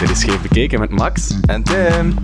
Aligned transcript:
Dit 0.00 0.10
is 0.10 0.20
Scheef 0.20 0.42
Bekeken 0.42 0.80
met 0.80 0.90
Max. 0.90 1.40
En 1.40 1.62
Tim. 1.62 2.14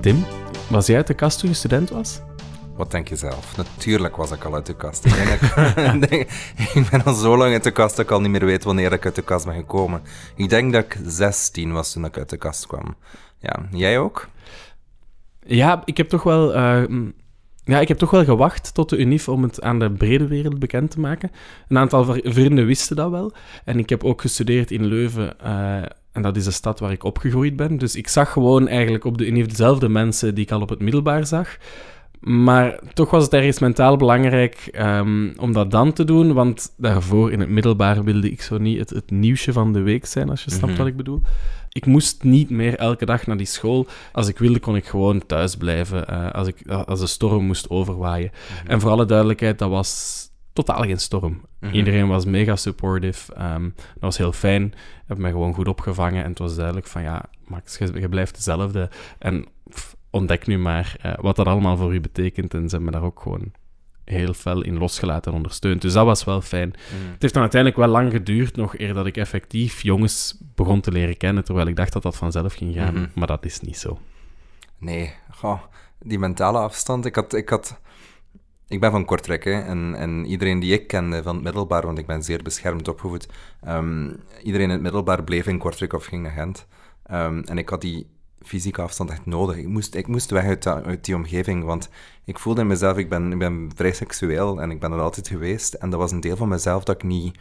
Tim, 0.00 0.24
was 0.68 0.86
jij 0.86 0.96
uit 0.96 1.06
de 1.06 1.14
kast 1.14 1.38
toen 1.38 1.48
je 1.48 1.54
student 1.54 1.90
was? 1.90 2.20
Wat 2.76 2.90
denk 2.90 3.08
je 3.08 3.16
zelf? 3.16 3.56
Natuurlijk 3.56 4.16
was 4.16 4.30
ik 4.30 4.44
al 4.44 4.54
uit 4.54 4.66
de 4.66 4.76
kast. 4.76 5.04
Ik, 5.04 5.14
denk 5.14 5.40
ik, 6.02 6.08
denk- 6.10 6.28
ik 6.74 6.88
ben 6.90 7.04
al 7.04 7.14
zo 7.14 7.36
lang 7.36 7.52
uit 7.52 7.64
de 7.64 7.70
kast 7.70 7.96
dat 7.96 8.04
ik 8.04 8.10
al 8.10 8.20
niet 8.20 8.30
meer 8.30 8.44
weet 8.44 8.64
wanneer 8.64 8.92
ik 8.92 9.04
uit 9.04 9.14
de 9.14 9.22
kast 9.22 9.44
ben 9.46 9.54
gekomen. 9.54 10.02
Ik 10.36 10.48
denk 10.48 10.72
dat 10.72 10.84
ik 10.84 10.98
16 11.06 11.72
was 11.72 11.92
toen 11.92 12.04
ik 12.04 12.18
uit 12.18 12.30
de 12.30 12.36
kast 12.36 12.66
kwam. 12.66 12.94
Ja, 13.38 13.68
jij 13.70 13.98
ook? 13.98 14.28
Ja, 15.46 15.82
ik 15.84 15.96
heb 15.96 16.08
toch 16.08 16.22
wel... 16.22 16.54
eh, 16.54 16.82
ja, 17.64 17.80
ik 17.80 17.88
heb 17.88 17.98
toch 17.98 18.10
wel 18.10 18.24
gewacht 18.24 18.74
tot 18.74 18.88
de 18.88 18.96
UNIF 18.98 19.28
om 19.28 19.42
het 19.42 19.62
aan 19.62 19.78
de 19.78 19.90
brede 19.90 20.26
wereld 20.26 20.58
bekend 20.58 20.90
te 20.90 21.00
maken. 21.00 21.30
Een 21.68 21.78
aantal 21.78 22.04
vri- 22.04 22.22
vrienden 22.24 22.66
wisten 22.66 22.96
dat 22.96 23.10
wel. 23.10 23.32
En 23.64 23.78
ik 23.78 23.88
heb 23.88 24.04
ook 24.04 24.20
gestudeerd 24.20 24.70
in 24.70 24.84
Leuven. 24.84 25.40
eh, 25.40 25.82
en 26.12 26.22
dat 26.22 26.36
is 26.36 26.44
de 26.44 26.50
stad 26.50 26.80
waar 26.80 26.92
ik 26.92 27.04
opgegroeid 27.04 27.56
ben. 27.56 27.78
Dus 27.78 27.96
ik 27.96 28.08
zag 28.08 28.32
gewoon 28.32 28.68
eigenlijk 28.68 29.04
op 29.04 29.18
de 29.18 29.26
UNIF 29.26 29.46
dezelfde 29.46 29.88
mensen 29.88 30.34
die 30.34 30.44
ik 30.44 30.50
al 30.50 30.60
op 30.60 30.68
het 30.68 30.80
middelbaar 30.80 31.26
zag. 31.26 31.56
Maar 32.24 32.78
toch 32.92 33.10
was 33.10 33.24
het 33.24 33.32
ergens 33.32 33.58
mentaal 33.58 33.96
belangrijk 33.96 34.68
ehm, 34.72 35.30
om 35.36 35.52
dat 35.52 35.70
dan 35.70 35.92
te 35.92 36.04
doen. 36.04 36.32
Want 36.32 36.72
daarvoor 36.76 37.32
in 37.32 37.40
het 37.40 37.48
middelbaar 37.48 38.04
wilde 38.04 38.30
ik 38.30 38.42
zo 38.42 38.58
niet 38.58 38.78
het, 38.78 38.90
het 38.90 39.10
nieuwsje 39.10 39.52
van 39.52 39.72
de 39.72 39.80
week 39.80 40.06
zijn, 40.06 40.30
als 40.30 40.44
je 40.44 40.50
snapt 40.50 40.66
Mhm. 40.72 40.76
wat 40.78 40.86
ik 40.86 40.96
bedoel. 40.96 41.20
Ik 41.68 41.86
moest 41.86 42.22
niet 42.22 42.50
meer 42.50 42.76
elke 42.76 43.04
dag 43.04 43.26
naar 43.26 43.36
die 43.36 43.46
school. 43.46 43.86
Als 44.12 44.28
ik 44.28 44.38
wilde, 44.38 44.58
kon 44.60 44.76
ik 44.76 44.86
gewoon 44.86 45.26
thuis 45.26 45.56
blijven 45.56 46.08
eh, 46.08 46.30
als, 46.30 46.48
ik, 46.48 46.66
als 46.68 47.00
de 47.00 47.06
storm 47.06 47.44
moest 47.44 47.70
overwaaien. 47.70 48.30
En 48.66 48.80
voor 48.80 48.90
alle 48.90 49.04
duidelijkheid, 49.04 49.58
dat 49.58 49.70
was 49.70 50.22
totaal 50.52 50.82
geen 50.82 51.00
storm. 51.00 51.40
Mhm. 51.60 51.74
Iedereen 51.74 52.08
was 52.08 52.24
mega 52.24 52.56
supportive. 52.56 53.32
ehm, 53.34 53.62
dat 53.74 54.00
was 54.00 54.16
heel 54.18 54.32
fijn. 54.32 54.74
Heb 55.06 55.18
mij 55.18 55.30
gewoon 55.30 55.54
goed 55.54 55.68
opgevangen. 55.68 56.22
En 56.24 56.30
het 56.30 56.38
was 56.38 56.54
duidelijk 56.56 56.86
van, 56.86 57.02
ja, 57.02 57.24
Max, 57.46 57.78
je, 57.78 58.00
je 58.00 58.08
blijft 58.08 58.34
dezelfde. 58.34 58.88
En 59.18 59.44
pff, 59.70 59.93
ontdek 60.14 60.46
nu 60.46 60.58
maar 60.58 60.96
eh, 61.00 61.12
wat 61.20 61.36
dat 61.36 61.46
allemaal 61.46 61.76
voor 61.76 61.94
u 61.94 62.00
betekent. 62.00 62.54
En 62.54 62.68
ze 62.68 62.76
hebben 62.76 62.84
me 62.84 62.98
daar 62.98 63.08
ook 63.08 63.20
gewoon 63.20 63.52
heel 64.04 64.32
fel 64.32 64.62
in 64.62 64.78
losgelaten 64.78 65.30
en 65.30 65.36
ondersteund. 65.36 65.82
Dus 65.82 65.92
dat 65.92 66.04
was 66.04 66.24
wel 66.24 66.40
fijn. 66.40 66.68
Mhm. 66.68 67.10
Het 67.12 67.22
heeft 67.22 67.34
dan 67.34 67.42
uiteindelijk 67.42 67.80
wel 67.80 67.90
lang 67.90 68.12
geduurd, 68.12 68.56
nog 68.56 68.78
eer 68.78 68.94
dat 68.94 69.06
ik 69.06 69.16
effectief 69.16 69.82
jongens 69.82 70.38
begon 70.54 70.80
te 70.80 70.92
leren 70.92 71.16
kennen, 71.16 71.44
terwijl 71.44 71.66
ik 71.66 71.76
dacht 71.76 71.92
dat 71.92 72.02
dat 72.02 72.16
vanzelf 72.16 72.54
ging 72.54 72.74
gaan. 72.74 72.94
Mhm. 72.94 73.06
Maar 73.14 73.26
dat 73.26 73.44
is 73.44 73.60
niet 73.60 73.78
zo. 73.78 73.98
Nee, 74.78 75.14
goh, 75.30 75.60
die 75.98 76.18
mentale 76.18 76.58
afstand. 76.58 77.04
Ik 77.04 77.14
had... 77.14 77.34
Ik 77.34 77.48
had 77.48 77.82
ik 78.68 78.80
ben 78.80 78.90
van 78.90 79.04
Kortrijk, 79.04 79.44
hè, 79.44 79.60
en, 79.60 79.94
en 79.94 80.26
iedereen 80.26 80.58
die 80.58 80.72
ik 80.72 80.86
kende 80.86 81.22
van 81.22 81.34
het 81.34 81.44
middelbaar, 81.44 81.86
want 81.86 81.98
ik 81.98 82.06
ben 82.06 82.22
zeer 82.22 82.42
beschermd 82.42 82.88
opgevoed, 82.88 83.28
ehm, 83.60 84.10
iedereen 84.42 84.66
in 84.66 84.70
het 84.70 84.80
middelbaar 84.80 85.24
bleef 85.24 85.46
in 85.46 85.58
Kortrijk 85.58 85.92
of 85.92 86.04
ging 86.04 86.22
naar 86.22 86.32
Gent. 86.32 86.66
Ehm, 87.02 87.42
en 87.44 87.58
ik 87.58 87.68
had 87.68 87.80
die 87.80 88.06
fysieke 88.44 88.82
afstand 88.82 89.10
echt 89.10 89.26
nodig. 89.26 89.56
Ik 89.56 89.68
moest, 89.68 89.94
ik 89.94 90.06
moest 90.06 90.30
weg 90.30 90.44
uit, 90.44 90.66
uit 90.66 91.04
die 91.04 91.14
omgeving, 91.14 91.64
want 91.64 91.88
ik 92.24 92.38
voelde 92.38 92.60
in 92.60 92.66
mezelf, 92.66 92.96
ik 92.96 93.08
ben, 93.08 93.32
ik 93.32 93.38
ben 93.38 93.70
vrij 93.74 93.92
seksueel 93.92 94.60
en 94.60 94.70
ik 94.70 94.80
ben 94.80 94.90
dat 94.90 95.00
altijd 95.00 95.28
geweest. 95.28 95.74
En 95.74 95.90
dat 95.90 96.00
was 96.00 96.12
een 96.12 96.20
deel 96.20 96.36
van 96.36 96.48
mezelf 96.48 96.84
dat 96.84 96.94
ik 96.94 97.02
niet, 97.02 97.38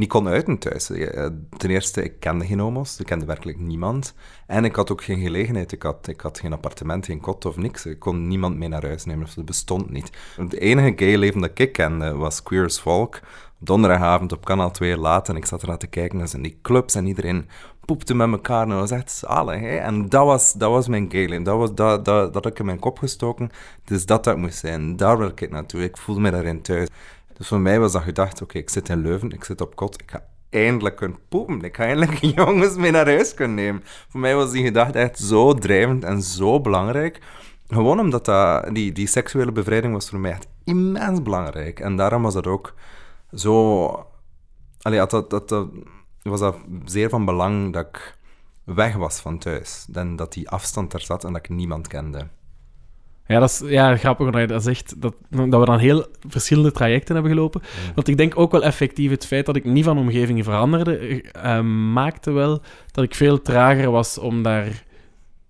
niet 0.00 0.08
kon 0.08 0.28
uiten 0.28 0.58
thuis. 0.58 0.90
Eh, 0.90 1.26
Ten 1.56 1.70
eerste, 1.70 2.02
ik 2.02 2.20
kende 2.20 2.46
geen 2.46 2.58
homo's, 2.58 3.00
ik 3.00 3.06
kende 3.06 3.24
werkelijk 3.24 3.58
niemand. 3.58 4.14
En 4.46 4.64
ik 4.64 4.76
had 4.76 4.90
ook 4.90 5.04
geen 5.04 5.20
gelegenheid. 5.20 5.72
Ik 5.72 5.82
had, 5.82 6.06
ik 6.06 6.20
had 6.20 6.40
geen 6.40 6.52
appartement, 6.52 7.06
geen 7.06 7.20
kot 7.20 7.44
of 7.44 7.56
niks. 7.56 7.86
Ik 7.86 7.98
kon 7.98 8.28
niemand 8.28 8.56
mee 8.56 8.68
naar 8.68 8.86
huis 8.86 9.04
nemen, 9.04 9.24
of 9.24 9.34
dat 9.34 9.44
bestond 9.44 9.90
niet. 9.90 10.10
Het 10.36 10.54
enige 10.54 10.92
gay 10.96 11.16
leven 11.16 11.40
dat 11.40 11.50
ik 11.54 11.72
kende 11.72 12.14
was 12.14 12.42
Queer 12.42 12.64
as 12.64 12.80
Folk. 12.80 13.20
Donderdagavond 13.58 14.32
op 14.32 14.44
kanaal 14.44 14.70
2 14.70 14.96
laat 14.96 15.28
en 15.28 15.36
ik 15.36 15.46
zat 15.46 15.62
ernaar 15.62 15.78
te 15.78 15.86
kijken 15.86 16.18
naar 16.18 16.28
in 16.32 16.42
die 16.42 16.58
clubs 16.62 16.94
en 16.94 17.06
iedereen 17.06 17.48
poepte 17.84 18.14
met 18.14 18.30
elkaar 18.30 18.62
en 18.62 18.68
dat 18.68 18.78
was 18.78 18.90
echt 18.90 19.10
zalig. 19.10 19.60
Hè? 19.60 19.76
En 19.76 20.08
dat 20.08 20.24
was, 20.26 20.52
dat 20.52 20.70
was 20.70 20.88
mijn 20.88 21.10
gay 21.10 21.26
leven. 21.26 21.44
Dat, 21.44 21.56
was, 21.58 21.74
dat, 21.74 22.04
dat, 22.04 22.32
dat 22.32 22.46
ik 22.46 22.58
in 22.58 22.64
mijn 22.64 22.78
kop 22.78 22.98
gestoken. 22.98 23.50
Dus 23.84 24.06
dat 24.06 24.24
dat 24.24 24.36
moest 24.36 24.58
zijn. 24.58 24.96
Daar 24.96 25.18
wil 25.18 25.28
ik 25.28 25.50
naartoe. 25.50 25.82
Ik 25.82 25.96
voelde 25.96 26.20
me 26.20 26.30
daarin 26.30 26.62
thuis. 26.62 26.88
Dus 27.40 27.48
voor 27.48 27.60
mij 27.60 27.80
was 27.80 27.92
dat 27.92 28.02
gedacht, 28.02 28.42
oké, 28.42 28.58
ik 28.58 28.70
zit 28.70 28.88
in 28.88 29.00
Leuven, 29.00 29.30
ik 29.30 29.44
zit 29.44 29.60
op 29.60 29.76
kot, 29.76 30.02
ik 30.02 30.10
ga 30.10 30.26
eindelijk 30.50 30.96
kunnen 30.96 31.18
poepen. 31.28 31.62
Ik 31.62 31.76
ga 31.76 31.84
eindelijk 31.84 32.14
jongens 32.36 32.76
mee 32.76 32.90
naar 32.90 33.06
huis 33.06 33.34
kunnen 33.34 33.54
nemen. 33.56 33.82
Voor 34.08 34.20
mij 34.20 34.34
was 34.34 34.50
die 34.50 34.64
gedachte 34.64 34.98
echt 34.98 35.18
zo 35.18 35.54
drijvend 35.54 36.04
en 36.04 36.22
zo 36.22 36.60
belangrijk. 36.60 37.20
Gewoon 37.68 38.00
omdat 38.00 38.24
dat, 38.24 38.74
die, 38.74 38.92
die 38.92 39.06
seksuele 39.06 39.52
bevrijding 39.52 39.92
was 39.92 40.08
voor 40.08 40.18
mij 40.18 40.30
echt 40.30 40.46
immens 40.64 41.22
belangrijk. 41.22 41.80
En 41.80 41.96
daarom 41.96 42.22
was 42.22 42.34
dat 42.34 42.46
ook 42.46 42.74
zo... 43.34 43.86
Allee, 44.80 45.06
dat, 45.06 45.30
dat, 45.30 45.66
was 46.22 46.40
dat 46.40 46.56
zeer 46.84 47.08
van 47.08 47.24
belang 47.24 47.72
dat 47.72 47.86
ik 47.86 48.18
weg 48.64 48.96
was 48.96 49.20
van 49.20 49.38
thuis. 49.38 49.84
Dan 49.88 50.16
dat 50.16 50.32
die 50.32 50.48
afstand 50.48 50.92
er 50.92 51.00
zat 51.00 51.24
en 51.24 51.32
dat 51.32 51.44
ik 51.44 51.48
niemand 51.48 51.86
kende. 51.86 52.28
Ja, 53.30 53.38
dat 53.38 53.48
is 53.48 53.62
ja, 53.70 53.96
grappig 53.96 54.30
dat 54.30 54.40
je 54.40 54.46
dat 54.46 54.62
zegt, 54.62 54.94
dat, 55.00 55.14
dat 55.28 55.60
we 55.60 55.64
dan 55.64 55.78
heel 55.78 56.06
verschillende 56.28 56.72
trajecten 56.72 57.14
hebben 57.14 57.32
gelopen. 57.32 57.62
Want 57.94 58.08
ik 58.08 58.16
denk 58.16 58.38
ook 58.38 58.52
wel 58.52 58.62
effectief 58.62 59.10
het 59.10 59.26
feit 59.26 59.46
dat 59.46 59.56
ik 59.56 59.64
niet 59.64 59.84
van 59.84 59.98
omgeving 59.98 60.44
veranderde, 60.44 61.22
eh, 61.32 61.60
maakte 61.92 62.30
wel 62.30 62.62
dat 62.90 63.04
ik 63.04 63.14
veel 63.14 63.42
trager 63.42 63.90
was 63.90 64.18
om 64.18 64.42
daar 64.42 64.84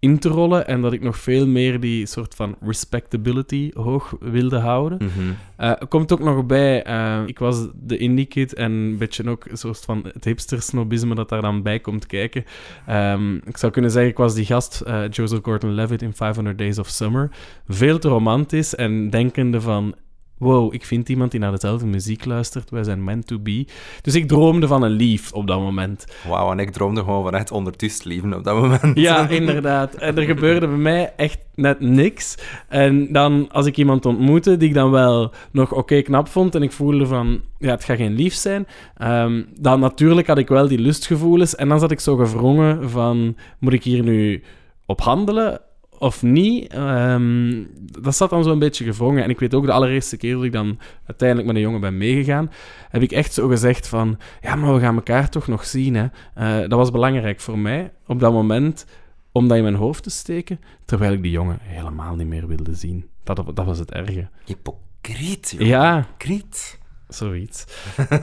in 0.01 0.19
te 0.19 0.29
rollen 0.29 0.67
en 0.67 0.81
dat 0.81 0.93
ik 0.93 1.03
nog 1.03 1.19
veel 1.19 1.47
meer 1.47 1.81
die 1.81 2.07
soort 2.07 2.35
van 2.35 2.57
respectability 2.61 3.71
hoog 3.75 4.15
wilde 4.21 4.59
houden. 4.59 4.99
Mhm. 4.99 5.33
Eh, 5.57 5.73
komt 5.89 6.13
ook 6.13 6.21
nog 6.21 6.47
bij, 6.47 6.83
eh, 6.83 7.23
ik 7.27 7.39
was 7.39 7.67
de 7.83 7.97
indie 7.97 8.27
kid 8.27 8.55
en 8.55 8.73
een 8.73 8.99
beetje 8.99 9.29
ook 9.29 9.45
een 9.45 9.57
soort 9.57 9.79
van 9.79 10.05
het 10.13 10.25
hipster-snobisme 10.25 11.15
dat 11.15 11.29
daar 11.29 11.43
dan 11.43 11.63
bij 11.63 11.81
komt 11.81 12.07
kijken. 12.07 12.45
Ehm, 12.87 13.35
ik 13.35 13.57
zou 13.57 13.73
kunnen 13.73 13.91
zeggen, 13.91 14.11
ik 14.11 14.17
was 14.17 14.35
die 14.35 14.47
gast, 14.47 14.81
eh, 14.81 15.09
Joseph 15.11 15.45
Gordon-Levitt 15.45 16.03
in 16.03 16.15
500 16.15 16.59
Days 16.59 16.79
of 16.79 16.89
Summer. 16.89 17.31
Veel 17.69 17.99
te 17.99 18.09
romantisch 18.09 18.75
en 18.75 19.11
denkende 19.11 19.61
van... 19.61 19.95
Wow, 20.41 20.75
ik 20.75 20.85
vind 20.85 21.09
iemand 21.09 21.31
die 21.31 21.41
naar 21.41 21.51
dezelfde 21.51 21.87
muziek 21.87 22.25
luistert. 22.25 22.71
Wij 22.71 22.85
zijn 22.85 23.05
meant 23.05 23.27
to 23.27 23.39
be. 23.39 23.67
Dus 24.03 24.15
ik 24.15 24.29
droomde 24.29 24.67
van 24.67 24.83
een 24.83 24.91
lief 24.91 25.33
op 25.33 25.47
dat 25.47 25.61
moment. 25.61 26.05
Wauw, 26.29 26.51
en 26.51 26.59
ik 26.59 26.71
droomde 26.71 27.01
gewoon 27.01 27.23
van 27.23 27.35
echt 27.35 27.51
ondertussen 27.51 28.09
leven 28.09 28.35
op 28.35 28.45
dat 28.45 28.57
moment. 28.57 28.99
Ja, 28.99 29.29
inderdaad. 29.41 29.95
En 29.95 30.17
er 30.17 30.25
gebeurde 30.25 30.67
bij 30.67 30.77
mij 30.77 31.13
echt 31.17 31.39
net 31.55 31.81
niks. 31.81 32.35
En 32.69 33.13
dan, 33.13 33.49
als 33.53 33.67
ik 33.67 33.77
iemand 33.77 34.07
ontmoette 34.07 34.57
die 34.57 34.69
ik 34.69 34.75
dan 34.75 34.91
wel 34.91 35.33
nog 35.51 35.73
oké 35.73 36.03
knap 36.03 36.29
vond 36.29 36.55
en 36.55 36.63
ik 36.63 36.73
voelde 36.73 37.07
van, 37.07 37.41
ja, 37.59 37.71
het 37.71 37.85
gaat 37.85 37.97
geen 37.97 38.15
lief 38.15 38.35
zijn, 38.35 38.67
ehm, 38.97 39.43
dan 39.59 39.81
natuurlijk 39.81 40.27
had 40.27 40.39
ik 40.39 40.49
wel 40.49 40.69
die 40.69 40.79
lustgevoelens. 40.79 41.55
En 41.55 41.69
dan 41.69 41.81
zat 41.81 41.91
ik 41.91 42.01
zo 42.01 42.17
gevrongen 42.17 42.91
van, 42.91 43.37
moet 43.59 43.73
ik 43.73 43.85
hier 43.85 44.03
nu 44.03 44.43
op 44.87 45.01
handelen 45.01 45.61
of 46.01 46.23
niet? 46.23 46.73
Ehm, 46.73 47.65
dat 48.01 48.17
zat 48.17 48.31
dan 48.31 48.45
zo'n 48.45 48.59
beetje 48.59 48.85
gevrongen. 48.85 49.23
En 49.23 49.31
ik 49.31 49.39
weet 49.41 49.55
ook, 49.55 49.67
de 49.67 49.73
allereerste 49.73 50.17
keer 50.17 50.35
dat 50.35 50.45
ik 50.45 50.53
dan 50.53 50.79
uiteindelijk 51.07 51.49
met 51.49 51.57
een 51.57 51.63
jongen 51.63 51.81
ben 51.81 51.99
meegegaan, 51.99 52.51
heb 52.89 53.03
ik 53.03 53.13
echt 53.13 53.33
zo 53.33 53.49
gezegd 53.49 53.89
van, 53.89 54.19
ja, 54.41 54.55
maar 54.55 54.75
we 54.75 54.81
gaan 54.81 54.95
elkaar 54.95 55.29
toch 55.29 55.47
nog 55.47 55.65
zien, 55.65 55.95
hè. 55.95 56.07
Eh, 56.35 56.69
dat 56.69 56.79
was 56.79 56.91
belangrijk 56.91 57.41
voor 57.41 57.59
mij 57.59 57.93
op 58.07 58.21
dat 58.21 58.33
moment 58.33 58.87
om 59.33 59.49
dat 59.49 59.57
in 59.57 59.63
mijn 59.63 59.75
hoofd 59.75 60.03
te 60.03 60.11
steken, 60.11 60.61
terwijl 60.85 61.13
ik 61.13 61.23
die 61.23 61.31
jongen 61.33 61.59
helemaal 61.61 62.15
niet 62.17 62.27
meer 62.27 62.47
wilde 62.47 62.75
zien. 62.75 63.09
Dat, 63.25 63.43
dat 63.55 63.65
was 63.65 63.79
het 63.79 63.93
erge. 63.93 64.29
Hypocriet, 64.45 65.55
joh. 65.59 65.69
Ja, 65.69 65.95
Hypocriet. 65.97 66.79
zoiets. 67.09 67.65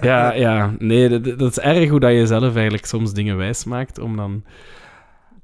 Ja, 0.01 0.33
ja. 0.33 0.73
Nee, 0.79 1.09
dat, 1.09 1.39
dat 1.39 1.51
is 1.51 1.59
erg 1.59 1.89
hoe 1.89 1.99
dat 1.99 2.11
je 2.11 2.27
zelf 2.27 2.55
eigenlijk 2.55 2.85
soms 2.85 3.13
dingen 3.13 3.37
wijs 3.37 3.63
maakt 3.63 3.99
om 3.99 4.15
dan 4.15 4.43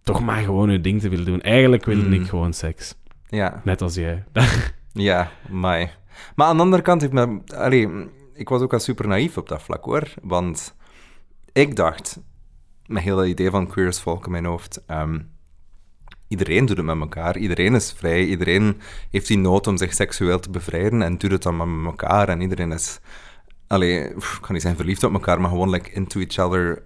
toch 0.04 0.22
maar 0.22 0.44
gewoon 0.44 0.70
je 0.72 0.82
ding 0.82 1.02
te 1.02 1.10
willen 1.10 1.26
doen. 1.26 1.42
Eigenlijk 1.42 1.86
wilde 1.86 2.06
Mm. 2.06 2.14
ik 2.14 2.28
gewoon 2.28 2.54
seks. 2.54 2.96
Ja, 3.28 3.62
Net 3.64 3.82
als 3.82 3.96
jij. 3.96 4.24
ja, 4.94 5.32
maar... 5.50 5.98
Maar 6.36 6.48
aan 6.48 6.56
de 6.58 6.64
andere 6.64 6.82
kant, 6.82 7.12
me, 7.12 7.40
allee, 7.56 7.90
ik 8.34 8.50
was 8.50 8.62
ook 8.62 8.74
al 8.74 8.80
super 8.80 9.08
naïef 9.08 9.38
op 9.38 9.50
dat 9.50 9.62
vlak, 9.62 9.84
hoor. 9.84 10.14
Want 10.22 10.76
ik 11.52 11.76
dacht, 11.76 12.20
met 12.86 13.04
heel 13.04 13.16
dat 13.16 13.26
idee 13.26 13.50
van 13.50 13.68
queer 13.68 13.88
as 13.88 14.00
folk 14.00 14.26
in 14.26 14.32
mijn 14.32 14.46
hoofd... 14.46 14.82
ehm, 14.88 15.20
iedereen 16.28 16.66
doet 16.66 16.78
het 16.78 16.86
met 16.86 17.00
elkaar, 17.00 17.38
iedereen 17.38 17.76
is 17.76 17.94
vrij, 17.98 18.26
iedereen 18.26 18.80
heeft 19.10 19.28
die 19.28 19.38
nood 19.38 19.68
om 19.68 19.78
zich 19.78 19.94
seksueel 19.94 20.40
te 20.40 20.50
bevrijden 20.50 21.02
en 21.02 21.18
doet 21.18 21.32
het 21.32 21.44
dan 21.44 21.82
met 21.82 21.92
elkaar. 21.92 22.30
En 22.30 22.42
iedereen 22.42 22.72
is... 22.72 23.00
Allee, 23.68 24.14
pff, 24.14 24.36
ik 24.36 24.42
kan 24.42 24.54
niet 24.54 24.62
zijn 24.62 24.76
verliefd 24.76 25.04
op 25.04 25.14
elkaar, 25.14 25.42
maar 25.42 25.50
gewoon 25.50 25.70
like, 25.70 25.92
into 25.92 26.20
each 26.20 26.38
other 26.40 26.84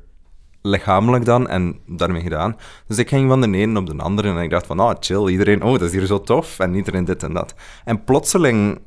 lichamelijk 0.62 1.25
dan 1.25 1.48
en 1.48 1.80
daarmee 1.86 2.21
gedaan. 2.21 2.56
Dus 2.88 2.98
ik 2.98 3.09
ging 3.09 3.30
van 3.30 3.42
de 3.42 3.57
ene 3.57 3.80
op 3.80 3.86
de 3.86 3.98
andere 3.98 4.30
en 4.30 4.38
ik 4.38 4.50
dacht 4.50 4.65
van, 4.65 4.80
ah, 4.80 4.95
chill, 5.00 5.27
iedereen, 5.27 5.63
oh, 5.63 5.71
dat 5.71 5.81
is 5.81 5.92
hier 5.92 6.06
zo 6.06 6.21
tof 6.21 6.59
en 6.59 6.75
iedereen 6.75 7.06
dit 7.06 7.24
en 7.24 7.33
dat. 7.33 7.56
En 7.86 8.04
plotseling 8.04 8.80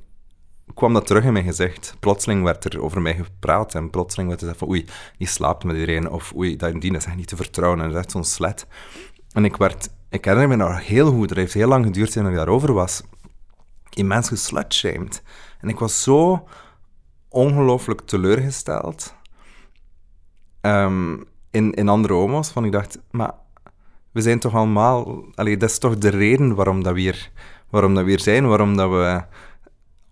kwam 0.74 0.92
dat 0.92 1.06
terug 1.06 1.24
in 1.24 1.32
mijn 1.32 1.44
gezicht. 1.44 1.96
Plotseling 2.00 2.42
werd 2.42 2.64
er 2.64 2.82
over 2.82 3.00
mij 3.00 3.14
gepraat 3.14 3.74
en 3.74 3.90
plotseling 3.90 4.28
werd 4.28 4.42
er 4.42 4.54
van, 4.54 4.68
oei, 4.68 4.86
die 5.18 5.28
slaapt 5.28 5.64
met 5.64 5.76
iedereen 5.76 6.10
of 6.10 6.32
oei, 6.36 6.56
dat 6.56 6.80
die 6.80 6.96
is 6.96 7.04
echt 7.04 7.16
niet 7.16 7.28
te 7.28 7.36
vertrouwen 7.36 7.80
en 7.80 7.84
dat 7.84 7.94
is 7.94 8.00
echt 8.02 8.10
zo'n 8.10 8.24
slet. 8.24 8.66
En 9.32 9.44
ik 9.44 9.56
werd, 9.56 9.88
ik 10.08 10.24
herinner 10.24 10.48
me 10.48 10.56
nog 10.56 10.86
heel 10.86 11.10
goed, 11.10 11.28
het 11.28 11.38
heeft 11.38 11.54
heel 11.54 11.68
lang 11.68 11.84
geduurd 11.84 12.12
toen 12.12 12.28
ik 12.28 12.34
daarover 12.34 12.72
was, 12.72 13.02
immens 13.90 14.28
geslutshamed. 14.28 15.22
En 15.60 15.68
ik 15.68 15.78
was 15.78 16.02
zo 16.02 16.48
ongelooflijk 17.28 18.00
teleurgesteld 18.00 19.14
ehm, 20.60 21.16
in, 21.50 21.72
in 21.72 21.88
andere 21.88 22.14
homo's. 22.14 22.50
Van 22.50 22.64
ik 22.64 22.72
dacht, 22.72 22.98
maar 23.10 23.32
we 24.12 24.20
zijn 24.20 24.38
toch 24.38 24.54
allemaal... 24.54 25.24
Allee, 25.34 25.56
dat 25.56 25.70
is 25.70 25.78
toch 25.78 25.98
de 25.98 26.08
reden 26.08 26.54
waarom 26.54 26.82
dat 26.82 26.94
we 26.94 27.00
hier, 27.00 27.30
waarom 27.70 27.94
dat 27.94 28.04
we 28.04 28.10
hier 28.10 28.20
zijn, 28.20 28.48
waarom 28.48 28.76
dat 28.76 28.90
we 28.90 29.22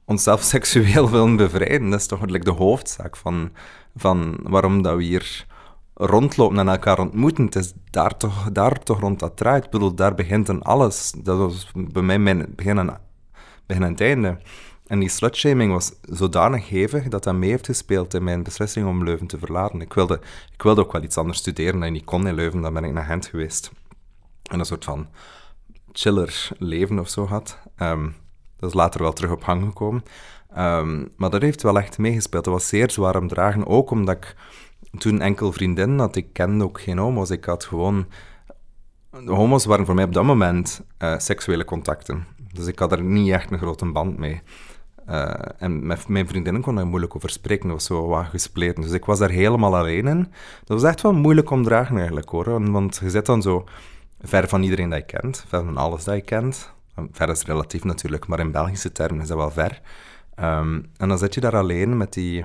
onszelf 0.05 0.43
seksueel 0.55 1.11
willen 1.11 1.37
bevrijden. 1.37 1.91
Dat 1.91 2.01
is 2.01 2.07
toch 2.07 2.27
like, 2.27 2.45
de 2.45 2.51
hoofdzaak 2.51 3.17
van, 3.17 3.51
van 3.97 4.39
waarom 4.43 4.83
dat 4.83 4.97
we 4.97 5.03
hier 5.03 5.47
rondlopen 5.95 6.59
en 6.59 6.69
elkaar 6.69 6.99
ontmoeten. 6.99 7.45
Het 7.45 7.57
is 7.57 7.73
daar 7.91 8.17
toch, 8.17 8.51
daar 8.53 8.83
toch 8.83 9.01
rond 9.01 9.19
dat 9.19 9.37
draait. 9.37 9.65
Ik 9.65 9.71
bedoel, 9.71 9.95
daar 9.95 10.15
begint 10.15 10.49
een 10.49 10.63
alles. 10.63 11.13
Dat 11.23 11.39
was 11.39 11.71
bij 11.75 12.03
mij 12.03 12.19
mijn 12.19 12.53
begin 12.57 12.79
en, 12.79 13.01
begin 13.67 13.83
en 13.83 13.91
het 13.91 14.01
einde. 14.01 14.39
En 14.89 14.99
die 14.99 15.09
slutshaming 15.09 15.73
was 15.73 15.93
zodanig 16.03 16.69
hevig 16.69 17.09
dat 17.09 17.25
dat 17.25 17.35
mee 17.35 17.51
heeft 17.51 17.67
gespeeld 17.67 18.15
in 18.15 18.25
mijn 18.25 18.43
beslissing 18.43 18.87
om 18.87 19.05
Leuven 19.05 19.27
te 19.27 19.39
verlaten. 19.39 19.81
Ik 19.81 19.93
wilde, 19.93 20.21
ik 20.53 20.63
wilde 20.63 20.81
ook 20.81 20.93
wel 20.93 21.03
iets 21.03 21.17
anders 21.17 21.39
studeren 21.39 21.83
en 21.83 21.95
ik 21.95 22.05
kon 22.05 22.27
in 22.27 22.35
Leuven, 22.35 22.61
dan 22.61 22.75
ben 22.75 22.85
ik 22.85 22.93
naar 22.93 23.05
Gent 23.05 23.27
geweest. 23.27 23.71
En 24.51 24.59
een 24.59 24.65
soort 24.65 24.85
van 24.85 25.09
chiller 25.93 26.49
leven 26.59 26.99
of 26.99 27.09
zo 27.09 27.27
had. 27.27 27.59
Um, 27.83 28.15
dat 28.57 28.69
is 28.69 28.75
later 28.75 29.03
wel 29.03 29.13
terug 29.13 29.31
op 29.31 29.43
gang 29.43 29.65
gekomen. 29.65 30.03
Ehm, 30.55 31.05
maar 31.17 31.31
dat 31.31 31.43
heeft 31.43 31.63
wel 31.63 31.79
echt 31.79 31.99
meegespeeld. 31.99 32.45
Dat 32.45 32.53
was 32.53 32.69
zeer 32.69 32.91
zwaar 32.91 33.17
om 33.17 33.29
dragen, 33.29 33.67
ook 33.67 33.91
omdat 33.91 34.17
ik 34.17 34.37
toen 34.99 35.21
enkel 35.21 35.53
vriendinnen 35.53 35.99
had. 35.99 36.17
Ik 36.17 36.33
kende 36.33 36.65
ook 36.65 36.81
geen 36.81 36.99
homo's. 36.99 37.31
Ik 37.31 37.45
had 37.45 37.65
gewoon... 37.65 38.07
Homo's 39.25 39.65
waren 39.65 39.87
voor 39.87 39.95
mij 39.95 40.05
op 40.05 40.13
dat 40.13 40.25
moment 40.25 40.83
uh, 40.99 41.19
seksuele 41.19 41.65
contacten. 41.65 42.27
Dus 42.53 42.67
ik 42.67 42.79
had 42.79 42.93
er 42.93 43.03
niet 43.03 43.33
echt 43.33 43.51
een 43.51 43.59
grote 43.59 43.93
band 43.93 44.19
mee. 44.19 44.43
Uh, 45.11 45.35
en 45.59 45.87
met 45.87 46.09
mijn 46.09 46.29
vriendinnen 46.29 46.63
kon 46.63 46.75
daar 46.75 46.87
moeilijk 46.87 47.17
over 47.17 47.31
spreken. 47.31 47.69
Dat 47.69 47.77
was 47.77 47.85
zo 47.85 48.07
wat 48.07 48.27
gespleten. 48.27 48.83
Dus 48.83 48.93
ik 48.93 49.05
was 49.05 49.19
daar 49.19 49.31
helemaal 49.31 49.77
alleen 49.77 50.07
in. 50.07 50.33
Dat 50.65 50.81
was 50.81 50.91
echt 50.91 51.03
wel 51.03 51.13
moeilijk 51.13 51.51
om 51.51 51.63
dragen 51.63 51.97
eigenlijk 51.97 52.29
hoor. 52.29 52.71
Want 52.71 52.99
je 53.03 53.11
zit 53.11 53.27
dan 53.27 53.43
zo 53.43 53.65
ver 54.21 54.49
van 54.49 54.63
iedereen 54.63 54.91
dat 54.91 54.99
je 54.99 55.19
kent, 55.19 55.45
ver 55.49 55.65
van 55.65 55.77
alles 55.77 56.05
dat 56.05 56.15
je 56.15 56.21
kent. 56.21 56.73
Ver 57.13 57.29
is 57.29 57.45
relatief 57.45 57.85
natuurlijk, 57.85 58.27
maar 58.27 58.39
in 58.39 58.51
Belgische 58.51 58.93
termen 58.93 59.23
is 59.23 59.29
dat 59.29 59.37
wel 59.37 59.51
ver. 59.51 59.81
Um, 60.41 60.91
en 60.97 61.09
dan 61.09 61.19
zit 61.19 61.35
je 61.35 61.41
daar 61.41 61.57
alleen 61.57 61.97
met 61.97 62.13
die... 62.13 62.45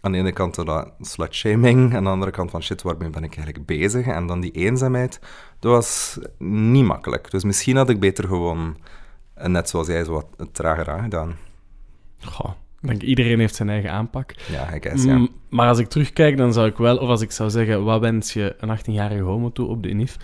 Aan 0.00 0.12
de 0.12 0.18
ene 0.18 0.32
kant 0.32 0.54
dat 0.54 0.92
slutshaming, 1.00 1.94
aan 1.94 2.04
de 2.04 2.10
andere 2.10 2.30
kant 2.30 2.50
van 2.50 2.62
shit, 2.62 2.82
waarmee 2.82 3.10
ben 3.10 3.24
ik 3.24 3.36
eigenlijk 3.36 3.66
bezig? 3.66 4.06
En 4.06 4.26
dan 4.26 4.40
die 4.40 4.50
eenzaamheid, 4.50 5.20
dat 5.58 5.72
was 5.72 6.18
niet 6.38 6.84
makkelijk. 6.84 7.30
Dus 7.30 7.44
misschien 7.44 7.76
had 7.76 7.88
ik 7.88 8.00
beter 8.00 8.24
gewoon, 8.24 8.76
eh, 9.34 9.46
net 9.48 9.68
zoals 9.68 9.86
jij, 9.86 10.04
zo 10.04 10.12
wat 10.12 10.48
trager 10.52 10.90
aangedaan. 10.90 11.36
Goh, 12.24 12.50
ik 12.80 12.88
denk 12.88 13.02
iedereen 13.02 13.38
heeft 13.38 13.54
zijn 13.54 13.68
eigen 13.68 13.90
aanpak. 13.90 14.34
Ja, 14.50 14.68
ik 14.72 14.82
guess, 14.86 15.04
ja. 15.04 15.26
maar 15.48 15.68
als 15.68 15.78
ik 15.78 15.88
terugkijk, 15.88 16.36
dan 16.36 16.52
zou 16.52 16.68
ik 16.68 16.76
wel, 16.76 16.96
of 16.96 17.08
als 17.08 17.20
ik 17.20 17.30
zou 17.30 17.50
zeggen, 17.50 17.84
wat 17.84 18.00
wens 18.00 18.32
je 18.32 18.54
een 18.58 18.78
18-jarige 18.78 19.22
homo 19.22 19.52
toe 19.52 19.66
op 19.68 19.82
de 19.82 19.88
INIF? 19.88 20.16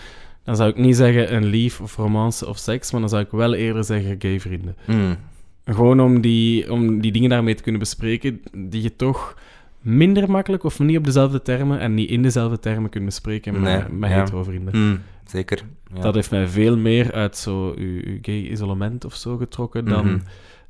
Dan 0.45 0.57
zou 0.57 0.71
ik 0.71 0.77
niet 0.77 0.97
zeggen 0.97 1.35
een 1.35 1.45
lief 1.45 1.81
of 1.81 1.97
romance 1.97 2.47
of 2.49 2.59
seks, 2.59 2.91
maar 2.91 3.01
dan 3.01 3.09
zou 3.09 3.23
ik 3.23 3.31
wel 3.31 3.55
eerder 3.55 3.85
zeggen 3.85 4.17
gay 4.19 4.41
vrienden. 4.41 4.77
Mm. 4.87 5.17
Gewoon 5.65 6.01
om 6.01 6.21
die, 6.21 6.73
om 6.73 7.01
die 7.01 7.13
dingen 7.13 7.31
daarmee 7.31 7.55
te 7.55 7.63
kunnen 7.63 7.81
bespreken 7.81 8.43
die 8.57 8.83
je 8.83 8.97
toch 8.97 9.37
minder 9.81 10.31
makkelijk 10.31 10.65
of 10.65 10.79
niet 10.79 10.97
op 10.99 11.05
dezelfde 11.05 11.43
termen 11.43 11.79
en 11.81 11.95
niet 11.95 12.11
in 12.11 12.23
dezelfde 12.23 12.59
termen 12.59 12.91
kunt 12.91 13.05
bespreken 13.05 13.53
met, 13.53 13.63
Nee, 13.63 13.99
met 13.99 14.11
ja. 14.11 14.19
hetero-vrienden. 14.19 14.89
Mm, 14.89 15.01
zeker. 15.27 15.63
Ja. 15.95 16.01
Dat 16.01 16.15
heeft 16.15 16.31
mij 16.31 16.47
veel 16.49 16.77
meer 16.77 17.13
uit 17.13 17.37
zo 17.37 17.75
uw, 17.77 18.01
uw 18.05 18.19
gay 18.23 18.41
isolement 18.51 19.05
of 19.05 19.15
zo 19.15 19.37
getrokken 19.37 19.85
dan, 19.85 20.07
Mhm. 20.07 20.19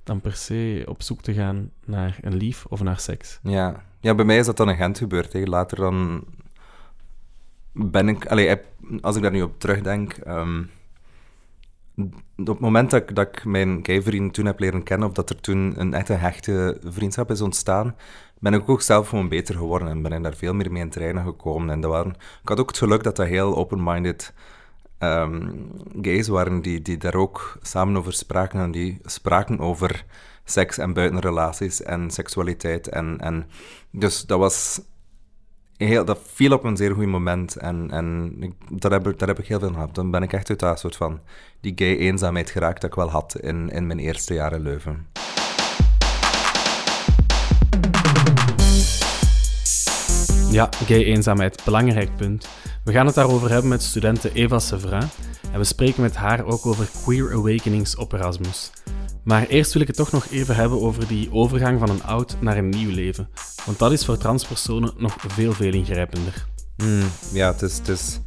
Dan 0.05 0.21
per 0.21 0.33
se 0.33 0.85
op 0.89 1.03
zoek 1.03 1.23
te 1.23 1.33
gaan 1.33 1.71
naar 1.85 2.19
een 2.21 2.37
lief 2.37 2.65
of 2.65 2.83
naar 2.83 2.99
seks. 2.99 3.39
Ja. 3.43 3.85
ja, 4.01 4.15
bij 4.15 4.25
mij 4.25 4.39
is 4.39 4.47
dat 4.47 4.57
dan 4.57 4.71
in 4.71 4.77
Gent 4.77 4.99
gebeurd. 4.99 5.33
Hè. 5.33 5.43
Later 5.43 5.77
dan 5.77 6.25
ben 7.73 8.09
ik... 8.09 8.27
Als 9.01 9.17
ik 9.17 9.23
daar 9.23 9.31
nu 9.31 9.43
op 9.43 9.61
terugdenk... 9.61 10.13
ehm, 10.13 10.63
op 12.37 12.47
het 12.47 12.59
moment 12.59 12.91
dat 12.91 13.19
ik, 13.19 13.45
mijn 13.45 13.81
gay-vriend 13.83 14.35
toen 14.35 14.47
heb 14.47 14.59
leren 14.59 14.83
kennen, 14.83 15.09
of 15.09 15.15
dat 15.15 15.31
er 15.31 15.41
toen 15.41 15.75
een 15.77 15.95
echte 15.95 16.13
hechte 16.13 16.79
vriendschap 16.85 17.31
is 17.31 17.41
ontstaan, 17.41 17.97
ben 18.39 18.55
ik 18.55 18.69
ook 18.69 18.83
zelf 18.83 19.09
gewoon 19.09 19.29
beter 19.29 19.55
geworden 19.55 19.89
en 19.89 20.03
ben 20.03 20.13
ik 20.13 20.23
daar 20.23 20.35
veel 20.35 20.55
meer 20.55 20.73
mee 20.73 20.83
in 20.83 20.91
trainen 20.91 21.25
gekomen. 21.25 21.71
En 21.71 21.81
dat 21.81 21.91
waren, 21.91 22.13
ik 22.43 22.49
had 22.49 22.61
ook 22.61 22.69
het 22.69 22.79
geluk 22.79 23.03
dat 23.03 23.17
dat 23.17 23.27
heel 23.27 23.57
open-minded 23.57 24.35
ehm, 25.03 25.51
gays 26.03 26.29
waren 26.29 26.63
die, 26.63 26.83
die 26.83 26.97
daar 26.97 27.15
ook 27.15 27.59
samen 27.63 27.97
over 27.97 28.13
spraken 28.13 28.61
en 28.61 28.71
die 28.71 28.99
spraken 29.05 29.59
over 29.59 30.05
seks 30.45 30.79
en 30.79 30.93
buitenrelaties 30.93 31.83
en 31.83 32.11
seksualiteit. 32.11 32.89
En, 32.89 33.19
en 33.19 33.47
dus 33.91 34.23
dat 34.27 34.39
was 34.39 34.81
heel, 35.77 36.05
dat 36.05 36.21
viel 36.33 36.53
op 36.53 36.65
een 36.65 36.77
zeer 36.77 36.95
goed 36.95 37.07
moment 37.07 37.57
en, 37.57 37.91
en 37.91 38.37
ik, 38.41 38.53
daar, 38.81 38.93
heb, 38.93 39.19
daar 39.19 39.29
heb 39.29 39.39
ik 39.39 39.47
heel 39.47 39.59
veel 39.59 39.69
aan 39.69 39.75
gehad. 39.75 39.95
Dan 39.95 40.11
ben 40.11 40.23
ik 40.23 40.33
echt 40.33 40.51
uit 40.51 40.59
dat 40.59 40.79
soort 40.79 40.97
van 40.97 41.21
die 41.61 41.73
gay 41.75 41.97
eenzaamheid 41.97 42.51
geraakt 42.51 42.81
dat 42.81 42.91
ik 42.91 42.97
wel 42.97 43.11
had 43.11 43.37
in, 43.41 43.69
in 43.71 43.87
mijn 43.87 43.99
eerste 43.99 44.35
jaren 44.35 44.61
Leuven. 44.61 45.07
Ja, 50.53 50.69
gay 50.87 51.05
eenzaamheid, 51.05 51.65
belangrijk 51.65 52.17
punt. 52.17 52.49
We 52.85 52.93
gaan 52.93 53.07
het 53.07 53.15
daarover 53.15 53.51
hebben 53.51 53.69
met 53.69 53.83
studente 53.83 54.33
Eva 54.33 54.59
Sevrin 54.59 55.09
en 55.53 55.59
we 55.59 55.65
spreken 55.65 56.03
met 56.03 56.17
haar 56.17 56.45
ook 56.45 56.67
over 56.67 56.89
queer 57.03 57.33
awakenings 57.33 57.97
op 57.97 58.13
Erasmus. 58.13 58.71
Maar 59.25 59.47
eerst 59.47 59.73
wil 59.73 59.83
ik 59.83 59.89
het 59.89 59.97
toch 59.97 60.13
nog 60.13 60.27
even 60.27 60.55
hebben 60.55 60.81
over 60.81 61.07
die 61.07 61.33
overgang 61.33 61.79
van 61.79 61.91
een 61.91 62.03
oud 62.03 62.37
naar 62.41 62.57
een 62.57 62.69
nieuw 62.69 62.91
leven. 62.91 63.29
Want 63.65 63.79
dat 63.79 63.93
is 63.93 64.05
voor 64.05 64.17
transpersonen 64.17 64.93
nog 64.97 65.15
veel, 65.19 65.53
veel 65.53 65.73
ingrijpender. 65.73 66.47
Hmm, 66.77 67.09
ja, 67.33 67.53
het 67.53 67.63
is, 67.63 67.79
het, 67.79 67.89
is, 67.89 68.21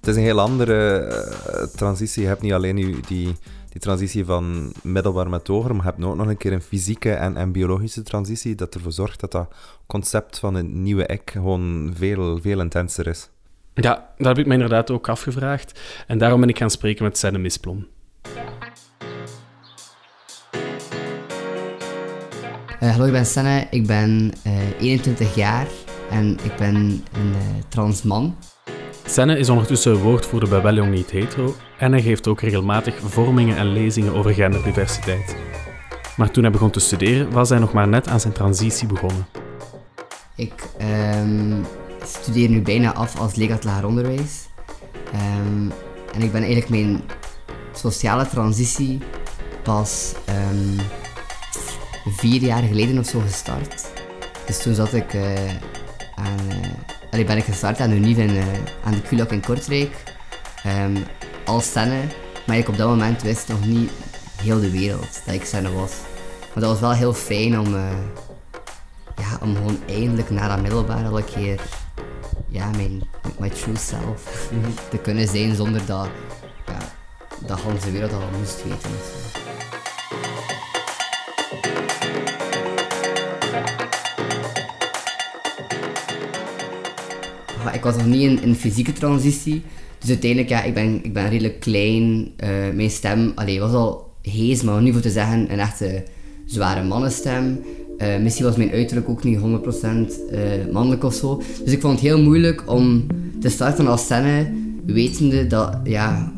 is 0.00 0.16
een 0.16 0.22
heel 0.22 0.40
andere 0.40 0.98
eh, 0.98 1.62
transitie. 1.76 2.22
Je 2.22 2.28
hebt 2.28 2.42
niet 2.42 2.52
alleen 2.52 2.76
die, 2.76 3.00
die, 3.06 3.36
die 3.70 3.80
transitie 3.80 4.24
van 4.24 4.72
middelbaar 4.82 5.28
met 5.28 5.46
hoger, 5.46 5.76
maar 5.76 5.84
je 5.84 5.90
hebt 5.90 6.04
ook 6.04 6.16
nog 6.16 6.26
een 6.26 6.36
keer 6.36 6.52
een 6.52 6.62
fysieke 6.62 7.12
en, 7.12 7.36
en 7.36 7.52
biologische 7.52 8.02
transitie 8.02 8.54
dat 8.54 8.74
ervoor 8.74 8.92
zorgt 8.92 9.20
dat 9.20 9.32
dat 9.32 9.54
concept 9.86 10.38
van 10.38 10.54
een 10.54 10.82
nieuwe 10.82 11.06
ik 11.06 11.30
gewoon 11.30 11.92
veel, 11.96 12.38
veel 12.40 12.60
intenser 12.60 13.06
is. 13.06 13.30
Ja, 13.74 14.12
dat 14.16 14.26
heb 14.26 14.38
ik 14.38 14.46
me 14.46 14.52
inderdaad 14.52 14.90
ook 14.90 15.08
afgevraagd. 15.08 15.80
En 16.06 16.18
daarom 16.18 16.40
ben 16.40 16.48
ik 16.48 16.58
gaan 16.58 16.70
spreken 16.70 17.04
met 17.04 17.18
Senne 17.18 17.38
Misplom. 17.38 17.86
Eh, 22.80 22.90
hallo, 22.90 23.04
ik 23.04 23.12
ben 23.12 23.26
Senne. 23.26 23.66
Ik 23.70 23.86
ben 23.86 24.32
eh, 24.42 24.80
21 24.80 25.34
jaar 25.34 25.66
en 26.10 26.38
ik 26.42 26.56
ben 26.56 26.74
een 27.12 27.34
eh, 27.34 27.62
trans 27.68 28.02
man. 28.02 28.36
Senne 29.10 29.38
is 29.38 29.48
ondertussen 29.48 30.02
woordvoerder 30.02 30.62
bij 30.62 30.72
Jong 30.72 30.90
Niet 30.90 31.10
Hetero 31.10 31.54
en 31.78 31.92
hij 31.92 32.02
geeft 32.02 32.26
ook 32.28 32.40
regelmatig 32.40 32.94
vormingen 33.04 33.56
en 33.56 33.72
lezingen 33.72 34.14
over 34.14 34.34
genderdiversiteit. 34.34 35.36
Maar 36.16 36.30
toen 36.30 36.42
hij 36.42 36.52
begon 36.52 36.70
te 36.70 36.80
studeren, 36.80 37.30
was 37.30 37.48
hij 37.48 37.58
nog 37.58 37.72
maar 37.72 37.88
net 37.88 38.08
aan 38.08 38.20
zijn 38.20 38.32
transitie 38.32 38.86
begonnen. 38.86 39.26
Ik 40.36 40.68
ehm, 40.78 41.62
studeer 42.04 42.48
nu 42.48 42.62
bijna 42.62 42.94
af 42.94 43.18
als 43.18 43.34
leerkracht 43.34 43.84
onderwijs. 43.84 44.48
Ehm, 45.12 45.70
en 46.14 46.22
ik 46.22 46.32
ben 46.32 46.42
eigenlijk 46.42 46.68
mijn 46.68 47.02
sociale 47.72 48.26
transitie 48.26 48.98
pas 49.62 50.14
ehm, 50.24 50.86
vier 52.06 52.40
jaar 52.40 52.62
geleden 52.62 52.98
of 52.98 53.06
zo 53.06 53.20
gestart. 53.20 53.86
Dus 54.46 54.62
toen 54.62 54.74
zat 54.74 54.92
ik 54.92 55.14
eh, 55.14 55.48
aan... 56.14 56.48
eh, 56.48 56.99
allee, 57.10 57.24
ben 57.24 57.36
ik 57.36 57.44
gestart 57.44 57.80
aan 57.80 57.90
de 57.90 57.96
UNIF 57.96 58.16
in, 58.16 58.36
eh, 58.36 58.44
aan 58.84 58.92
de 58.92 59.02
QLAC 59.02 59.30
in 59.30 59.40
Kortrijk. 59.44 60.02
ehm, 60.62 60.96
als 61.44 61.72
Senne. 61.72 62.00
Maar 62.46 62.56
ik 62.56 62.68
op 62.68 62.76
dat 62.76 62.88
moment 62.88 63.22
wist 63.22 63.48
nog 63.48 63.66
niet 63.66 63.90
heel 64.42 64.60
de 64.60 64.70
wereld 64.70 65.20
dat 65.26 65.34
ik 65.34 65.44
Senne 65.44 65.72
was. 65.72 65.92
Maar 66.40 66.62
dat 66.62 66.70
was 66.70 66.80
wel 66.80 66.92
heel 66.92 67.14
fijn 67.14 67.58
om... 67.60 67.74
eh, 67.74 67.82
ja, 69.16 69.38
om 69.42 69.54
gewoon 69.54 69.78
eindelijk 69.88 70.30
na 70.30 70.48
dat 70.48 70.60
middelbaar 70.60 71.06
al 71.06 71.18
een 71.18 71.24
keer 71.24 71.60
ja, 72.48 72.70
mijn 72.70 73.02
my 73.38 73.48
true 73.48 73.76
self 73.76 74.50
te 74.90 74.98
kunnen 74.98 75.28
zijn 75.28 75.54
zonder 75.54 75.86
dat, 75.86 76.08
ja, 76.66 76.78
dat 77.46 77.58
de 77.84 77.90
wereld 77.90 78.12
al 78.12 78.22
moest 78.38 78.62
weten. 78.62 79.49
Ik 87.72 87.82
was 87.82 87.96
nog 87.96 88.06
niet 88.06 88.22
in, 88.22 88.42
in 88.42 88.54
fysieke 88.54 88.92
transitie. 88.92 89.62
Dus 89.98 90.08
uiteindelijk, 90.08 90.50
ja, 90.50 90.62
ik 90.62 90.74
ben, 90.74 91.04
ik 91.04 91.12
ben 91.12 91.28
redelijk 91.28 91.60
klein. 91.60 92.30
Eh, 92.36 92.48
mijn 92.74 92.90
stem 92.90 93.32
allee, 93.34 93.60
was 93.60 93.72
al 93.72 94.10
hees, 94.22 94.62
maar 94.62 94.82
niet 94.82 94.92
voor 94.92 95.02
te 95.02 95.10
zeggen 95.10 95.52
een 95.52 95.58
echte 95.58 96.04
zware 96.46 96.82
mannenstem. 96.82 97.60
Eh, 97.98 98.18
misschien 98.18 98.44
was 98.44 98.56
mijn 98.56 98.70
uiterlijk 98.70 99.08
ook 99.08 99.24
niet 99.24 99.38
100% 99.38 99.40
eh, 100.30 100.40
mannelijk 100.72 101.04
of 101.04 101.14
zo. 101.14 101.42
Dus 101.64 101.72
ik 101.72 101.80
vond 101.80 101.92
het 101.92 102.02
heel 102.02 102.22
moeilijk 102.22 102.62
om 102.66 103.06
te 103.40 103.48
starten 103.48 103.86
als 103.86 104.04
scène, 104.04 104.52
wetende 104.86 105.46
dat, 105.46 105.78
ja, 105.84 106.32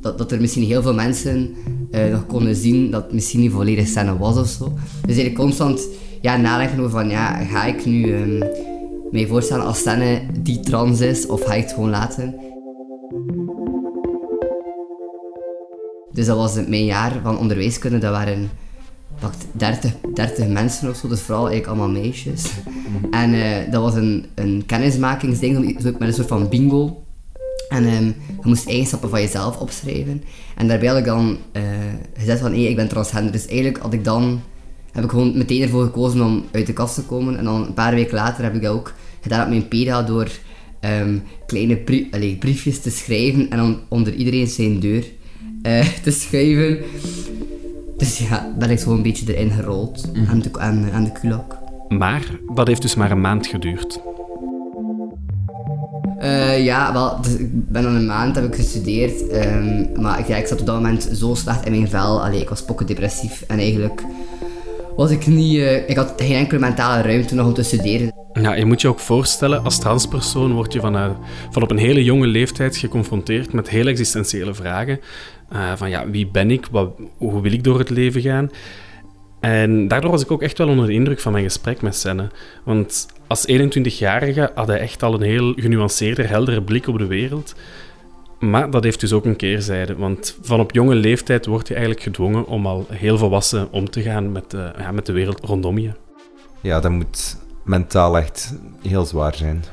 dat, 0.00 0.18
dat 0.18 0.32
er 0.32 0.40
misschien 0.40 0.64
heel 0.64 0.82
veel 0.82 0.94
mensen 0.94 1.54
eh, 1.90 2.10
nog 2.10 2.26
konden 2.26 2.56
zien 2.56 2.90
dat 2.90 3.02
het 3.02 3.12
misschien 3.12 3.40
niet 3.40 3.52
volledig 3.52 3.86
scène 3.86 4.18
was 4.18 4.36
of 4.36 4.48
zo. 4.48 4.72
Dus 5.06 5.16
eigenlijk 5.16 5.34
constant 5.34 5.88
ja, 6.20 6.36
nadenken 6.36 6.78
over 6.78 6.90
van, 6.90 7.08
ja, 7.08 7.44
ga 7.44 7.64
ik 7.64 7.86
nu 7.86 8.12
ehm, 8.12 8.42
mij 9.14 9.26
voorstellen 9.26 9.64
als 9.64 9.82
Senne 9.82 10.22
die 10.40 10.60
trans 10.60 11.00
is, 11.00 11.26
of 11.26 11.44
ga 11.44 11.54
je 11.54 11.62
het 11.62 11.72
gewoon 11.72 11.90
laten? 11.90 12.34
Dus 16.12 16.26
dat 16.26 16.36
was 16.36 16.54
mijn 16.54 16.84
jaar 16.84 17.20
van 17.22 17.38
onderwijskunde. 17.38 17.98
Dat 17.98 18.12
waren 18.12 18.50
pakt 19.20 19.46
30, 19.52 19.92
30 20.14 20.48
mensen 20.48 20.88
of 20.88 20.96
zo, 20.96 21.08
dus 21.08 21.20
vooral 21.20 21.48
eigenlijk 21.48 21.78
allemaal 21.78 22.02
meisjes. 22.02 22.50
En 23.10 23.34
uh, 23.34 23.70
dat 23.70 23.82
was 23.82 23.94
een, 23.94 24.26
een 24.34 24.62
kennismakingsding, 24.66 25.82
met 25.82 26.00
een 26.00 26.12
soort 26.12 26.28
van 26.28 26.48
bingo. 26.48 27.02
En 27.68 27.84
um, 27.84 28.06
je 28.26 28.48
moest 28.48 28.68
eigenschappen 28.68 29.10
van 29.10 29.20
jezelf 29.20 29.58
opschrijven. 29.58 30.22
En 30.56 30.68
daarbij 30.68 30.88
had 30.88 30.98
ik 30.98 31.04
dan 31.04 31.38
uh, 31.52 31.62
gezegd 32.14 32.40
van, 32.40 32.52
hé, 32.52 32.60
hey, 32.60 32.70
ik 32.70 32.76
ben 32.76 32.88
transgender. 32.88 33.32
Dus 33.32 33.46
eigenlijk 33.46 33.78
had 33.78 33.92
ik 33.92 34.04
dan, 34.04 34.40
heb 34.92 35.04
ik 35.04 35.10
gewoon 35.10 35.38
meteen 35.38 35.62
ervoor 35.62 35.84
gekozen 35.84 36.22
om 36.22 36.44
uit 36.52 36.66
de 36.66 36.72
kast 36.72 36.94
te 36.94 37.02
komen. 37.02 37.38
En 37.38 37.44
dan 37.44 37.66
een 37.66 37.74
paar 37.74 37.94
weken 37.94 38.14
later 38.14 38.44
heb 38.44 38.54
ik 38.54 38.62
dat 38.62 38.72
ook 38.72 38.92
gedaan 39.24 39.42
op 39.42 39.48
mijn 39.48 39.68
peda 39.68 40.02
door 40.02 40.28
um, 41.00 41.22
kleine 41.46 41.76
brie 41.76 42.36
briefjes 42.36 42.80
te 42.80 42.90
schrijven 42.90 43.50
en 43.50 43.56
dan 43.56 43.80
onder 43.88 44.14
iedereen 44.14 44.46
zijn 44.46 44.80
deur 44.80 45.04
uh, 45.62 45.86
te 46.02 46.10
schrijven. 46.10 46.78
Dus 47.96 48.18
ja, 48.18 48.54
ben 48.58 48.70
ik 48.70 48.78
zo 48.78 48.90
een 48.90 49.02
beetje 49.02 49.34
erin 49.34 49.50
gerold 49.50 50.06
mm 50.06 50.14
-hmm. 50.14 50.30
aan, 50.30 50.40
de, 50.40 50.48
aan, 50.58 50.90
aan 50.92 51.04
de 51.04 51.12
kulak. 51.12 51.58
Maar 51.88 52.22
dat 52.54 52.66
heeft 52.66 52.82
dus 52.82 52.94
maar 52.94 53.10
een 53.10 53.20
maand 53.20 53.46
geduurd. 53.46 54.00
Uh, 56.20 56.64
ja, 56.64 56.92
wel, 56.92 57.20
dus 57.20 57.36
ik 57.36 57.68
ben 57.70 57.86
al 57.86 57.94
een 57.94 58.06
maand 58.06 58.34
heb 58.34 58.44
ik 58.44 58.54
gestudeerd, 58.54 59.32
um, 59.32 59.88
maar 60.00 60.18
ik, 60.18 60.26
ja, 60.26 60.36
ik 60.36 60.46
zat 60.46 60.60
op 60.60 60.66
dat 60.66 60.74
moment 60.74 61.08
zo 61.12 61.34
slecht 61.34 61.66
in 61.66 61.72
mijn 61.72 61.88
vel. 61.88 62.24
Allee, 62.24 62.40
ik 62.40 62.48
was 62.48 62.64
pokken 62.64 62.86
depressief 62.86 63.44
en 63.46 63.58
eigenlijk 63.58 64.02
was 64.96 65.10
ik 65.10 65.26
niet, 65.26 65.54
uh, 65.54 65.88
ik 65.88 65.96
had 65.96 66.12
geen 66.16 66.36
enkele 66.36 66.60
mentale 66.60 67.02
ruimte 67.02 67.34
nog 67.34 67.46
om 67.46 67.54
te 67.54 67.62
studeren. 67.62 68.12
Ja, 68.32 68.54
je 68.54 68.64
moet 68.64 68.80
je 68.80 68.88
ook 68.88 68.98
voorstellen, 68.98 69.64
als 69.64 69.78
transpersoon 69.78 70.52
word 70.52 70.72
je 70.72 70.80
van, 70.80 70.96
uh, 70.96 71.10
van 71.50 71.62
op 71.62 71.70
een 71.70 71.78
hele 71.78 72.04
jonge 72.04 72.26
leeftijd 72.26 72.76
geconfronteerd 72.76 73.52
met 73.52 73.68
heel 73.68 73.86
existentiële 73.86 74.54
vragen. 74.54 75.00
Uh, 75.52 75.72
van 75.76 75.90
ja, 75.90 76.10
wie 76.10 76.26
ben 76.26 76.50
ik? 76.50 76.66
Wat, 76.70 76.90
hoe 77.16 77.42
wil 77.42 77.52
ik 77.52 77.64
door 77.64 77.78
het 77.78 77.90
leven 77.90 78.20
gaan? 78.20 78.50
En 79.40 79.88
daardoor 79.88 80.10
was 80.10 80.22
ik 80.22 80.30
ook 80.30 80.42
echt 80.42 80.58
wel 80.58 80.68
onder 80.68 80.86
de 80.86 80.92
indruk 80.92 81.20
van 81.20 81.32
mijn 81.32 81.44
gesprek 81.44 81.82
met 81.82 81.96
Senne. 81.96 82.30
Want 82.64 83.06
als 83.26 83.46
21-jarige 83.50 84.50
had 84.54 84.66
hij 84.66 84.78
echt 84.78 85.02
al 85.02 85.14
een 85.14 85.22
heel 85.22 85.52
genuanceerde, 85.56 86.22
heldere 86.22 86.62
blik 86.62 86.86
op 86.88 86.98
de 86.98 87.06
wereld. 87.06 87.54
Maar 88.50 88.70
dat 88.70 88.84
heeft 88.84 89.00
dus 89.00 89.12
ook 89.12 89.24
een 89.24 89.36
keerzijde. 89.36 89.96
Want 89.96 90.38
van 90.42 90.60
op 90.60 90.72
jonge 90.72 90.94
leeftijd 90.94 91.46
word 91.46 91.68
je 91.68 91.74
eigenlijk 91.74 92.04
gedwongen 92.04 92.46
om 92.46 92.66
al 92.66 92.86
heel 92.90 93.18
volwassen 93.18 93.68
om 93.72 93.90
te 93.90 94.02
gaan 94.02 94.32
met 94.32 94.50
de, 94.50 94.72
ja, 94.78 94.92
met 94.92 95.06
de 95.06 95.12
wereld 95.12 95.40
rondom 95.44 95.78
je. 95.78 95.90
Ja, 96.60 96.80
dat 96.80 96.90
moet 96.90 97.36
mentaal 97.62 98.18
echt 98.18 98.54
heel 98.82 99.04
zwaar 99.04 99.34
zijn. 99.34 99.64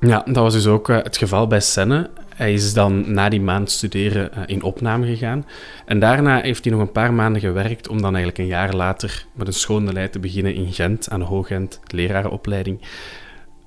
Ja, 0.00 0.22
dat 0.24 0.36
was 0.36 0.52
dus 0.52 0.66
ook 0.66 0.88
uh, 0.88 0.96
het 0.96 1.16
geval 1.16 1.46
bij 1.46 1.60
Senne. 1.60 2.10
Hij 2.34 2.52
is 2.52 2.74
dan 2.74 3.12
na 3.12 3.28
die 3.28 3.40
maand 3.40 3.70
studeren 3.70 4.30
uh, 4.34 4.42
in 4.46 4.62
opname 4.62 5.06
gegaan. 5.06 5.46
En 5.86 5.98
daarna 5.98 6.40
heeft 6.40 6.64
hij 6.64 6.72
nog 6.72 6.82
een 6.82 6.92
paar 6.92 7.12
maanden 7.12 7.40
gewerkt 7.40 7.88
om 7.88 7.96
dan 7.96 8.14
eigenlijk 8.14 8.38
een 8.38 8.46
jaar 8.46 8.74
later 8.74 9.26
met 9.32 9.46
een 9.46 9.52
schone 9.52 9.92
lei 9.92 10.10
te 10.10 10.18
beginnen 10.18 10.54
in 10.54 10.72
Gent, 10.72 11.10
aan 11.10 11.20
de 11.20 11.26
Hoogent, 11.26 11.80
lerarenopleiding. 11.86 12.80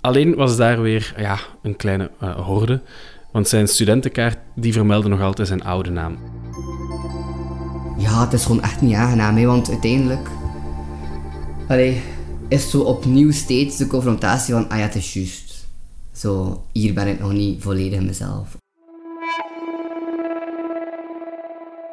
Alleen 0.02 0.36
was 0.36 0.58
daar 0.58 0.82
weer 0.82 1.14
ja, 1.18 1.38
een 1.62 1.76
kleine 1.76 2.12
uh, 2.24 2.36
horde, 2.36 2.82
want 3.32 3.48
zijn 3.48 3.68
studentenkaart 3.68 4.38
die 4.56 4.74
vermeldde 4.74 5.10
nog 5.10 5.22
altijd 5.22 5.48
zijn 5.48 5.64
oude 5.64 5.90
naam. 5.90 6.18
Ja, 7.98 8.22
het 8.24 8.34
is 8.34 8.46
gewoon 8.46 8.62
echt 8.62 8.82
niet 8.82 8.96
aangenaam, 8.96 9.46
want 9.46 9.70
uiteindelijk... 9.70 10.30
Allee, 11.68 12.02
is 12.48 12.70
zo 12.70 12.82
opnieuw 12.82 13.32
steeds 13.32 13.78
de 13.78 13.88
confrontatie 13.88 14.54
van, 14.54 14.70
ah 14.70 14.78
ja, 14.78 14.84
het 14.84 14.96
is 14.96 15.14
juist. 15.14 15.68
Zo, 16.12 16.64
hier 16.72 16.94
ben 16.94 17.08
ik 17.08 17.20
nog 17.20 17.32
niet 17.32 17.62
volledig 17.62 18.02
mezelf. 18.02 18.58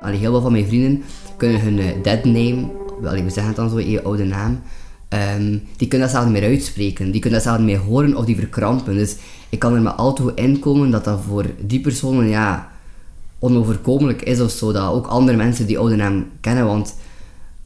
Allee, 0.00 0.18
heel 0.18 0.30
veel 0.30 0.40
van 0.40 0.52
mijn 0.52 0.66
vrienden 0.66 1.02
kunnen 1.36 1.60
hun 1.60 1.78
uh, 1.78 2.02
dead 2.02 2.24
name, 2.24 2.70
allee, 3.04 3.22
we 3.22 3.30
zeggen 3.30 3.46
het 3.46 3.56
dan 3.56 3.70
zo, 3.70 3.80
je 3.80 4.02
oude 4.02 4.24
naam, 4.24 4.60
um, 5.08 5.62
die 5.76 5.88
kunnen 5.88 6.06
dat 6.06 6.16
zelf 6.16 6.30
niet 6.30 6.40
meer 6.40 6.50
uitspreken. 6.50 7.10
Die 7.10 7.20
kunnen 7.20 7.38
dat 7.38 7.48
zelf 7.48 7.58
niet 7.58 7.66
meer 7.66 7.84
horen 7.84 8.16
of 8.16 8.24
die 8.24 8.36
verkrampen. 8.36 8.94
Dus 8.94 9.16
ik 9.48 9.58
kan 9.58 9.74
er 9.74 9.82
maar 9.82 9.92
al 9.92 10.12
toe 10.12 10.32
inkomen 10.34 10.90
dat 10.90 11.04
dat 11.04 11.20
voor 11.28 11.44
die 11.60 11.80
personen, 11.80 12.28
ja, 12.28 12.70
onoverkomelijk 13.38 14.22
is 14.22 14.40
of 14.40 14.50
zo. 14.50 14.72
Dat 14.72 14.92
ook 14.92 15.06
andere 15.06 15.36
mensen 15.36 15.66
die 15.66 15.78
oude 15.78 15.96
naam 15.96 16.26
kennen, 16.40 16.66
want 16.66 16.96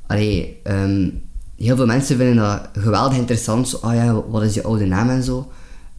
allee, 0.07 0.61
um, 0.65 1.23
heel 1.57 1.77
veel 1.77 1.87
mensen 1.87 2.17
vinden 2.17 2.37
dat 2.37 2.69
geweldig 2.73 3.17
interessant. 3.17 3.69
Zo, 3.69 3.77
oh 3.77 3.95
ja, 3.95 4.23
wat 4.29 4.43
is 4.43 4.55
je 4.55 4.63
oude 4.63 4.87
naam 4.87 5.09
en 5.09 5.23
zo. 5.23 5.51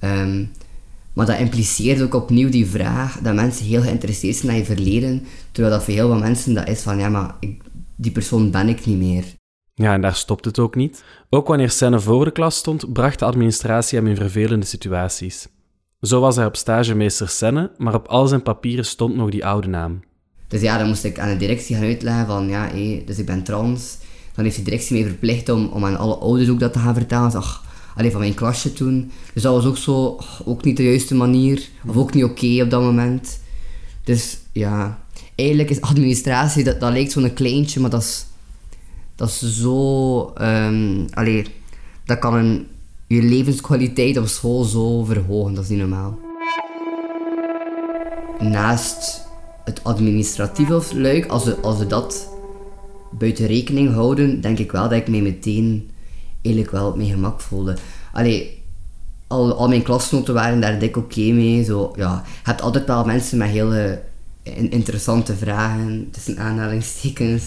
Um, 0.03 0.49
maar 1.13 1.25
dat 1.25 1.39
impliceert 1.39 2.01
ook 2.01 2.13
opnieuw 2.13 2.49
die 2.49 2.65
vraag 2.65 3.19
dat 3.23 3.33
mensen 3.33 3.65
heel 3.65 3.81
geïnteresseerd 3.81 4.35
zijn 4.35 4.47
naar 4.47 4.57
je 4.57 4.65
verleden. 4.65 5.23
Terwijl 5.51 5.75
dat 5.75 5.83
voor 5.83 5.93
heel 5.93 6.07
veel 6.07 6.19
mensen 6.19 6.53
dat 6.53 6.67
is 6.67 6.81
van, 6.81 6.97
ja, 6.97 7.09
maar 7.09 7.35
die 7.95 8.11
persoon 8.11 8.51
ben 8.51 8.67
ik 8.67 8.85
niet 8.85 8.97
meer. 8.97 9.25
Ja, 9.73 9.93
en 9.93 10.01
daar 10.01 10.15
stopt 10.15 10.45
het 10.45 10.59
ook 10.59 10.75
niet. 10.75 11.03
Ook 11.29 11.47
wanneer 11.47 11.69
Senne 11.69 11.99
voor 11.99 12.25
de 12.25 12.31
klas 12.31 12.55
stond, 12.55 12.93
bracht 12.93 13.19
de 13.19 13.25
administratie 13.25 13.97
hem 13.97 14.07
in 14.07 14.15
vervelende 14.15 14.65
situaties. 14.65 15.47
Zo 16.01 16.19
was 16.19 16.35
hij 16.35 16.45
op 16.45 16.55
stage 16.55 16.95
meester 16.95 17.29
Senne, 17.29 17.71
maar 17.77 17.93
op 17.93 18.07
al 18.07 18.27
zijn 18.27 18.43
papieren 18.43 18.85
stond 18.85 19.15
nog 19.15 19.29
die 19.29 19.45
oude 19.45 19.67
naam. 19.67 19.99
Dus 20.47 20.61
ja, 20.61 20.77
dan 20.77 20.87
moest 20.87 21.03
ik 21.03 21.19
aan 21.19 21.29
de 21.29 21.37
directie 21.37 21.75
gaan 21.75 21.85
uitleggen 21.85 22.25
van, 22.25 22.47
ja, 22.47 22.67
hé, 22.67 23.03
dus 23.05 23.17
ik 23.17 23.25
ben 23.25 23.43
trans. 23.43 23.97
Dan 24.35 24.43
heeft 24.43 24.55
de 24.55 24.63
directie 24.63 24.99
mij 24.99 25.09
verplicht 25.09 25.49
om, 25.49 25.65
om 25.65 25.85
aan 25.85 25.97
alle 25.97 26.15
ouders 26.15 26.49
ook 26.49 26.59
dat 26.59 26.73
te 26.73 26.79
gaan 26.79 26.93
vertellen. 26.93 27.33
Ach, 27.33 27.63
alleen 27.95 28.11
van 28.11 28.19
mijn 28.19 28.33
klasje 28.33 28.73
toen. 28.73 29.11
Dus 29.33 29.43
dat 29.43 29.53
was 29.53 29.65
ook 29.65 29.77
zo, 29.77 30.19
ook 30.45 30.63
niet 30.63 30.77
de 30.77 30.83
juiste 30.83 31.15
manier. 31.15 31.67
Of 31.87 31.97
ook 31.97 32.13
niet 32.13 32.23
oké 32.23 32.61
op 32.63 32.69
dat 32.69 32.81
moment. 32.81 33.39
Dus 34.03 34.37
ja, 34.51 35.05
eigenlijk 35.35 35.69
is 35.69 35.81
administratie, 35.81 36.63
dat, 36.63 36.79
dat 36.79 36.91
lijkt 36.91 37.11
zo'n 37.11 37.33
kleintje, 37.33 37.79
maar 37.79 37.89
dat 37.89 38.01
is, 38.01 38.25
dat 39.21 39.29
is 39.29 39.59
zo... 39.59 40.33
Um, 40.41 41.05
allee, 41.13 41.45
dat 42.05 42.19
kan 42.19 42.65
je 43.07 43.21
levenskwaliteit 43.21 44.17
op 44.17 44.27
school 44.27 44.63
zo 44.63 45.03
verhogen, 45.03 45.53
dat 45.53 45.63
is 45.63 45.69
niet 45.69 45.79
normaal. 45.79 46.19
Naast 48.39 49.27
het 49.65 49.83
administratieve 49.83 50.99
luik, 50.99 51.25
als 51.25 51.43
we, 51.43 51.55
als 51.55 51.77
we 51.77 51.87
dat 51.87 52.29
buiten 53.11 53.45
rekening 53.45 53.93
houden, 53.93 54.41
denk 54.41 54.57
ik 54.57 54.71
wel 54.71 54.89
dat 54.89 54.99
ik 54.99 55.07
mij 55.07 55.21
meteen 55.21 55.91
eigenlijk 56.41 56.73
wel 56.73 56.87
op 56.87 56.95
mijn 56.95 57.09
gemak 57.09 57.41
voelde. 57.41 57.77
Allee, 58.13 58.61
al, 59.27 59.53
al 59.53 59.67
mijn 59.67 59.83
klasgenoten 59.83 60.33
waren 60.33 60.61
daar 60.61 60.79
dik 60.79 60.97
oké 60.97 61.31
mee. 61.31 61.63
Zo, 61.63 61.93
ja, 61.95 62.23
je 62.25 62.31
hebt 62.43 62.61
altijd 62.61 62.85
wel 62.85 63.05
mensen 63.05 63.37
met 63.37 63.49
hele 63.49 64.01
interessante 64.69 65.35
vragen, 65.35 66.07
tussen 66.11 66.37
aanhalingstekens. 66.37 67.43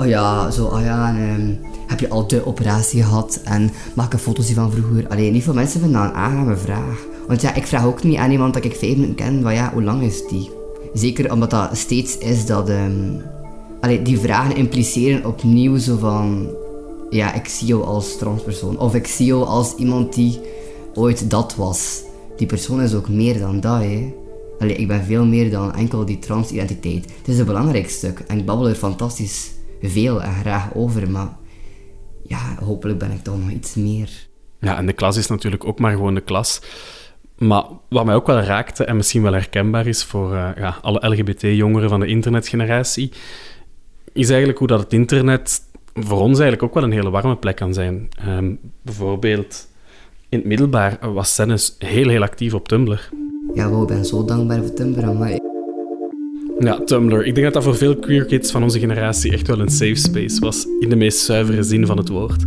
Oh 0.00 0.06
ja, 0.06 0.50
zo, 0.50 0.66
oh 0.66 0.80
ja, 0.80 1.08
en, 1.08 1.40
um, 1.40 1.58
heb 1.86 2.00
je 2.00 2.08
al 2.08 2.26
de 2.26 2.46
operatie 2.46 3.02
gehad 3.02 3.40
en 3.44 3.70
maak 3.94 4.12
een 4.12 4.18
foto 4.18 4.42
zien 4.42 4.54
van 4.54 4.70
vroeger? 4.70 5.08
Alleen 5.08 5.32
niet 5.32 5.42
veel 5.42 5.54
mensen 5.54 5.80
vinden 5.80 6.02
dat 6.02 6.14
een 6.14 6.58
vraag. 6.58 7.06
Want 7.26 7.40
ja, 7.40 7.54
ik 7.54 7.66
vraag 7.66 7.84
ook 7.84 8.02
niet 8.02 8.16
aan 8.16 8.30
iemand 8.30 8.54
dat 8.54 8.64
ik 8.64 8.76
vijf 8.76 8.94
minuten 8.94 9.14
ken, 9.14 9.42
van 9.42 9.54
ja, 9.54 9.72
hoe 9.72 9.82
lang 9.82 10.02
is 10.02 10.26
die? 10.28 10.50
Zeker 10.92 11.32
omdat 11.32 11.50
dat 11.50 11.76
steeds 11.76 12.18
is 12.18 12.46
dat... 12.46 12.68
Um, 12.68 13.22
allee, 13.80 14.02
die 14.02 14.18
vragen 14.18 14.56
impliceren 14.56 15.26
opnieuw 15.26 15.78
zo 15.78 15.96
van 15.96 16.48
ja, 17.10 17.34
ik 17.34 17.48
zie 17.48 17.66
jou 17.66 17.84
als 17.84 18.16
transpersoon. 18.16 18.78
Of 18.78 18.94
ik 18.94 19.06
zie 19.06 19.26
jou 19.26 19.44
als 19.44 19.74
iemand 19.74 20.14
die 20.14 20.40
ooit 20.94 21.30
dat 21.30 21.54
was. 21.56 22.02
Die 22.36 22.46
persoon 22.46 22.80
is 22.80 22.94
ook 22.94 23.08
meer 23.08 23.38
dan 23.38 23.60
dat, 23.60 23.80
hè. 23.80 24.14
Allee, 24.58 24.76
ik 24.76 24.88
ben 24.88 25.04
veel 25.04 25.24
meer 25.24 25.50
dan 25.50 25.74
enkel 25.74 26.04
die 26.04 26.18
transidentiteit. 26.18 27.04
Het 27.18 27.28
is 27.28 27.38
een 27.38 27.46
belangrijk 27.46 27.90
stuk 27.90 28.24
en 28.26 28.38
ik 28.38 28.46
babbel 28.46 28.68
er 28.68 28.74
fantastisch 28.74 29.50
veel 29.80 30.22
en 30.22 30.34
graag 30.34 30.74
over, 30.74 31.10
maar 31.10 31.28
ja, 32.22 32.56
hopelijk 32.64 32.98
ben 32.98 33.10
ik 33.10 33.22
toch 33.22 33.38
nog 33.38 33.50
iets 33.50 33.74
meer. 33.74 34.28
Ja, 34.60 34.76
en 34.76 34.86
de 34.86 34.92
klas 34.92 35.16
is 35.16 35.26
natuurlijk 35.26 35.64
ook 35.64 35.78
maar 35.78 35.92
gewoon 35.92 36.14
de 36.14 36.20
klas. 36.20 36.60
Maar 37.38 37.64
wat 37.88 38.04
mij 38.04 38.14
ook 38.14 38.26
wel 38.26 38.40
raakte 38.40 38.84
en 38.84 38.96
misschien 38.96 39.22
wel 39.22 39.32
herkenbaar 39.32 39.86
is 39.86 40.04
voor 40.04 40.32
uh, 40.32 40.48
ja, 40.56 40.76
alle 40.82 41.08
LGBT-jongeren 41.08 41.88
van 41.88 42.00
de 42.00 42.06
internetgeneratie, 42.06 43.12
is 44.12 44.28
eigenlijk 44.28 44.58
hoe 44.58 44.68
dat 44.68 44.80
het 44.80 44.92
internet 44.92 45.60
voor 45.94 46.20
ons 46.20 46.38
eigenlijk 46.38 46.62
ook 46.62 46.74
wel 46.74 46.82
een 46.82 46.92
hele 46.92 47.10
warme 47.10 47.36
plek 47.36 47.56
kan 47.56 47.74
zijn. 47.74 48.08
Um, 48.26 48.58
bijvoorbeeld 48.82 49.68
in 50.28 50.38
het 50.38 50.46
middelbaar 50.46 51.12
was 51.12 51.34
Sennis 51.34 51.74
heel, 51.78 52.08
heel 52.08 52.22
actief 52.22 52.54
op 52.54 52.68
Tumblr. 52.68 53.08
Ja, 53.54 53.68
wow, 53.68 53.82
ik 53.82 53.88
ben 53.88 54.04
zo 54.04 54.24
dankbaar 54.24 54.58
voor 54.58 54.72
Tumblr, 54.74 55.14
maar... 55.14 55.49
Ja, 56.62 56.80
Tumblr. 56.84 57.26
Ik 57.26 57.34
denk 57.34 57.44
dat 57.44 57.54
dat 57.54 57.64
voor 57.64 57.76
veel 57.76 57.96
queer 57.96 58.24
kids 58.24 58.50
van 58.50 58.62
onze 58.62 58.78
generatie 58.78 59.32
echt 59.32 59.46
wel 59.46 59.60
een 59.60 59.68
safe 59.68 59.94
space 59.94 60.40
was, 60.40 60.66
in 60.80 60.88
de 60.88 60.96
meest 60.96 61.18
zuivere 61.18 61.62
zin 61.62 61.86
van 61.86 61.96
het 61.96 62.08
woord. 62.08 62.42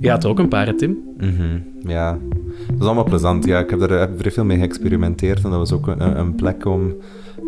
Je 0.00 0.10
had 0.10 0.24
ook 0.24 0.38
een 0.38 0.48
paar, 0.48 0.74
Tim? 0.74 0.98
Mm. 1.16 1.62
Ja, 1.80 2.18
dat 2.66 2.80
is 2.80 2.86
allemaal 2.86 3.04
plezant. 3.04 3.44
Ja, 3.44 3.58
ik 3.58 3.70
heb 3.70 3.80
er 3.80 4.10
vrij 4.16 4.30
veel 4.30 4.44
mee 4.44 4.58
geëxperimenteerd 4.58 5.44
en 5.44 5.50
dat 5.50 5.58
was 5.58 5.72
ook 5.72 5.86
een, 5.86 6.18
een 6.18 6.34
plek 6.34 6.64
om... 6.64 6.94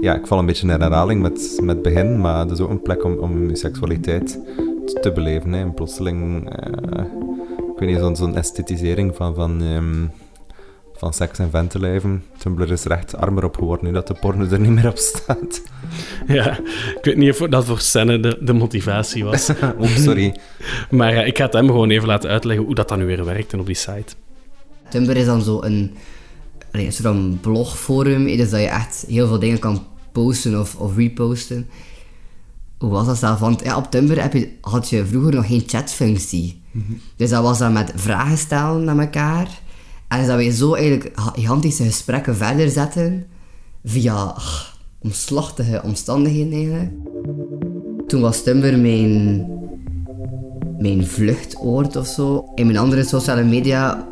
Ja, 0.00 0.14
ik 0.14 0.26
val 0.26 0.38
een 0.38 0.46
beetje 0.46 0.66
in 0.68 0.80
herhaling 0.80 1.22
met, 1.22 1.60
met 1.62 1.74
het 1.74 1.82
begin, 1.82 2.20
maar 2.20 2.46
dat 2.46 2.58
is 2.58 2.64
ook 2.64 2.70
een 2.70 2.82
plek 2.82 3.04
om, 3.04 3.12
om 3.12 3.48
je 3.48 3.56
seksualiteit 3.56 4.40
te 5.00 5.12
beleven. 5.12 5.54
En 5.54 5.74
plotseling, 5.74 6.50
uh, 6.58 7.04
ik 7.74 7.78
weet 7.78 7.88
niet, 7.88 8.16
zo'n 8.16 8.36
esthetisering 8.36 9.16
van, 9.16 9.34
van 9.34 9.62
um, 9.62 10.10
van 10.96 11.12
seks 11.12 11.38
en 11.38 11.50
ventenlijven. 11.50 12.24
Tumblr 12.38 12.70
is 12.70 12.84
recht 12.84 13.16
armer 13.16 13.44
op 13.44 13.54
geworden 13.54 13.86
nu 13.86 13.92
dat 13.92 14.06
de 14.06 14.14
porno 14.14 14.46
er 14.50 14.60
niet 14.60 14.70
meer 14.70 14.88
op 14.88 14.96
staat. 14.96 15.62
Ja, 16.26 16.58
ik 16.96 16.98
weet 17.02 17.16
niet 17.16 17.30
of 17.30 17.48
dat 17.48 17.64
voor 17.64 17.80
Senne 17.80 18.20
de, 18.20 18.38
de 18.40 18.52
motivatie 18.52 19.24
was. 19.24 19.50
oh, 19.78 19.96
sorry. 19.96 20.36
maar 20.90 21.26
ik 21.26 21.36
ga 21.36 21.44
het 21.44 21.52
hem 21.52 21.66
gewoon 21.66 21.90
even 21.90 22.08
laten 22.08 22.30
uitleggen 22.30 22.64
hoe 22.64 22.74
dat 22.74 22.88
dan 22.88 22.98
nu 22.98 23.06
weer 23.06 23.24
werkt 23.24 23.54
op 23.54 23.66
die 23.66 23.74
site. 23.74 24.14
Tumblr 24.88 25.16
is 25.16 25.26
dan 25.26 25.42
zo 25.42 25.62
een, 25.62 25.94
een 26.70 26.92
soort 26.92 27.06
van 27.06 27.38
blogforum, 27.40 28.24
dus 28.24 28.50
dat 28.50 28.60
je 28.60 28.66
echt 28.66 29.04
heel 29.08 29.26
veel 29.26 29.38
dingen 29.38 29.58
kan 29.58 29.86
posten 30.12 30.60
of, 30.60 30.76
of 30.76 30.96
reposten. 30.96 31.68
Hoe 32.78 32.90
was 32.90 33.06
dat 33.06 33.16
zelf? 33.16 33.38
Want 33.38 33.64
ja, 33.64 33.76
op 33.76 33.90
Tumblr 33.90 34.22
heb 34.22 34.32
je, 34.32 34.48
had 34.60 34.88
je 34.88 35.06
vroeger 35.06 35.34
nog 35.34 35.46
geen 35.46 35.62
chatfunctie. 35.66 36.62
Dus 37.16 37.30
dat 37.30 37.42
was 37.42 37.58
dan 37.58 37.72
met 37.72 37.92
vragen 37.94 38.38
stellen 38.38 38.84
naar 38.84 38.98
elkaar. 38.98 39.62
En 40.20 40.26
dat 40.26 40.36
we 40.36 40.50
zo 40.50 40.74
eigenlijk 40.74 41.10
gigantische 41.34 41.84
gesprekken 41.84 42.36
verder 42.36 42.70
zetten 42.70 43.26
via 43.84 44.14
ach, 44.14 44.78
omslachtige 45.02 45.80
omstandigheden 45.84 46.52
eigenlijk. 46.52 46.90
Toen 48.06 48.20
was 48.20 48.42
Tumblr 48.42 48.78
mijn, 48.78 49.46
mijn 50.78 51.06
vluchtoord 51.06 51.96
of 51.96 52.06
zo. 52.06 52.44
In 52.54 52.66
mijn 52.66 52.78
andere 52.78 53.04
sociale 53.04 53.44
media 53.44 54.08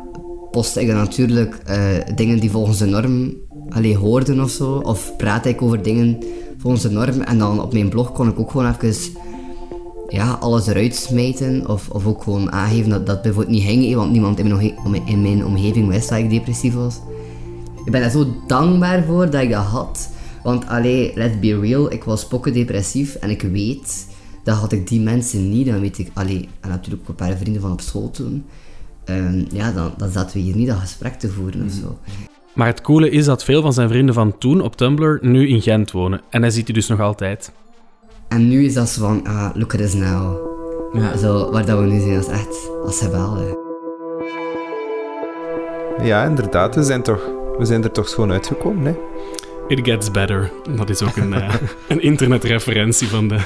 postte 0.51 0.81
ik 0.81 0.87
dan 0.87 0.95
natuurlijk 0.95 1.55
eh, 1.65 1.77
dingen 2.15 2.39
die 2.39 2.51
volgens 2.51 2.77
de 2.77 2.85
norm 2.85 3.33
alleen 3.69 3.95
hoorden 3.95 4.41
of 4.41 4.49
zo. 4.49 4.77
Of 4.77 5.15
praat 5.17 5.45
ik 5.45 5.61
over 5.61 5.83
dingen 5.83 6.17
volgens 6.57 6.83
de 6.83 6.89
norm. 6.89 7.21
En 7.21 7.37
dan 7.37 7.61
op 7.61 7.73
mijn 7.73 7.89
blog 7.89 8.11
kon 8.11 8.27
ik 8.27 8.39
ook 8.39 8.51
gewoon 8.51 8.75
even 8.81 9.13
ja, 10.13 10.37
alles 10.39 10.67
eruit 10.67 10.95
smijten. 10.95 11.69
Of, 11.69 11.89
of 11.89 12.05
ook 12.05 12.23
gewoon 12.23 12.51
aangeven 12.51 12.89
dat 12.89 13.05
dat 13.05 13.21
bijvoorbeeld 13.21 13.55
niet 13.55 13.63
ging. 13.63 13.95
Want 13.95 14.11
niemand 14.11 14.39
in 14.39 14.47
mijn, 14.47 15.07
in 15.07 15.21
mijn 15.21 15.45
omgeving 15.45 15.87
wist 15.87 16.09
dat 16.09 16.17
ik 16.17 16.29
depressief 16.29 16.73
was. 16.73 16.99
Ik 17.85 17.91
ben 17.91 18.01
daar 18.01 18.09
zo 18.09 18.25
dankbaar 18.47 19.03
voor 19.03 19.29
dat 19.29 19.41
ik 19.41 19.49
dat 19.49 19.63
had. 19.63 20.09
Want 20.43 20.67
allee, 20.67 21.11
let's 21.15 21.39
be 21.39 21.59
real, 21.59 21.91
ik 21.91 22.03
was 22.03 22.27
pokken 22.27 22.53
depressief 22.53 23.15
en 23.15 23.29
ik 23.29 23.41
weet 23.41 24.07
dat 24.43 24.57
had 24.57 24.71
ik 24.71 24.87
die 24.87 25.01
mensen 25.01 25.49
niet, 25.49 25.65
dan 25.65 25.79
weet 25.79 25.97
ik, 25.97 26.11
allee, 26.13 26.49
en 26.59 26.69
natuurlijk 26.69 27.01
ook 27.01 27.09
een 27.09 27.15
paar 27.15 27.37
vrienden 27.37 27.61
van 27.61 27.71
op 27.71 27.81
school 27.81 28.11
toen, 28.11 28.45
um, 29.05 29.45
ja, 29.51 29.71
dan, 29.71 29.93
dan 29.97 30.09
zaten 30.09 30.37
we 30.37 30.43
hier 30.43 30.55
niet 30.55 30.67
dat 30.67 30.77
gesprek 30.77 31.13
te 31.13 31.29
voeren 31.29 31.65
of 31.65 31.71
zo. 31.71 31.97
Maar 32.53 32.67
het 32.67 32.81
coole 32.81 33.09
is 33.09 33.25
dat 33.25 33.43
veel 33.43 33.61
van 33.61 33.73
zijn 33.73 33.89
vrienden 33.89 34.15
van 34.15 34.37
toen 34.37 34.61
op 34.61 34.75
Tumblr 34.75 35.19
nu 35.21 35.47
in 35.47 35.61
Gent 35.61 35.91
wonen. 35.91 36.21
En 36.29 36.41
hij 36.41 36.51
ziet 36.51 36.65
die 36.65 36.75
dus 36.75 36.87
nog 36.87 36.99
altijd. 36.99 37.51
En 38.33 38.47
nu 38.47 38.65
is 38.65 38.73
dat 38.73 38.89
zo 38.89 39.01
van, 39.05 39.27
ah, 39.27 39.49
look 39.53 39.73
at 39.73 39.79
us 39.79 39.93
now. 39.93 40.37
Ja. 40.93 41.17
Zo, 41.17 41.51
waar 41.51 41.65
dat 41.65 41.79
we 41.79 41.85
nu 41.85 41.99
zijn, 41.99 42.13
dat 42.13 42.25
is 42.25 42.31
echt 42.31 42.69
als 42.85 42.99
geweldig. 42.99 43.55
Ja, 46.01 46.25
inderdaad. 46.25 46.75
We 46.75 46.83
zijn, 46.83 47.01
toch, 47.01 47.29
we 47.57 47.65
zijn 47.65 47.83
er 47.83 47.91
toch 47.91 48.09
gewoon 48.09 48.31
uitgekomen, 48.31 48.85
hè? 48.85 48.95
It 49.67 49.79
gets 49.87 50.11
better. 50.11 50.51
Dat 50.75 50.89
is 50.89 51.01
ook 51.01 51.15
een, 51.15 51.33
uh, 51.33 51.53
een 51.87 52.01
internetreferentie 52.01 53.07
van 53.07 53.27
de 53.27 53.39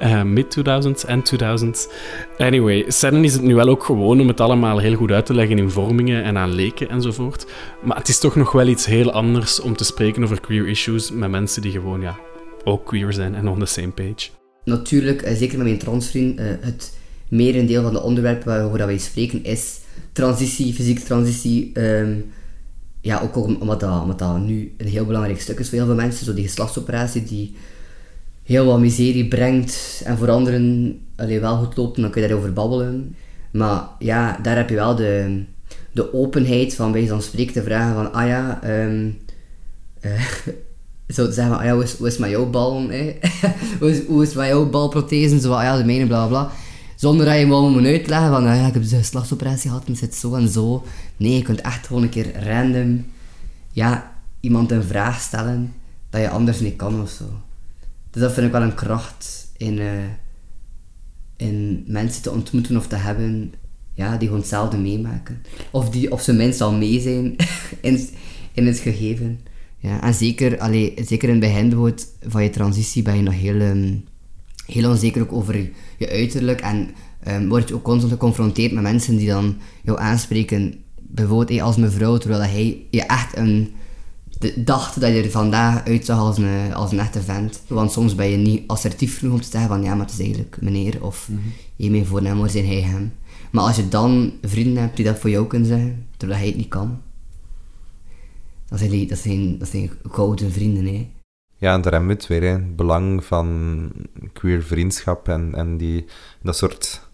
uh, 0.00 0.22
mid-2000s 0.22 1.06
en 1.06 1.22
2000s. 1.34 1.92
Anyway, 2.38 2.84
Sennen 2.88 3.24
is 3.24 3.32
het 3.32 3.42
nu 3.42 3.54
wel 3.54 3.68
ook 3.68 3.84
gewoon 3.84 4.20
om 4.20 4.28
het 4.28 4.40
allemaal 4.40 4.78
heel 4.78 4.94
goed 4.94 5.10
uit 5.10 5.26
te 5.26 5.34
leggen 5.34 5.58
in 5.58 5.70
vormingen 5.70 6.22
en 6.22 6.38
aan 6.38 6.50
leken 6.50 6.88
enzovoort. 6.88 7.46
Maar 7.82 7.96
het 7.96 8.08
is 8.08 8.18
toch 8.18 8.36
nog 8.36 8.52
wel 8.52 8.66
iets 8.66 8.86
heel 8.86 9.12
anders 9.12 9.60
om 9.60 9.76
te 9.76 9.84
spreken 9.84 10.22
over 10.22 10.40
queer 10.40 10.68
issues 10.68 11.10
met 11.10 11.30
mensen 11.30 11.62
die 11.62 11.72
gewoon 11.72 12.00
ja, 12.00 12.18
ook 12.64 12.86
queer 12.86 13.12
zijn 13.12 13.34
en 13.34 13.48
on 13.48 13.58
the 13.58 13.66
same 13.66 13.90
page. 13.90 14.28
Natuurlijk, 14.64 15.22
uh, 15.22 15.36
zeker 15.36 15.58
met 15.58 15.66
mijn 15.66 15.78
transvriend, 15.78 16.40
uh, 16.40 16.46
het 16.60 16.96
merendeel 17.28 17.82
van 17.82 17.92
de 17.92 18.02
onderwerpen 18.02 18.46
waarover 18.46 18.86
wij 18.86 18.98
spreken 18.98 19.44
is 19.44 19.80
transitie, 20.12 20.74
fysieke 20.74 21.02
transitie. 21.02 21.80
Um, 21.80 22.32
ja, 23.00 23.20
ook 23.20 23.36
omdat 23.36 23.80
dat, 23.80 24.02
omdat 24.02 24.18
dat 24.18 24.38
nu 24.38 24.74
een 24.76 24.86
heel 24.86 25.06
belangrijk 25.06 25.40
stuk 25.40 25.58
is 25.58 25.68
voor 25.68 25.78
heel 25.78 25.86
veel 25.86 25.94
mensen. 25.94 26.24
Zo 26.24 26.34
die 26.34 26.44
geslachtsoperatie 26.44 27.22
die 27.22 27.56
heel 28.42 28.66
wat 28.66 28.80
miserie 28.80 29.28
brengt 29.28 30.02
en 30.04 30.18
voor 30.18 30.30
anderen 30.30 30.98
allee, 31.16 31.40
wel 31.40 31.56
goed 31.56 31.76
loopt, 31.76 32.00
dan 32.00 32.10
kun 32.10 32.22
je 32.22 32.28
daarover 32.28 32.52
babbelen. 32.52 33.16
Maar 33.50 33.88
ja, 33.98 34.38
daar 34.42 34.56
heb 34.56 34.68
je 34.68 34.74
wel 34.74 34.94
de, 34.94 35.42
de 35.92 36.14
openheid 36.14 36.74
van 36.74 36.92
bij 36.92 37.06
zo'n 37.06 37.22
spreken 37.22 37.52
te 37.52 37.62
vragen 37.62 37.94
van, 37.94 38.12
ah 38.12 38.26
ja, 38.26 38.60
um, 38.84 39.18
zo 41.08 41.24
zeggen 41.24 41.48
van, 41.48 41.58
ah 41.58 41.64
ja, 41.64 41.74
hoe 41.74 41.82
is, 41.82 41.96
hoe 41.96 42.06
is 42.06 42.16
jouw 42.16 42.50
bal? 42.50 42.72
hoe, 43.80 43.90
is, 43.90 44.06
hoe 44.06 44.22
is 44.22 44.32
jouw 44.32 44.70
balprothese? 44.70 45.40
Zo, 45.40 45.52
ah 45.52 45.62
ja, 45.62 45.76
de 45.76 45.84
mijne, 45.84 46.06
bla 46.06 46.26
bla. 46.26 46.50
Zonder 46.96 47.26
dat 47.26 47.34
je 47.34 47.40
hem 47.40 47.70
moet 47.72 47.84
uitleggen 47.84 48.28
van, 48.28 48.46
ah 48.46 48.56
ja, 48.56 48.66
ik 48.66 48.72
heb 48.72 48.82
dus 48.82 48.92
een 48.92 48.98
geslachtsoperatie 48.98 49.70
gehad 49.70 49.86
en 49.86 49.96
zit 49.96 50.14
zo 50.14 50.34
en 50.34 50.48
zo. 50.48 50.84
Nee, 51.16 51.36
je 51.36 51.42
kunt 51.42 51.60
echt 51.60 51.86
gewoon 51.86 52.02
een 52.02 52.08
keer 52.08 52.44
random, 52.44 53.04
ja, 53.72 54.12
iemand 54.40 54.70
een 54.70 54.82
vraag 54.82 55.20
stellen 55.20 55.74
dat 56.10 56.20
je 56.20 56.28
anders 56.28 56.60
niet 56.60 56.76
kan 56.76 57.02
of 57.02 57.10
zo. 57.10 57.24
Dus 58.10 58.22
dat 58.22 58.32
vind 58.32 58.46
ik 58.46 58.52
wel 58.52 58.62
een 58.62 58.74
kracht 58.74 59.50
in, 59.56 59.78
uh, 59.78 59.90
in 61.36 61.84
mensen 61.86 62.22
te 62.22 62.30
ontmoeten 62.30 62.76
of 62.76 62.86
te 62.86 62.96
hebben 62.96 63.52
ja, 63.94 64.10
die 64.10 64.26
gewoon 64.26 64.38
hetzelfde 64.38 64.76
meemaken. 64.76 65.42
Of, 65.70 65.90
die, 65.90 66.12
of 66.12 66.22
ze 66.22 66.32
minstens 66.32 66.70
al 66.70 66.76
mee 66.76 67.00
zijn 67.00 67.36
in, 67.80 68.08
in 68.52 68.66
het 68.66 68.78
gegeven. 68.78 69.40
Ja, 69.82 70.02
en 70.02 70.14
zeker, 70.14 70.58
allee, 70.58 70.94
zeker 71.04 71.28
in 71.28 71.42
het 71.42 71.52
begin 71.52 71.94
van 72.28 72.42
je 72.42 72.50
transitie 72.50 73.02
ben 73.02 73.16
je 73.16 73.22
nog 73.22 73.34
heel, 73.34 73.60
um, 73.60 74.04
heel 74.66 74.90
onzeker 74.90 75.22
ook 75.22 75.32
over 75.32 75.70
je 75.98 76.08
uiterlijk. 76.08 76.60
En 76.60 76.90
um, 77.28 77.48
word 77.48 77.68
je 77.68 77.74
ook 77.74 77.82
constant 77.82 78.12
geconfronteerd 78.12 78.72
met 78.72 78.82
mensen 78.82 79.16
die 79.16 79.28
dan 79.28 79.56
jou 79.82 79.98
aanspreken. 79.98 80.74
Bijvoorbeeld 81.00 81.48
hey, 81.48 81.62
als 81.62 81.76
mevrouw, 81.76 82.16
terwijl 82.16 82.42
hij 82.42 82.86
je 82.90 83.02
echt 83.02 83.36
een 83.36 83.72
dacht 84.56 85.00
dat 85.00 85.10
je 85.10 85.22
er 85.22 85.30
vandaag 85.30 85.84
uitzag 85.84 86.18
als 86.18 86.38
een, 86.38 86.74
als 86.74 86.92
een 86.92 86.98
echte 86.98 87.22
vent. 87.22 87.60
Want 87.66 87.92
soms 87.92 88.14
ben 88.14 88.28
je 88.28 88.36
niet 88.36 88.62
assertief 88.66 89.18
genoeg 89.18 89.34
om 89.34 89.40
te 89.40 89.48
zeggen 89.50 89.70
van 89.70 89.82
ja, 89.82 89.94
maar 89.94 90.06
het 90.06 90.14
is 90.14 90.20
eigenlijk 90.20 90.56
meneer 90.60 91.04
of 91.04 91.28
mm 91.28 91.36
-hmm. 91.36 91.52
je 91.76 91.90
mijn 91.90 92.06
voornaam 92.06 92.48
zijn 92.48 92.66
hij 92.66 92.80
hem. 92.80 93.12
Maar 93.50 93.64
als 93.64 93.76
je 93.76 93.88
dan 93.88 94.32
vrienden 94.42 94.82
hebt 94.82 94.96
die 94.96 95.04
dat 95.04 95.18
voor 95.18 95.30
jou 95.30 95.46
kunnen 95.46 95.68
zeggen, 95.68 96.06
terwijl 96.16 96.40
hij 96.40 96.48
het 96.48 96.56
niet 96.56 96.68
kan, 96.68 97.00
dan 98.72 98.80
zijn 98.80 98.90
die, 98.90 99.06
dat 99.06 99.18
zijn, 99.18 99.58
dat 99.58 99.68
zijn 99.68 99.90
gouden 100.10 100.52
vrienden. 100.52 100.86
Hè. 100.86 101.10
Ja, 101.56 101.74
en 101.74 101.80
daar 101.80 101.92
hebben 101.92 102.10
we 102.10 102.14
het 102.14 102.26
weer, 102.26 102.42
het 102.52 102.76
belang 102.76 103.24
van 103.24 103.90
queer 104.32 104.62
vriendschap 104.62 105.28
en, 105.28 105.54
en 105.54 105.76
die, 105.76 106.04
dat 106.42 106.56
soort 106.56 107.08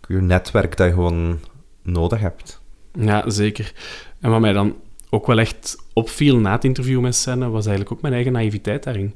queer 0.00 0.22
netwerk 0.22 0.76
dat 0.76 0.86
je 0.86 0.92
gewoon 0.92 1.38
nodig 1.82 2.20
hebt. 2.20 2.60
Ja, 2.92 3.30
zeker. 3.30 3.72
En 4.20 4.30
wat 4.30 4.40
mij 4.40 4.52
dan 4.52 4.76
ook 5.10 5.26
wel 5.26 5.38
echt 5.38 5.76
opviel 5.92 6.38
na 6.38 6.52
het 6.52 6.64
interview 6.64 7.00
met 7.00 7.14
Senne, 7.14 7.48
was 7.48 7.66
eigenlijk 7.66 7.96
ook 7.96 8.02
mijn 8.02 8.14
eigen 8.14 8.32
naïviteit 8.32 8.82
daarin. 8.82 9.14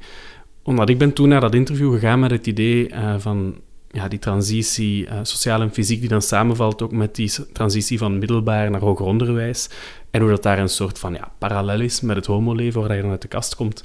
Omdat 0.63 0.89
ik 0.89 0.99
ben 0.99 1.13
toen 1.13 1.29
naar 1.29 1.41
dat 1.41 1.55
interview 1.55 1.93
gegaan 1.93 2.21
met 2.21 2.31
het 2.31 2.47
idee 2.47 2.89
uh, 2.89 3.19
van 3.19 3.61
ja, 3.91 4.09
die 4.09 4.19
transitie, 4.19 5.05
uh, 5.05 5.13
sociaal 5.23 5.61
en 5.61 5.73
fysiek, 5.73 6.01
die 6.01 6.09
dan 6.09 6.23
samenvalt 6.23 6.83
ook 6.83 6.93
met 6.93 7.15
die 7.15 7.33
transitie 7.53 7.99
van 7.99 8.19
middelbaar 8.19 8.71
naar 8.71 8.81
hoger 8.81 9.07
onderwijs. 9.07 9.69
En 10.11 10.21
hoe 10.21 10.31
dat 10.31 10.43
daar 10.43 10.59
een 10.59 10.69
soort 10.69 10.99
van 10.99 11.13
ja, 11.13 11.33
parallel 11.39 11.81
is 11.81 12.01
met 12.01 12.17
het 12.17 12.27
homoleven, 12.27 12.81
waar 12.81 12.97
je 12.97 13.03
dan 13.03 13.11
uit 13.11 13.23
de 13.23 13.29
kast 13.29 13.55
komt. 13.55 13.83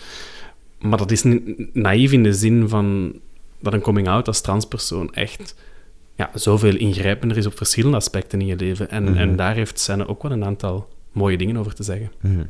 Maar 0.79 0.97
dat 0.97 1.11
is 1.11 1.23
naïef 1.73 2.11
in 2.11 2.23
de 2.23 2.33
zin 2.33 2.69
van 2.69 3.13
dat 3.59 3.73
een 3.73 3.81
coming-out 3.81 4.27
als 4.27 4.41
transpersoon 4.41 5.13
echt 5.13 5.55
ja, 6.15 6.29
zoveel 6.33 6.75
ingrijpender 6.75 7.37
is 7.37 7.45
op 7.45 7.57
verschillende 7.57 7.97
aspecten 7.97 8.39
in 8.39 8.45
je 8.45 8.55
leven. 8.55 8.89
En, 8.89 9.01
mm 9.01 9.07
-hmm. 9.07 9.17
en 9.17 9.35
daar 9.35 9.55
heeft 9.55 9.79
Senne 9.79 10.07
ook 10.07 10.23
wel 10.23 10.31
een 10.31 10.45
aantal 10.45 10.87
mooie 11.11 11.37
dingen 11.37 11.57
over 11.57 11.73
te 11.73 11.83
zeggen. 11.83 12.11
Mhm. 12.21 12.43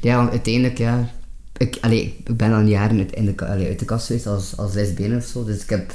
Ja, 0.00 0.16
want 0.16 0.30
uiteindelijk, 0.30 0.78
ja... 0.78 1.10
Ik, 1.56 1.78
allee, 1.80 2.16
ik 2.24 2.36
ben 2.36 2.52
al 2.52 2.60
jaren 2.60 2.98
uit, 2.98 3.12
in 3.12 3.24
de, 3.24 3.46
allee, 3.46 3.66
uit 3.66 3.78
de 3.78 3.84
kast 3.84 4.06
geweest 4.06 4.26
als, 4.26 4.56
als 4.56 4.74
lesbienne 4.74 5.16
of 5.16 5.24
zo, 5.24 5.44
dus 5.44 5.62
ik 5.62 5.70
heb... 5.70 5.92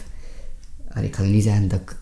Allee, 0.89 1.05
ik 1.05 1.11
kan 1.11 1.31
niet 1.31 1.43
zeggen 1.43 1.67
dat 1.67 1.79
ik 1.79 1.95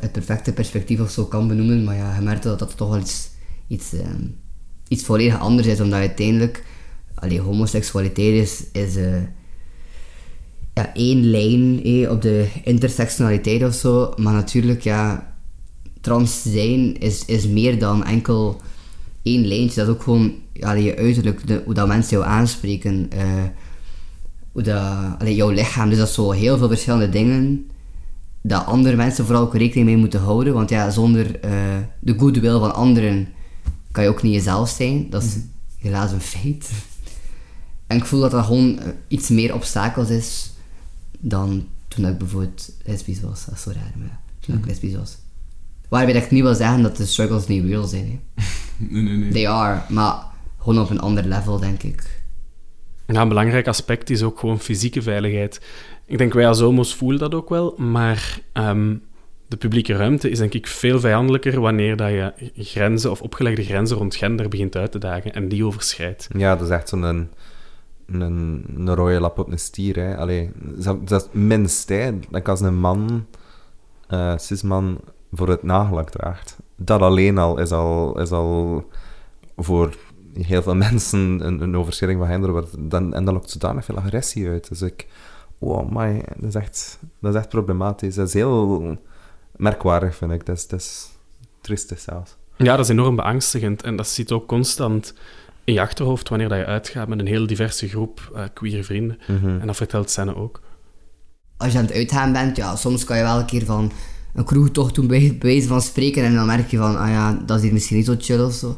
het 0.00 0.12
perfecte 0.12 0.52
perspectief 0.52 1.00
of 1.00 1.10
zo 1.10 1.24
kan 1.24 1.48
benoemen, 1.48 1.84
maar 1.84 1.96
ja, 1.96 2.14
je 2.14 2.20
merkt 2.20 2.42
dat 2.42 2.58
dat 2.58 2.76
toch 2.76 2.88
wel 2.88 2.98
iets, 2.98 3.28
iets, 3.66 3.92
um, 3.92 4.36
iets 4.88 5.04
volledig 5.04 5.38
anders 5.38 5.66
is, 5.66 5.80
omdat 5.80 5.98
uiteindelijk... 5.98 6.64
Allee, 7.14 7.40
homoseksualiteit 7.40 8.42
is... 8.42 8.64
is 8.72 8.96
uh, 8.96 9.22
ja, 10.74 10.94
één 10.94 11.30
lijn 11.30 11.84
eh, 11.84 12.10
op 12.10 12.22
de 12.22 12.48
intersectionaliteit 12.64 13.64
of 13.64 13.74
zo, 13.74 14.12
maar 14.16 14.32
natuurlijk, 14.32 14.80
ja 14.82 15.32
trans 16.02 16.42
zijn 16.42 16.98
is, 16.98 17.24
is 17.24 17.46
meer 17.46 17.78
dan 17.78 18.04
enkel 18.04 18.60
één 19.22 19.46
lijntje. 19.46 19.80
Dat 19.80 19.88
is 19.88 19.94
ook 19.94 20.02
gewoon 20.02 20.34
ja, 20.52 20.72
je 20.72 20.96
uiterlijk, 20.96 21.46
de, 21.46 21.62
hoe 21.64 21.74
dat 21.74 21.86
mensen 21.86 22.18
jou 22.18 22.30
aanspreken, 22.30 23.10
uh, 23.14 23.42
hoe 24.52 24.62
dat, 24.62 25.18
allee, 25.18 25.34
jouw 25.34 25.50
lichaam. 25.50 25.88
Dus 25.88 25.98
dat 25.98 26.08
is 26.08 26.14
zo 26.14 26.30
heel 26.30 26.58
veel 26.58 26.68
verschillende 26.68 27.08
dingen 27.08 27.70
dat 28.42 28.66
andere 28.66 28.96
mensen 28.96 29.24
vooral 29.24 29.42
ook 29.42 29.56
rekening 29.56 29.86
mee 29.86 29.96
moeten 29.96 30.20
houden. 30.20 30.54
Want 30.54 30.70
ja, 30.70 30.90
zonder 30.90 31.44
uh, 31.44 31.52
de 32.00 32.18
goodwill 32.18 32.58
van 32.58 32.74
anderen 32.74 33.28
kan 33.90 34.02
je 34.04 34.10
ook 34.10 34.22
niet 34.22 34.34
jezelf 34.34 34.68
zijn. 34.68 35.10
Dat 35.10 35.22
is 35.22 35.34
mm 35.34 35.50
helaas 35.82 36.12
een 36.12 36.20
feit. 36.20 36.70
En 37.86 37.96
ik 37.96 38.04
voel 38.04 38.20
dat 38.20 38.30
dat 38.30 38.44
gewoon 38.44 38.78
uh, 38.78 38.84
iets 39.08 39.28
meer 39.28 39.54
obstakels 39.54 40.08
is 40.08 40.52
dan 41.18 41.66
toen 41.88 42.06
ik 42.06 42.18
bijvoorbeeld 42.18 42.72
lesbisch 42.84 43.20
was. 43.20 43.44
Dat 43.44 43.54
is 43.54 43.62
zo 43.62 43.70
raar, 43.70 43.92
maar 43.96 44.20
toen 44.40 44.54
mm 44.54 44.60
ik 44.60 44.66
lesbisch 44.66 44.94
was. 44.94 45.16
Waarbij 45.88 46.14
ik 46.14 46.30
niet 46.30 46.42
wil 46.42 46.54
zeggen 46.54 46.82
dat 46.82 46.96
de 46.96 47.06
struggles 47.06 47.46
niet 47.46 47.64
real 47.64 47.86
zijn. 47.86 48.06
Hè. 48.06 48.42
Nee, 48.90 49.02
nee, 49.02 49.16
nee. 49.16 49.30
They 49.30 49.48
are, 49.48 49.82
maar 49.88 50.24
gewoon 50.58 50.82
op 50.82 50.90
een 50.90 51.00
ander 51.00 51.24
level, 51.24 51.58
denk 51.58 51.82
ik. 51.82 52.21
Een 53.06 53.28
belangrijk 53.28 53.68
aspect 53.68 54.10
is 54.10 54.22
ook 54.22 54.38
gewoon 54.38 54.60
fysieke 54.60 55.02
veiligheid. 55.02 55.60
Ik 56.06 56.18
denk, 56.18 56.32
wij 56.32 56.48
als 56.48 56.60
homo's 56.60 56.94
voelen 56.94 57.20
dat 57.20 57.34
ook 57.34 57.48
wel, 57.48 57.74
maar 57.76 58.40
ehm, 58.52 58.94
de 59.48 59.56
publieke 59.56 59.96
ruimte 59.96 60.30
is 60.30 60.38
denk 60.38 60.54
ik 60.54 60.66
veel 60.66 61.00
vijandelijker 61.00 61.60
wanneer 61.60 61.96
dat 61.96 62.10
je 62.10 62.32
grenzen 62.56 63.10
of 63.10 63.22
opgelegde 63.22 63.64
grenzen 63.64 63.96
rond 63.96 64.14
gender 64.14 64.48
begint 64.48 64.76
uit 64.76 64.92
te 64.92 64.98
dagen 64.98 65.32
en 65.32 65.48
die 65.48 65.64
overschrijdt. 65.64 66.28
Ja, 66.36 66.56
dat 66.56 66.66
is 66.66 66.72
echt 66.72 66.88
zo'n 66.88 67.02
een, 67.02 67.28
een, 68.06 68.94
rode 68.94 69.20
lap 69.20 69.38
op 69.38 69.50
een 69.50 69.58
stier. 69.58 69.96
Hè. 69.96 70.16
Allee, 70.16 70.50
dat, 70.54 71.08
dat 71.08 71.28
is 71.32 71.84
hè. 71.88 72.18
Dat 72.30 72.48
als 72.48 72.60
een 72.60 72.78
man, 72.78 73.26
eh 74.08 74.36
cisman, 74.36 75.00
voor 75.32 75.48
het 75.48 75.62
nagelak 75.62 76.10
draagt. 76.10 76.58
Dat 76.76 77.00
alleen 77.00 77.38
al 77.38 77.58
is 77.58 77.70
al, 77.70 78.20
is 78.20 78.30
al 78.30 78.84
voor 79.56 79.96
heel 80.40 80.62
veel 80.62 80.74
mensen 80.74 81.46
een, 81.46 81.60
een 81.60 81.76
overschrijding 81.76 82.20
van 82.20 82.30
gender. 82.30 82.50
wordt. 82.50 82.90
Dan, 82.90 83.14
en 83.14 83.24
dat 83.24 83.34
lokt 83.34 83.50
zodanig 83.50 83.84
veel 83.84 83.96
agressie 83.96 84.48
uit. 84.48 84.68
Dus 84.68 84.82
ik... 84.82 85.06
Wow, 85.58 85.90
my, 85.90 86.24
dat, 86.36 86.48
is 86.48 86.54
echt, 86.54 86.98
dat 87.20 87.34
is 87.34 87.40
echt 87.40 87.48
problematisch. 87.48 88.14
Dat 88.14 88.28
is 88.28 88.34
heel 88.34 88.98
merkwaardig, 89.56 90.16
vind 90.16 90.32
ik. 90.32 90.46
Dat 90.46 90.56
is, 90.56 90.66
dat 90.66 90.80
is 90.80 91.10
triestig 91.60 91.98
zelfs. 91.98 92.36
Ja, 92.56 92.76
dat 92.76 92.84
is 92.84 92.90
enorm 92.90 93.16
beangstigend 93.16 93.82
en 93.82 93.96
dat 93.96 94.08
zit 94.08 94.32
ook 94.32 94.46
constant 94.46 95.14
in 95.64 95.72
je 95.72 95.80
achterhoofd 95.80 96.28
wanneer 96.28 96.48
dat 96.48 96.58
je 96.58 96.64
uitgaat 96.64 97.08
met 97.08 97.18
een 97.18 97.26
heel 97.26 97.46
diverse 97.46 97.88
groep 97.88 98.30
eh 98.34 98.44
queer 98.54 98.84
vrienden. 98.84 99.18
En 99.60 99.66
dat 99.66 99.76
vertelt 99.76 100.10
Senne 100.10 100.36
ook. 100.36 100.60
Als 101.56 101.72
je 101.72 101.78
aan 101.78 101.84
het 101.84 101.94
uitgaan 101.94 102.32
bent, 102.32 102.56
ja, 102.56 102.76
soms 102.76 103.04
kan 103.04 103.16
je 103.16 103.22
wel 103.22 103.38
een 103.38 103.46
keer 103.46 103.64
van 103.64 103.92
een 104.34 104.44
kroegtocht 104.44 104.94
doen, 104.94 105.06
bij, 105.06 105.36
bij 105.38 105.50
wijze 105.50 105.68
van 105.68 105.80
spreken, 105.80 106.24
en 106.24 106.34
dan 106.34 106.46
merk 106.46 106.70
je 106.70 106.76
van, 106.76 106.98
ah 106.98 107.08
ja, 107.08 107.42
dat 107.46 107.56
is 107.56 107.62
hier 107.62 107.72
misschien 107.72 107.96
niet 107.96 108.06
zo 108.06 108.14
chill 108.18 108.40
of 108.40 108.52
zo. 108.52 108.76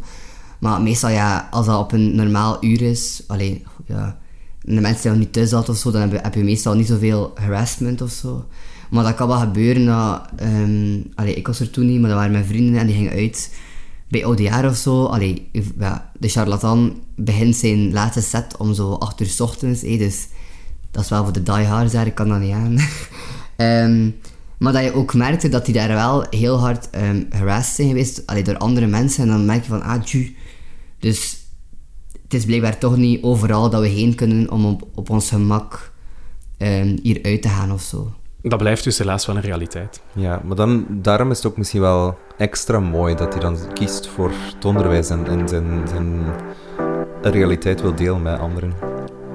Maar 0.65 0.83
meestal, 0.83 1.11
ja, 1.11 1.49
als 1.51 1.67
dat 1.67 1.79
op 1.79 1.93
een 1.93 2.15
normaal 2.15 2.65
uur 2.65 2.83
is, 2.83 3.23
alleen, 3.27 3.67
ja, 3.87 4.19
de 4.61 4.81
mensen 4.81 5.01
zijn 5.01 5.15
nog 5.15 5.23
niet 5.23 5.33
thuis 5.33 5.49
zat 5.49 5.69
of 5.69 5.77
zo, 5.77 5.91
dan 5.91 6.11
heb 6.11 6.35
je, 6.35 6.45
meestal 6.45 6.75
niet 6.75 6.87
zoveel 6.87 7.33
harassment 7.35 8.01
of 8.03 8.11
zo. 8.11 8.47
Maar 8.91 9.05
dat 9.05 9.15
kan 9.15 9.29
wel 9.29 9.39
gebeuren 9.39 9.87
dat, 9.87 10.21
allee, 11.15 11.35
ik 11.35 11.47
was 11.47 11.61
er 11.61 11.71
toen 11.71 11.87
niet, 11.87 12.01
maar 12.01 12.09
dat 12.09 12.19
waren 12.19 12.33
mijn 12.33 12.45
vrienden 12.45 12.81
en 12.81 12.87
die 12.87 12.97
gingen 12.97 13.13
uit 13.13 13.55
bij 14.09 14.25
oudjaar 14.25 14.69
of 14.69 14.77
zo. 14.77 15.17
Ja, 15.79 16.11
de 16.19 16.29
charlatan 16.29 17.01
begint 17.17 17.57
zijn 17.57 17.93
laatste 17.93 18.21
set 18.21 18.57
om 18.57 18.75
zo 18.75 18.93
8 18.93 19.21
uur 19.21 19.27
's 19.27 19.41
ochtends, 19.41 19.83
hé, 19.83 19.97
dus 19.97 20.27
dat 20.91 21.03
is 21.03 21.11
wel 21.11 21.25
voor 21.25 21.33
de 21.33 21.43
diehards 21.43 21.93
daar, 21.93 22.07
ik 22.07 22.15
kan 22.15 22.29
dat 22.29 22.41
niet 22.41 22.53
aan. 22.53 22.77
Ehm, 23.57 24.11
maar 24.59 24.73
dat 24.73 24.85
je 24.85 24.95
ook 24.95 25.15
merkte 25.15 25.49
dat 25.49 25.65
die 25.65 25.75
daar 25.75 25.89
wel 25.89 26.27
heel 26.31 26.59
hard 26.59 26.91
ehm 26.91 27.23
harassed 27.31 27.75
zijn 27.75 27.89
geweest 27.89 28.27
allee, 28.27 28.43
door 28.43 28.59
andere 28.59 28.87
mensen. 28.87 29.23
En 29.23 29.29
dan 29.29 29.45
merk 29.45 29.63
je 29.63 29.69
van, 29.69 29.83
ah. 29.83 30.03
Dus 31.05 31.39
het 32.23 32.35
is 32.35 32.45
blijkbaar 32.45 32.79
toch 32.79 32.97
niet 32.97 33.23
overal 33.23 33.71
dat 33.71 33.81
we 33.81 33.89
heen 33.89 34.15
kunnen 34.15 34.51
om 34.51 34.67
op, 34.67 34.83
op 34.95 35.11
ons 35.11 35.29
gemak 35.29 35.93
ehm 36.57 36.97
hier 37.03 37.19
uit 37.23 37.43
te 37.43 37.49
gaan 37.49 37.73
of 37.73 37.81
zo. 37.81 38.13
Dat 38.43 38.59
blijft 38.59 38.85
dus 38.85 38.99
helaas 38.99 39.27
wel 39.27 39.37
een 39.37 39.43
realiteit. 39.43 40.01
Ja, 40.13 40.43
maar 40.45 40.57
dan, 40.57 40.87
daarom 40.89 41.31
is 41.31 41.37
het 41.37 41.47
ook 41.47 41.57
misschien 41.57 41.81
wel 41.81 42.19
extra 42.37 42.81
mooi 42.81 43.15
dat 43.15 43.33
hij 43.33 43.43
dan 43.43 43.73
kiest 43.73 44.07
voor 44.07 44.31
het 44.55 44.65
onderwijs 44.65 45.11
en, 45.11 45.27
en 45.27 45.49
zijn, 45.49 45.89
zijn 45.89 46.23
realiteit 47.23 47.81
wil 47.81 47.95
delen 47.95 48.23
met 48.23 48.39
anderen. 48.39 48.73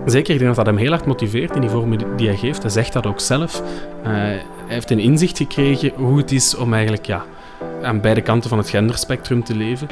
Zeker, 0.06 0.34
ik 0.34 0.40
denk 0.40 0.56
dat 0.56 0.66
dat 0.66 0.74
hem 0.74 0.84
heel 0.84 0.92
hard 0.92 1.06
motiveert 1.06 1.56
in 1.56 1.62
die 1.62 1.70
vormen 1.70 2.18
die 2.18 2.28
hij 2.28 2.38
geeft. 2.38 2.62
Hij 2.62 2.72
zegt 2.72 2.94
dat 2.94 3.06
ook 3.06 3.20
zelf. 3.20 3.62
Eh, 4.04 4.12
hij 4.12 4.44
heeft 4.68 4.92
een 4.92 5.00
inzicht 5.00 5.38
gekregen 5.38 5.92
hoe 5.96 6.18
het 6.18 6.32
is 6.32 6.56
om 6.56 6.74
eigenlijk 6.74 7.06
ja, 7.06 7.26
aan 7.82 8.02
beide 8.02 8.22
kanten 8.22 8.50
van 8.50 8.58
het 8.58 8.70
genderspectrum 8.70 9.44
te 9.44 9.56
leven. 9.56 9.88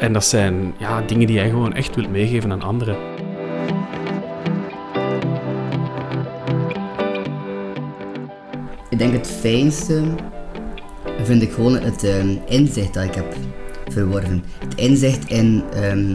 En 0.00 0.12
dat 0.12 0.24
zijn 0.24 0.74
ja, 0.78 1.00
dingen 1.02 1.26
die 1.26 1.38
hij 1.38 1.48
gewoon 1.48 1.74
echt 1.74 1.94
wil 1.94 2.08
meegeven 2.08 2.52
aan 2.52 2.62
anderen. 2.62 2.96
Ik 8.90 8.98
denk 8.98 9.12
het 9.12 9.26
fijnste 9.26 10.02
vind 11.22 11.42
ik 11.42 11.52
gewoon 11.52 11.74
het 11.74 12.04
ehm, 12.04 12.36
inzicht 12.46 12.94
dat 12.94 13.04
ik 13.04 13.14
heb 13.14 13.36
verworven. 13.88 14.44
Het 14.58 14.74
inzicht 14.74 15.28
in 15.28 15.62
ehm, 15.72 16.14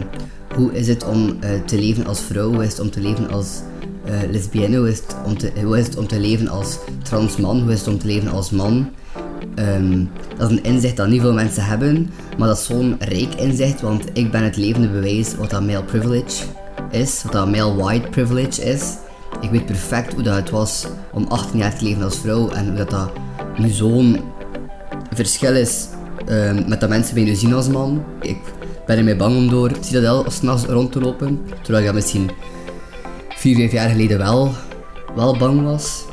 hoe 0.54 0.72
is 0.72 0.88
het 0.88 1.04
om 1.04 1.36
eh, 1.40 1.50
te 1.60 1.78
leven 1.78 2.06
als 2.06 2.20
vrouw, 2.20 2.52
hoe 2.52 2.64
is 2.64 2.70
het 2.70 2.80
om 2.80 2.90
te 2.90 3.00
leven 3.00 3.30
als 3.30 3.60
eh, 4.04 4.30
lesbienne, 4.30 4.76
hoe 4.76 4.88
is, 4.88 4.98
het 4.98 5.16
om 5.24 5.38
te, 5.38 5.52
hoe 5.64 5.78
is 5.78 5.86
het 5.86 5.96
om 5.96 6.06
te 6.06 6.20
leven 6.20 6.48
als 6.48 6.78
trans 7.02 7.36
man, 7.36 7.60
hoe 7.60 7.72
is 7.72 7.78
het 7.78 7.88
om 7.88 7.98
te 7.98 8.06
leven 8.06 8.28
als 8.28 8.50
man. 8.50 8.88
Ehm, 9.54 10.04
dat 10.36 10.50
is 10.50 10.56
een 10.56 10.64
inzicht 10.64 10.96
dat 10.96 11.08
niet 11.08 11.20
veel 11.20 11.32
mensen 11.32 11.64
hebben, 11.64 12.10
maar 12.38 12.48
dat 12.48 12.58
is 12.58 12.64
zo'n 12.64 12.96
rijk 12.98 13.34
inzicht, 13.34 13.80
want 13.80 14.04
ik 14.12 14.30
ben 14.30 14.42
het 14.42 14.56
levende 14.56 14.88
bewijs 14.88 15.34
wat 15.34 15.50
dat 15.50 15.66
male 15.66 15.82
privilege 15.82 16.44
is, 16.90 17.22
wat 17.22 17.32
dat 17.32 17.50
male 17.50 17.74
white 17.74 18.08
privilege 18.08 18.62
is. 18.62 18.94
Ik 19.40 19.50
weet 19.50 19.66
perfect 19.66 20.12
hoe 20.12 20.22
dat 20.22 20.34
het 20.34 20.50
was 20.50 20.86
om 21.12 21.26
18 21.28 21.58
jaar 21.58 21.78
te 21.78 21.84
leven 21.84 22.02
als 22.02 22.18
vrouw 22.18 22.48
en 22.48 22.66
hoe 22.66 22.76
dat, 22.76 22.90
dat 22.90 23.10
nu 23.58 23.68
zo'n 23.68 24.20
verschil 25.12 25.56
is 25.56 25.86
ehm, 26.26 26.68
met 26.68 26.80
dat 26.80 26.88
mensen 26.88 27.14
mij 27.14 27.24
nu 27.24 27.34
zien 27.34 27.54
als 27.54 27.68
man. 27.68 28.04
Ik 28.20 28.38
ben 28.86 28.98
er 28.98 29.04
mee 29.04 29.16
bang 29.16 29.36
om 29.36 29.48
door 29.48 29.70
Citadel 29.80 30.24
s'nachts 30.28 30.64
rond 30.64 30.92
te 30.92 31.00
lopen, 31.00 31.40
terwijl 31.62 31.78
ik 31.78 31.84
dat 31.84 31.94
misschien 31.94 32.30
4, 33.28 33.56
5 33.56 33.72
jaar 33.72 33.90
geleden 33.90 34.18
wel, 34.18 34.52
wel 35.14 35.38
bang 35.38 35.62
was. 35.62 36.04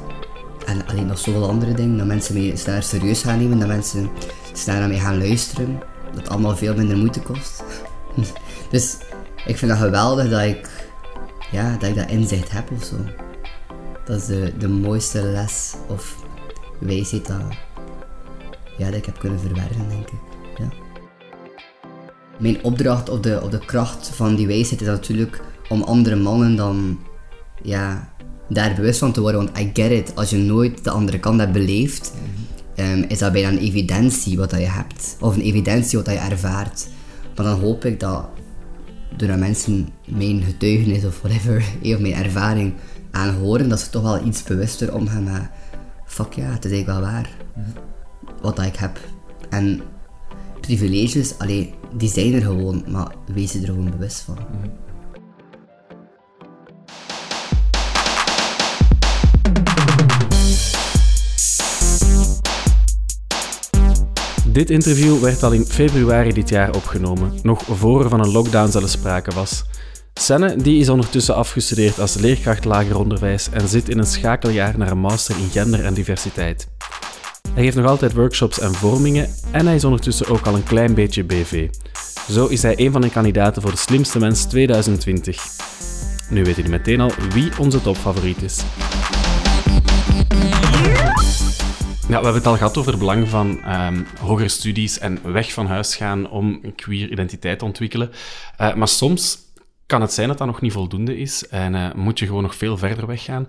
En 0.65 0.87
alleen 0.87 1.05
nog 1.05 1.19
zoveel 1.19 1.49
andere 1.49 1.73
dingen, 1.73 1.97
dat 1.97 2.07
mensen 2.07 2.33
mij 2.33 2.55
sneller 2.55 2.83
serieus 2.83 3.21
gaan 3.21 3.37
nemen, 3.37 3.59
dat 3.59 3.67
mensen 3.67 4.09
sneller 4.53 4.79
naar 4.79 4.89
mij 4.89 4.99
gaan 4.99 5.17
luisteren, 5.17 5.79
dat 6.15 6.29
allemaal 6.29 6.55
veel 6.55 6.75
minder 6.75 6.97
moeite 6.97 7.19
kost. 7.19 7.63
dus 8.71 8.97
ik 9.45 9.57
vind 9.57 9.71
dat 9.71 9.79
geweldig 9.79 10.29
dat 10.29 10.41
ik, 10.41 10.69
ja, 11.51 11.77
dat 11.77 11.89
ik 11.89 11.95
dat 11.95 12.09
inzicht 12.09 12.51
heb 12.51 12.71
of 12.71 12.83
zo. 12.83 12.95
Dat 14.05 14.17
is 14.21 14.25
de, 14.25 14.53
de 14.57 14.67
mooiste 14.67 15.21
les 15.21 15.73
of 15.87 16.15
wijsheid 16.79 17.27
dat, 17.27 17.41
ja, 18.77 18.85
dat 18.85 18.95
ik 18.95 19.05
heb 19.05 19.19
kunnen 19.19 19.39
verwerven, 19.39 19.89
denk 19.89 20.07
ik. 20.07 20.19
Ja. 20.57 20.69
Mijn 22.39 22.63
opdracht 22.63 23.09
of 23.09 23.19
de, 23.19 23.41
of 23.43 23.49
de 23.49 23.65
kracht 23.65 24.07
van 24.07 24.35
die 24.35 24.47
wijsheid 24.47 24.81
is 24.81 24.87
natuurlijk 24.87 25.41
om 25.69 25.83
andere 25.83 26.15
mannen 26.15 26.55
dan 26.55 26.99
ja, 27.61 28.12
daar 28.49 28.75
bewust 28.75 28.99
van 28.99 29.11
te 29.11 29.21
worden. 29.21 29.45
Want 29.45 29.57
I 29.57 29.69
get 29.73 29.91
it, 29.91 30.15
als 30.15 30.29
je 30.29 30.37
nooit 30.37 30.83
de 30.83 30.89
andere 30.89 31.19
kant 31.19 31.39
hebt 31.39 31.51
beleefd, 31.51 32.13
ehm, 32.75 33.03
is 33.07 33.19
dat 33.19 33.31
bijna 33.31 33.49
een 33.49 33.57
evidentie 33.57 34.37
wat 34.37 34.49
dat 34.49 34.59
je 34.59 34.69
hebt. 34.69 35.17
Of 35.19 35.35
een 35.35 35.41
evidentie 35.41 35.97
wat 35.97 36.05
dat 36.05 36.15
je 36.15 36.21
ervaart. 36.21 36.87
Maar 37.35 37.45
dan 37.45 37.59
hoop 37.59 37.85
ik 37.85 37.99
dat 37.99 38.29
doordat 39.17 39.37
mensen 39.37 39.89
mijn 40.07 40.43
getuigenis 40.43 41.05
of 41.05 41.21
whatever, 41.21 41.65
of 41.93 41.99
mijn 41.99 42.13
ervaring 42.13 42.73
aanhoren, 43.11 43.69
dat 43.69 43.79
ze 43.79 43.89
toch 43.89 44.01
wel 44.01 44.25
iets 44.25 44.43
bewuster 44.43 44.93
omgaan 44.93 45.23
met 45.23 45.49
fuck 46.05 46.33
ja, 46.33 46.51
het 46.51 46.65
is 46.65 46.71
eigenlijk 46.71 46.99
wel 46.99 47.11
waar 47.11 47.29
wat 48.41 48.55
dat 48.55 48.65
ik 48.65 48.75
heb. 48.75 48.99
En 49.49 49.81
privileges, 50.61 51.37
allee, 51.37 51.73
die 51.97 52.09
zijn 52.09 52.33
er 52.33 52.41
gewoon, 52.41 52.83
maar 52.87 53.15
wees 53.33 53.51
je 53.51 53.59
er 53.59 53.65
gewoon 53.65 53.91
bewust 53.91 54.19
van. 54.19 54.37
Dit 64.53 64.69
interview 64.69 65.19
werd 65.19 65.43
al 65.43 65.51
in 65.51 65.65
februari 65.65 66.33
dit 66.33 66.49
jaar 66.49 66.75
opgenomen, 66.75 67.33
nog 67.43 67.63
voor 67.69 68.03
er 68.03 68.09
van 68.09 68.19
een 68.19 68.31
lockdown 68.31 68.71
zelfs 68.71 68.91
sprake 68.91 69.33
was. 69.33 69.63
Senne 70.13 70.55
die 70.55 70.79
is 70.79 70.89
ondertussen 70.89 71.35
afgestudeerd 71.35 71.99
als 71.99 72.15
leerkracht 72.15 72.65
lager 72.65 72.97
onderwijs 72.97 73.49
en 73.49 73.67
zit 73.67 73.89
in 73.89 73.97
een 73.97 74.05
schakeljaar 74.05 74.77
naar 74.77 74.91
een 74.91 74.97
master 74.97 75.35
in 75.37 75.49
gender 75.49 75.83
en 75.83 75.93
diversiteit. 75.93 76.67
Hij 77.53 77.63
geeft 77.63 77.75
nog 77.75 77.85
altijd 77.85 78.13
workshops 78.13 78.59
en 78.59 78.73
vormingen 78.73 79.29
en 79.51 79.65
hij 79.65 79.75
is 79.75 79.83
ondertussen 79.83 80.27
ook 80.27 80.45
al 80.45 80.55
een 80.55 80.63
klein 80.63 80.93
beetje 80.93 81.23
BV. 81.23 81.69
Zo 82.29 82.47
is 82.47 82.61
hij 82.61 82.73
een 82.77 82.91
van 82.91 83.01
de 83.01 83.09
kandidaten 83.09 83.61
voor 83.61 83.71
de 83.71 83.77
Slimste 83.77 84.19
Mens 84.19 84.45
2020. 84.45 85.43
Nu 86.29 86.43
weet 86.43 86.55
jullie 86.55 86.71
meteen 86.71 87.01
al 87.01 87.11
wie 87.33 87.51
onze 87.59 87.81
topfavoriet 87.81 88.41
is. 88.41 88.63
Ja, 92.07 92.17
we 92.19 92.23
hebben 92.23 92.33
het 92.33 92.45
al 92.45 92.57
gehad 92.57 92.77
over 92.77 92.91
het 92.91 92.99
belang 92.99 93.29
van 93.29 93.63
ehm, 93.63 94.03
hogere 94.19 94.47
studies 94.47 94.99
en 94.99 95.31
weg 95.31 95.53
van 95.53 95.65
huis 95.65 95.95
gaan 95.95 96.29
om 96.29 96.59
een 96.61 96.75
queer 96.75 97.11
identiteit 97.11 97.59
te 97.59 97.65
ontwikkelen. 97.65 98.11
Eh, 98.57 98.73
maar 98.73 98.87
soms 98.87 99.37
kan 99.85 100.01
het 100.01 100.13
zijn 100.13 100.27
dat 100.27 100.37
dat 100.37 100.47
nog 100.47 100.61
niet 100.61 100.71
voldoende 100.71 101.17
is 101.17 101.47
en 101.47 101.75
eh, 101.75 101.93
moet 101.93 102.19
je 102.19 102.25
gewoon 102.25 102.41
nog 102.41 102.55
veel 102.55 102.77
verder 102.77 103.07
weggaan. 103.07 103.45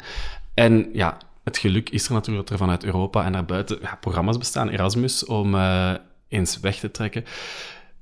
En 0.54 0.88
ja, 0.92 1.18
het 1.44 1.58
geluk 1.58 1.90
is 1.90 2.06
er 2.06 2.12
natuurlijk 2.12 2.48
dat 2.48 2.58
er 2.58 2.64
vanuit 2.64 2.84
Europa 2.84 3.24
en 3.24 3.32
daarbuiten 3.32 3.78
ja, 3.82 3.98
programma's 4.00 4.38
bestaan, 4.38 4.68
Erasmus, 4.68 5.24
om 5.24 5.54
eh, 5.54 5.92
eens 6.28 6.60
weg 6.60 6.76
te 6.78 6.90
trekken. 6.90 7.24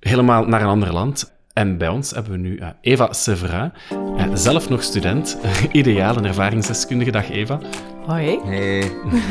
Helemaal 0.01 0.45
naar 0.45 0.61
een 0.61 0.67
ander 0.67 0.93
land. 0.93 1.33
En 1.53 1.79
bij 1.79 1.89
ons 1.89 2.11
hebben 2.11 2.33
we 2.33 2.39
nu 2.39 2.61
Eva 2.81 3.13
Severin, 3.13 3.73
zelf 4.35 4.69
nog 4.69 4.83
student, 4.83 5.39
ideaal 5.73 6.17
en 6.17 6.25
ervaringsdeskundige. 6.25 7.11
Dag 7.11 7.31
Eva. 7.31 7.61
Hoi. 8.07 8.39
Hey. 8.45 8.91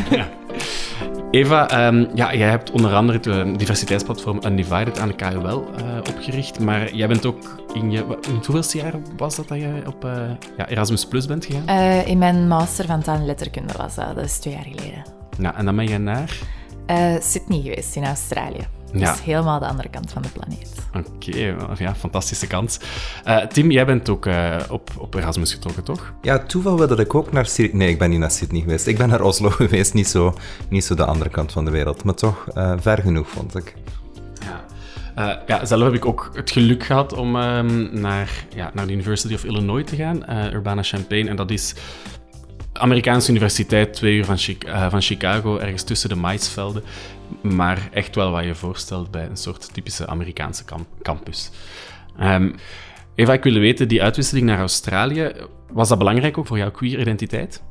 Eva, 1.31 1.69
ehm, 1.69 2.05
ja, 2.13 2.33
jij 2.35 2.49
hebt 2.49 2.71
onder 2.71 2.93
andere 2.93 3.31
het 3.31 3.59
diversiteitsplatform 3.59 4.39
Undivided 4.45 4.99
aan 4.99 5.07
de 5.07 5.15
KUL 5.15 5.43
uh, 5.45 5.97
opgericht, 5.97 6.59
maar 6.59 6.95
jij 6.95 7.07
bent 7.07 7.25
ook 7.25 7.63
in 7.73 7.91
je... 7.91 7.97
In 8.27 8.33
hoeveelste 8.33 8.77
jaar 8.77 8.93
was 9.17 9.35
dat 9.35 9.47
dat 9.47 9.57
je 9.57 9.81
op 9.87 10.05
uh, 10.05 10.11
ja, 10.57 10.67
Erasmus 10.67 11.05
Plus 11.05 11.25
bent 11.25 11.45
gegaan? 11.45 11.63
Uh, 11.69 12.07
in 12.07 12.17
mijn 12.17 12.47
master 12.47 12.85
van 12.85 13.01
taal 13.01 13.15
en 13.15 13.25
letterkunde 13.25 13.73
was 13.77 13.95
dat, 13.95 14.15
dat 14.15 14.23
is 14.23 14.37
twee 14.37 14.53
jaar 14.53 14.63
geleden. 14.63 15.03
Ja, 15.39 15.55
en 15.55 15.65
dan 15.65 15.75
ben 15.75 15.87
je 15.87 15.97
naar? 15.97 16.37
Sydney 17.19 17.61
geweest, 17.61 17.95
in 17.95 18.05
Australië. 18.05 18.80
Ja. 18.93 19.11
Dus 19.11 19.23
helemaal 19.23 19.59
de 19.59 19.67
andere 19.67 19.89
kant 19.89 20.11
van 20.11 20.21
de 20.21 20.29
planeet. 20.29 20.69
Oké, 20.93 21.55
ja, 21.77 21.95
fantastische 21.95 22.47
kans. 22.47 22.79
Uh, 23.27 23.45
Tim, 23.45 23.71
jij 23.71 23.85
bent 23.85 24.09
ook 24.09 24.25
uh, 24.25 24.55
op, 24.69 24.89
op 24.97 25.15
Erasmus 25.15 25.53
getrokken, 25.53 25.83
toch? 25.83 26.13
Ja, 26.21 26.39
toeval 26.39 26.77
wel 26.77 26.87
dat 26.87 26.99
ik 26.99 27.15
ook 27.15 27.31
naar 27.31 27.45
Sydney... 27.45 27.77
Nee, 27.77 27.89
ik 27.89 27.99
ben 27.99 28.09
niet 28.09 28.19
naar 28.19 28.31
Sydney 28.31 28.61
geweest. 28.61 28.87
Ik 28.87 28.97
ben 28.97 29.09
naar 29.09 29.21
Oslo 29.21 29.49
geweest, 29.63 29.93
niet 29.93 30.07
zo, 30.07 30.33
niet 30.69 30.83
zo 30.83 30.95
de 30.95 31.05
andere 31.05 31.29
kant 31.29 31.51
van 31.51 31.65
de 31.65 31.71
wereld. 31.71 32.03
Maar 32.03 32.13
toch 32.13 32.47
uh, 32.57 32.73
ver 32.79 32.97
genoeg, 32.97 33.29
vond 33.29 33.55
ik. 33.55 33.75
Ja. 35.15 35.43
ja, 35.47 35.65
zelf 35.65 35.83
heb 35.83 35.93
ik 35.93 36.05
ook 36.05 36.31
het 36.33 36.51
geluk 36.51 36.83
gehad 36.83 37.13
om 37.13 37.35
um, 37.35 37.99
naar, 37.99 38.45
ja, 38.55 38.71
naar 38.73 38.87
de 38.87 38.93
University 38.93 39.33
of 39.33 39.43
Illinois 39.43 39.85
te 39.85 39.95
gaan, 39.95 40.23
Urbana-Champaign. 40.53 41.27
En 41.27 41.35
dat 41.35 41.51
is 41.51 41.75
Amerikaanse 42.73 43.29
universiteit, 43.29 43.93
twee 43.93 44.15
uur 44.15 44.25
van, 44.25 44.37
van 44.89 45.01
Chicago, 45.01 45.57
ergens 45.57 45.83
tussen 45.83 46.09
de 46.09 46.15
maisvelden 46.15 46.83
maar 47.41 47.89
echt 47.91 48.15
wel 48.15 48.31
wat 48.31 48.43
je 48.43 48.55
voorstelt 48.55 49.11
bij 49.11 49.25
een 49.25 49.37
soort 49.37 49.73
typische 49.73 50.07
Amerikaanse 50.07 50.63
campus. 51.01 51.51
Um, 52.21 52.55
Eva, 53.15 53.33
ik 53.33 53.43
wil 53.43 53.59
weten, 53.59 53.87
die 53.87 54.03
uitwisseling 54.03 54.45
naar 54.45 54.59
Australië, 54.59 55.31
was 55.71 55.89
dat 55.89 55.97
belangrijk 55.97 56.37
ook 56.37 56.47
voor 56.47 56.57
jouw 56.57 56.71
queer 56.71 56.99
identiteit? 56.99 57.63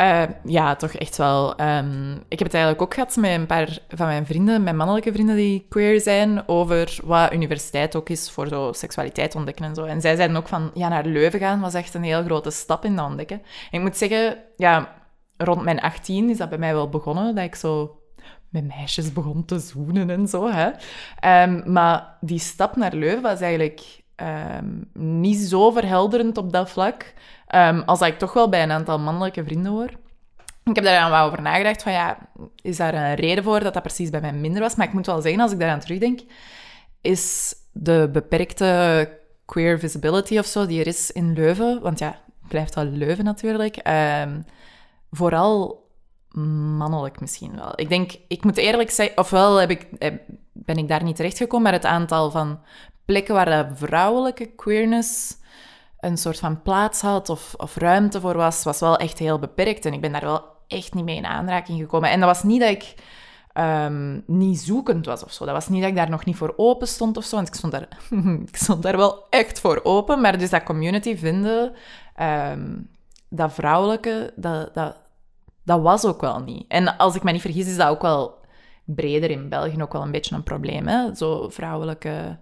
Uh, 0.00 0.22
ja, 0.44 0.76
toch 0.76 0.92
echt 0.92 1.16
wel. 1.16 1.60
Um, 1.60 2.12
ik 2.28 2.38
heb 2.38 2.46
het 2.46 2.54
eigenlijk 2.54 2.82
ook 2.82 2.94
gehad 2.94 3.16
met 3.16 3.30
een 3.30 3.46
paar 3.46 3.78
van 3.88 4.06
mijn 4.06 4.26
vrienden, 4.26 4.62
mijn 4.62 4.76
mannelijke 4.76 5.12
vrienden 5.12 5.36
die 5.36 5.66
queer 5.68 6.00
zijn, 6.00 6.48
over 6.48 6.98
wat 7.04 7.32
universiteit 7.32 7.96
ook 7.96 8.08
is 8.08 8.30
voor 8.30 8.48
zo 8.48 8.72
seksualiteit 8.72 9.34
ontdekken 9.34 9.64
en 9.64 9.74
zo. 9.74 9.84
En 9.84 10.00
zij 10.00 10.16
zeiden 10.16 10.36
ook 10.36 10.48
van, 10.48 10.70
ja, 10.74 10.88
naar 10.88 11.06
Leuven 11.06 11.40
gaan 11.40 11.60
was 11.60 11.74
echt 11.74 11.94
een 11.94 12.02
heel 12.02 12.22
grote 12.24 12.50
stap 12.50 12.84
in 12.84 12.96
dat 12.96 13.06
ontdekken. 13.06 13.42
En 13.70 13.78
ik 13.78 13.80
moet 13.80 13.96
zeggen, 13.96 14.36
ja, 14.56 14.94
rond 15.36 15.62
mijn 15.62 15.80
18 15.80 16.30
is 16.30 16.36
dat 16.36 16.48
bij 16.48 16.58
mij 16.58 16.74
wel 16.74 16.88
begonnen, 16.88 17.34
dat 17.34 17.44
ik 17.44 17.54
zo 17.54 17.98
met 18.48 18.66
meisjes 18.66 19.12
begon 19.12 19.44
te 19.44 19.58
zoenen 19.58 20.10
en 20.10 20.28
zo. 20.28 20.50
Hè. 20.50 20.70
Um, 21.42 21.72
maar 21.72 22.16
die 22.20 22.38
stap 22.38 22.76
naar 22.76 22.94
Leuven 22.94 23.22
was 23.22 23.40
eigenlijk 23.40 24.02
um, 24.16 24.90
niet 24.92 25.38
zo 25.38 25.70
verhelderend 25.70 26.36
op 26.36 26.52
dat 26.52 26.70
vlak, 26.70 27.14
um, 27.54 27.80
als 27.80 28.00
ik 28.00 28.18
toch 28.18 28.32
wel 28.32 28.48
bij 28.48 28.62
een 28.62 28.70
aantal 28.70 28.98
mannelijke 28.98 29.44
vrienden 29.44 29.72
hoor. 29.72 29.90
Ik 30.64 30.74
heb 30.74 30.84
daar 30.84 31.00
dan 31.00 31.10
wel 31.10 31.26
over 31.26 31.42
nagedacht, 31.42 31.82
van 31.82 31.92
ja, 31.92 32.18
is 32.62 32.76
daar 32.76 32.94
een 32.94 33.14
reden 33.14 33.44
voor 33.44 33.60
dat 33.60 33.74
dat 33.74 33.82
precies 33.82 34.10
bij 34.10 34.20
mij 34.20 34.32
minder 34.32 34.60
was? 34.62 34.74
Maar 34.74 34.86
ik 34.86 34.92
moet 34.92 35.06
wel 35.06 35.20
zeggen, 35.20 35.40
als 35.40 35.52
ik 35.52 35.58
daaraan 35.58 35.80
terugdenk, 35.80 36.20
is 37.00 37.54
de 37.72 38.08
beperkte 38.12 39.18
queer 39.44 39.78
visibility 39.78 40.38
of 40.38 40.46
zo 40.46 40.66
die 40.66 40.80
er 40.80 40.86
is 40.86 41.10
in 41.10 41.32
Leuven, 41.32 41.80
want 41.80 41.98
ja, 41.98 42.08
het 42.40 42.48
blijft 42.48 42.74
wel 42.74 42.84
Leuven 42.84 43.24
natuurlijk, 43.24 43.82
vooral 45.10 45.82
mannelijk 46.78 47.20
misschien 47.20 47.56
wel. 47.56 47.72
Ik 47.74 47.88
denk, 47.88 48.12
ik 48.28 48.44
moet 48.44 48.56
eerlijk 48.56 48.90
zeggen, 48.90 49.18
ofwel 49.18 49.56
heb 49.56 49.70
ik, 49.70 49.88
ben 50.52 50.76
ik 50.76 50.88
daar 50.88 51.02
niet 51.02 51.16
terechtgekomen, 51.16 51.62
maar 51.62 51.72
het 51.72 51.84
aantal 51.84 52.30
van 52.30 52.60
plekken 53.04 53.34
waar 53.34 53.76
vrouwelijke 53.76 54.46
queerness 54.46 55.36
een 56.04 56.16
soort 56.18 56.38
van 56.38 56.62
plaats 56.62 57.00
had 57.00 57.28
of, 57.28 57.54
of 57.56 57.76
ruimte 57.76 58.20
voor 58.20 58.36
was, 58.36 58.62
was 58.62 58.80
wel 58.80 58.96
echt 58.96 59.18
heel 59.18 59.38
beperkt. 59.38 59.84
En 59.84 59.92
ik 59.92 60.00
ben 60.00 60.12
daar 60.12 60.24
wel 60.24 60.44
echt 60.66 60.94
niet 60.94 61.04
mee 61.04 61.16
in 61.16 61.26
aanraking 61.26 61.80
gekomen. 61.80 62.10
En 62.10 62.20
dat 62.20 62.28
was 62.28 62.42
niet 62.42 62.60
dat 62.60 62.70
ik 62.70 62.94
um, 63.58 64.22
niet 64.26 64.58
zoekend 64.58 65.06
was 65.06 65.24
of 65.24 65.32
zo. 65.32 65.44
Dat 65.44 65.54
was 65.54 65.68
niet 65.68 65.80
dat 65.80 65.90
ik 65.90 65.96
daar 65.96 66.10
nog 66.10 66.24
niet 66.24 66.36
voor 66.36 66.54
open 66.56 66.88
stond 66.88 67.16
of 67.16 67.24
zo. 67.24 67.36
Want 67.36 67.48
ik 67.48 67.54
stond 67.54 67.72
daar, 67.72 67.88
ik 68.48 68.56
stond 68.56 68.82
daar 68.82 68.96
wel 68.96 69.26
echt 69.30 69.60
voor 69.60 69.80
open. 69.82 70.20
Maar 70.20 70.38
dus 70.38 70.50
dat 70.50 70.62
community 70.62 71.16
vinden, 71.16 71.72
um, 72.20 72.90
dat 73.28 73.52
vrouwelijke, 73.52 74.32
dat, 74.36 74.74
dat, 74.74 74.96
dat 75.62 75.80
was 75.80 76.04
ook 76.04 76.20
wel 76.20 76.40
niet. 76.40 76.64
En 76.68 76.96
als 76.96 77.14
ik 77.14 77.22
me 77.22 77.32
niet 77.32 77.40
vergis, 77.40 77.66
is 77.66 77.76
dat 77.76 77.88
ook 77.88 78.02
wel 78.02 78.42
breder 78.84 79.30
in 79.30 79.48
België 79.48 79.82
ook 79.82 79.92
wel 79.92 80.02
een 80.02 80.10
beetje 80.10 80.34
een 80.34 80.42
probleem. 80.42 80.86
Hè? 80.86 81.14
Zo 81.14 81.48
vrouwelijke... 81.48 82.38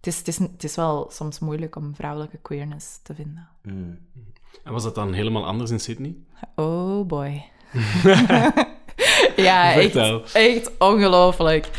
Het 0.00 0.06
is, 0.06 0.18
het, 0.18 0.28
is, 0.28 0.38
het 0.38 0.64
is 0.64 0.76
wel 0.76 1.10
soms 1.12 1.38
moeilijk 1.38 1.76
om 1.76 1.94
vrouwelijke 1.94 2.38
queerness 2.42 2.98
te 3.02 3.14
vinden. 3.14 3.48
Mm. 3.62 3.98
En 4.64 4.72
was 4.72 4.82
dat 4.82 4.94
dan 4.94 5.12
helemaal 5.12 5.46
anders 5.46 5.70
in 5.70 5.80
Sydney? 5.80 6.16
Oh 6.54 7.06
boy. 7.06 7.44
ja, 9.36 9.72
echt, 9.74 9.96
echt 10.34 10.78
ongelooflijk. 10.78 11.70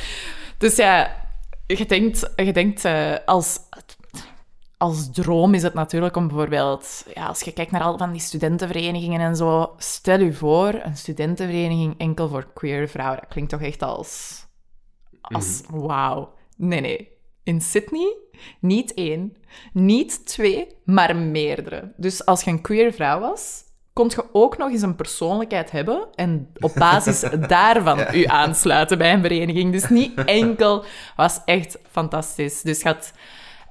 Dus 0.57 0.75
ja, 0.75 1.15
je 1.67 1.85
denkt, 1.85 2.31
je 2.35 2.53
denkt 2.53 2.85
uh, 2.85 3.15
als 3.25 3.59
als 4.81 5.11
droom 5.11 5.53
is 5.53 5.63
het 5.63 5.73
natuurlijk 5.73 6.15
om 6.15 6.27
bijvoorbeeld, 6.27 7.05
ja, 7.13 7.25
als 7.25 7.41
je 7.41 7.51
kijkt 7.51 7.71
naar 7.71 7.81
al 7.81 7.97
van 7.97 8.11
die 8.11 8.21
studentenverenigingen 8.21 9.21
en 9.21 9.35
zo, 9.35 9.73
stel 9.77 10.19
je 10.19 10.33
voor 10.33 10.73
een 10.83 10.97
studentenvereniging 10.97 11.97
enkel 11.97 12.29
voor 12.29 12.47
queer 12.53 12.89
vrouwen. 12.89 13.19
Dat 13.19 13.29
klinkt 13.29 13.51
toch 13.51 13.61
echt 13.61 13.81
als, 13.81 14.43
als 15.21 15.61
mm. 15.71 15.79
wauw. 15.79 16.33
Nee, 16.57 16.81
nee. 16.81 17.09
In 17.43 17.61
Sydney 17.61 18.17
niet 18.59 18.93
één, 18.93 19.37
niet 19.73 20.25
twee, 20.25 20.67
maar 20.85 21.15
meerdere. 21.15 21.91
Dus 21.97 22.25
als 22.25 22.43
je 22.43 22.51
een 22.51 22.61
queer 22.61 22.93
vrouw 22.93 23.19
was, 23.19 23.63
kon 23.93 24.09
je 24.09 24.23
ook 24.31 24.57
nog 24.57 24.71
eens 24.71 24.81
een 24.81 24.95
persoonlijkheid 24.95 25.71
hebben 25.71 26.07
en 26.15 26.49
op 26.59 26.71
basis 26.75 27.23
daarvan 27.47 27.97
ja. 27.97 28.13
u 28.13 28.25
aansluiten 28.25 28.97
bij 28.97 29.13
een 29.13 29.21
vereniging. 29.21 29.71
Dus 29.71 29.89
niet 29.89 30.23
enkel, 30.41 30.85
was 31.15 31.39
echt 31.45 31.77
fantastisch. 31.91 32.61
Dus 32.61 32.81
je 32.81 32.87
had 32.87 33.11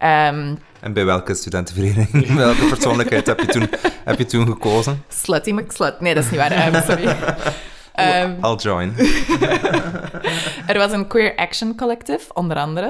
Um, 0.02 0.58
en 0.80 0.92
bij 0.92 1.04
welke 1.04 1.34
studentenvereniging, 1.34 2.34
welke 2.46 2.66
persoonlijkheid 2.66 3.26
heb 3.26 3.40
je 3.40 3.46
toen, 3.46 3.68
heb 4.04 4.18
je 4.18 4.26
toen 4.26 4.46
gekozen? 4.46 5.04
Slutty 5.08 5.50
McSlut. 5.52 6.00
Nee, 6.00 6.14
dat 6.14 6.24
is 6.24 6.30
niet 6.30 6.40
waar. 6.40 6.74
Um, 6.74 6.82
sorry. 6.82 7.16
Um, 8.00 8.44
I'll 8.44 8.56
join. 8.56 8.94
er 10.72 10.78
was 10.78 10.92
een 10.92 11.06
Queer 11.06 11.36
Action 11.36 11.76
Collective, 11.76 12.34
onder 12.34 12.56
andere. 12.56 12.86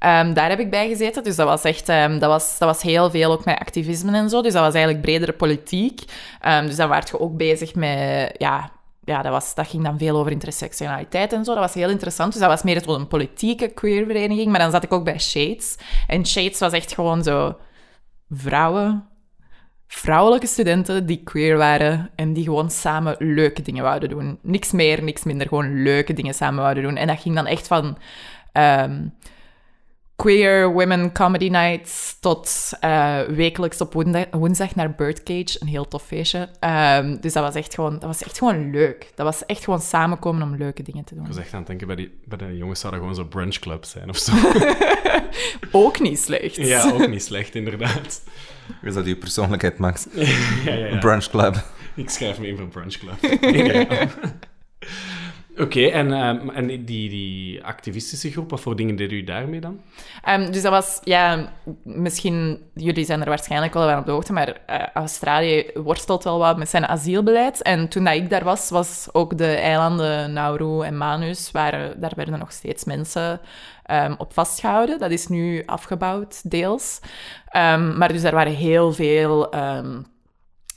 Um, 0.00 0.34
daar 0.34 0.48
heb 0.48 0.58
ik 0.58 0.70
bij 0.70 0.88
gezeten. 0.88 1.24
Dus 1.24 1.36
dat 1.36 1.46
was 1.46 1.64
echt 1.64 1.88
um, 1.88 2.18
dat 2.18 2.30
was, 2.30 2.58
dat 2.58 2.68
was 2.68 2.82
heel 2.82 3.10
veel 3.10 3.32
ook 3.32 3.44
met 3.44 3.58
activisme 3.58 4.16
en 4.16 4.28
zo. 4.28 4.42
Dus 4.42 4.52
dat 4.52 4.62
was 4.62 4.74
eigenlijk 4.74 5.04
bredere 5.04 5.32
politiek. 5.32 6.02
dus 6.64 6.76
dan 6.76 6.88
werd 6.88 7.08
je 7.08 7.20
ook 7.20 7.36
bezig 7.36 7.74
met 7.74 8.34
ja, 8.38 8.70
ja, 9.04 9.22
dat, 9.22 9.32
was, 9.32 9.54
dat 9.54 9.68
ging 9.68 9.84
dan 9.84 9.98
veel 9.98 10.16
over 10.16 10.32
intersectionaliteit 10.32 11.32
en 11.32 11.44
zo. 11.44 11.52
Dat 11.52 11.62
was 11.62 11.74
heel 11.74 11.90
interessant. 11.90 12.32
Dus 12.32 12.40
dat 12.40 12.50
was 12.50 12.62
meer 12.62 12.88
een 12.88 13.08
politieke 13.08 13.68
queervereniging. 13.68 14.50
Maar 14.50 14.60
dan 14.60 14.70
zat 14.70 14.82
ik 14.82 14.92
ook 14.92 15.04
bij 15.04 15.18
Shades. 15.18 15.76
En 16.06 16.26
Shades 16.26 16.58
was 16.58 16.72
echt 16.72 16.94
gewoon 16.94 17.22
zo 17.22 17.56
vrouwen, 18.30 19.08
vrouwelijke 19.94 20.46
studenten 20.46 21.06
die 21.06 21.22
queer 21.24 21.56
waren 21.56 22.10
en 22.14 22.32
die 22.32 22.44
gewoon 22.44 22.70
samen 22.70 23.16
leuke 23.18 23.62
dingen 23.62 23.82
wouden 23.82 24.08
doen. 24.08 24.38
Niks 24.42 24.72
meer, 24.72 25.02
niks 25.02 25.24
minder, 25.24 25.48
gewoon 25.48 25.82
leuke 25.82 26.12
dingen 26.12 26.34
samen 26.34 26.62
wouden 26.62 26.82
doen. 26.82 26.96
En 26.96 27.06
dat 27.06 27.20
ging 27.20 27.34
dan 27.34 27.46
echt 27.46 27.66
van... 27.66 27.98
Um, 28.52 29.14
queer 30.16 30.72
women 30.72 31.12
comedy 31.12 31.48
nights 31.48 32.16
tot 32.20 32.70
uh, 32.84 33.20
wekelijks 33.20 33.80
op 33.80 33.92
woensdag, 34.30 34.74
naar 34.74 34.94
Birdcage, 34.94 35.56
een 35.58 35.66
heel 35.66 35.88
tof 35.88 36.02
feestje. 36.02 36.48
Um, 36.60 37.20
dus 37.20 37.32
dat 37.32 37.42
was, 37.42 37.54
echt 37.54 37.74
gewoon, 37.74 37.92
dat 37.92 38.02
was 38.02 38.22
echt 38.22 38.38
gewoon 38.38 38.70
leuk. 38.70 39.12
Dat 39.14 39.26
was 39.26 39.46
echt 39.46 39.64
gewoon 39.64 39.80
samenkomen 39.80 40.42
om 40.42 40.56
leuke 40.56 40.82
dingen 40.82 41.04
te 41.04 41.14
doen. 41.14 41.22
Ik 41.22 41.28
was 41.28 41.38
echt 41.38 41.52
aan 41.52 41.58
het 41.58 41.66
denken, 41.66 41.86
bij, 41.86 41.96
die, 41.96 42.18
bij 42.24 42.38
de 42.38 42.56
jongens 42.56 42.80
zou 42.80 42.92
dat 42.92 43.00
gewoon 43.00 43.16
zo 43.16 43.24
brunch 43.24 43.58
club 43.58 43.84
zijn 43.84 44.08
of 44.08 44.16
zo. 44.16 44.32
ook 45.84 46.00
niet 46.00 46.18
slecht. 46.18 46.56
Ja, 46.56 46.90
ook 46.90 47.08
niet 47.08 47.22
slecht, 47.22 47.54
inderdaad. 47.54 48.22
Dat 48.82 49.06
je 49.06 49.16
persoonlijkheid, 49.16 49.78
Max? 49.78 50.06
ja, 50.14 50.24
ja, 50.64 50.74
ja. 50.74 50.98
Brunch 50.98 51.30
club. 51.30 51.64
Ik 51.94 52.10
schrijf 52.10 52.38
me 52.38 52.46
in 52.46 52.56
voor 52.56 52.68
brunch 52.68 52.98
club. 52.98 53.18
Oké, 55.58 55.86
en, 55.86 56.12
um, 56.12 56.50
en 56.50 56.66
die, 56.66 57.10
die 57.10 57.64
activistische 57.64 58.30
groep, 58.30 58.50
wat 58.50 58.60
voor 58.60 58.76
dingen 58.76 58.96
deed 58.96 59.12
u 59.12 59.24
daarmee 59.24 59.60
dan? 59.60 59.80
Um, 60.28 60.52
dus 60.52 60.62
dat 60.62 60.72
was, 60.72 61.00
ja, 61.04 61.52
misschien, 61.82 62.60
jullie 62.74 63.04
zijn 63.04 63.20
er 63.20 63.28
waarschijnlijk 63.28 63.74
wel 63.74 63.86
van 63.86 63.98
op 63.98 64.06
de 64.06 64.12
hoogte, 64.12 64.32
maar 64.32 64.48
uh, 64.70 64.86
Australië 64.94 65.70
worstelt 65.74 66.24
wel 66.24 66.38
wat 66.38 66.58
met 66.58 66.68
zijn 66.68 66.86
asielbeleid. 66.86 67.62
En 67.62 67.88
toen 67.88 68.04
dat 68.04 68.14
ik 68.14 68.30
daar 68.30 68.44
was, 68.44 68.70
was 68.70 69.08
ook 69.12 69.38
de 69.38 69.54
eilanden 69.54 70.32
Nauru 70.32 70.82
en 70.82 70.96
Manus, 70.96 71.50
daar 71.98 72.12
werden 72.16 72.32
nog 72.38 72.52
steeds 72.52 72.84
mensen 72.84 73.40
um, 73.90 74.14
op 74.18 74.32
vastgehouden. 74.32 74.98
Dat 74.98 75.10
is 75.10 75.28
nu 75.28 75.62
afgebouwd, 75.66 76.50
deels. 76.50 77.00
maar 77.96 78.12
dus 78.12 78.22
er 78.22 78.34
waren 78.34 78.54
heel 78.54 78.92
veel 78.92 79.54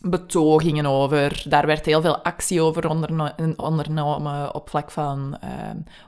betogingen 0.10 0.86
over. 0.86 1.44
Daar 1.48 1.66
werd 1.66 1.86
heel 1.86 2.02
veel 2.02 2.24
actie 2.24 2.62
over 2.62 2.90
ondernomen 3.58 4.56
op 4.56 4.70
vlak 4.70 4.92
van... 4.92 5.38
Uh, 5.44 5.50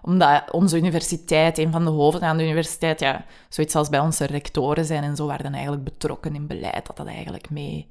omdat 0.01 0.51
onze 0.51 0.77
universiteit, 0.77 1.57
een 1.57 1.71
van 1.71 1.85
de 1.85 1.91
hoofden 1.91 2.21
aan 2.21 2.37
de 2.37 2.43
universiteit, 2.43 2.99
ja, 2.99 3.25
zoiets 3.49 3.75
als 3.75 3.89
bij 3.89 3.99
onze 3.99 4.25
rectoren 4.25 4.85
zijn 4.85 5.03
en 5.03 5.15
zo, 5.15 5.25
waren 5.25 5.53
eigenlijk 5.53 5.83
betrokken 5.83 6.35
in 6.35 6.47
beleid, 6.47 6.85
dat 6.85 6.97
dat 6.97 7.07
eigenlijk 7.07 7.49
mee 7.49 7.89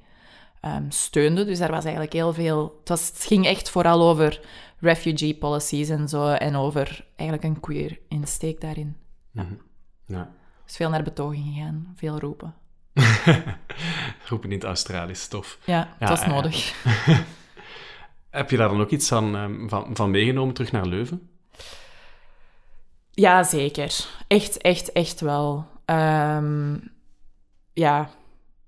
ehm, 0.60 0.90
steunde. 0.90 1.44
Dus 1.44 1.58
daar 1.58 1.70
was 1.70 1.84
eigenlijk 1.84 2.12
heel 2.12 2.32
veel... 2.32 2.76
Het, 2.80 2.88
was, 2.88 3.06
het 3.06 3.24
ging 3.24 3.46
echt 3.46 3.70
vooral 3.70 4.02
over 4.02 4.40
refugee 4.78 5.34
policies 5.34 5.88
en 5.88 6.08
zo, 6.08 6.28
en 6.28 6.56
over 6.56 7.06
eigenlijk 7.16 7.48
een 7.48 7.60
queer 7.60 7.98
insteek 8.08 8.60
daarin. 8.60 8.96
Ja. 10.06 10.30
Dus 10.64 10.76
veel 10.76 10.90
naar 10.90 11.02
betoging 11.02 11.54
gegaan, 11.54 11.92
veel 11.96 12.18
roepen. 12.18 12.54
Roepen 14.28 14.50
in 14.50 14.58
het 14.58 14.64
Australisch, 14.64 15.28
tof. 15.28 15.58
Ja, 15.64 15.94
Ja, 16.00 16.08
was 16.08 16.20
ja, 16.20 16.26
ja. 16.26 16.32
nodig. 16.32 16.74
Heb 18.30 18.50
je 18.50 18.56
daar 18.56 18.68
dan 18.68 18.80
ook 18.80 18.90
iets 18.90 19.12
aan, 19.12 19.36
ehm, 19.36 19.68
van, 19.68 19.90
van 19.94 20.10
meegenomen 20.10 20.54
terug 20.54 20.72
naar 20.72 20.86
Leuven? 20.86 21.30
Ja, 23.10 23.42
zeker. 23.42 24.06
Echt, 24.26 24.58
echt, 24.58 24.92
echt 24.92 25.20
wel. 25.20 25.66
Ehm, 25.84 26.76
ja, 27.72 28.10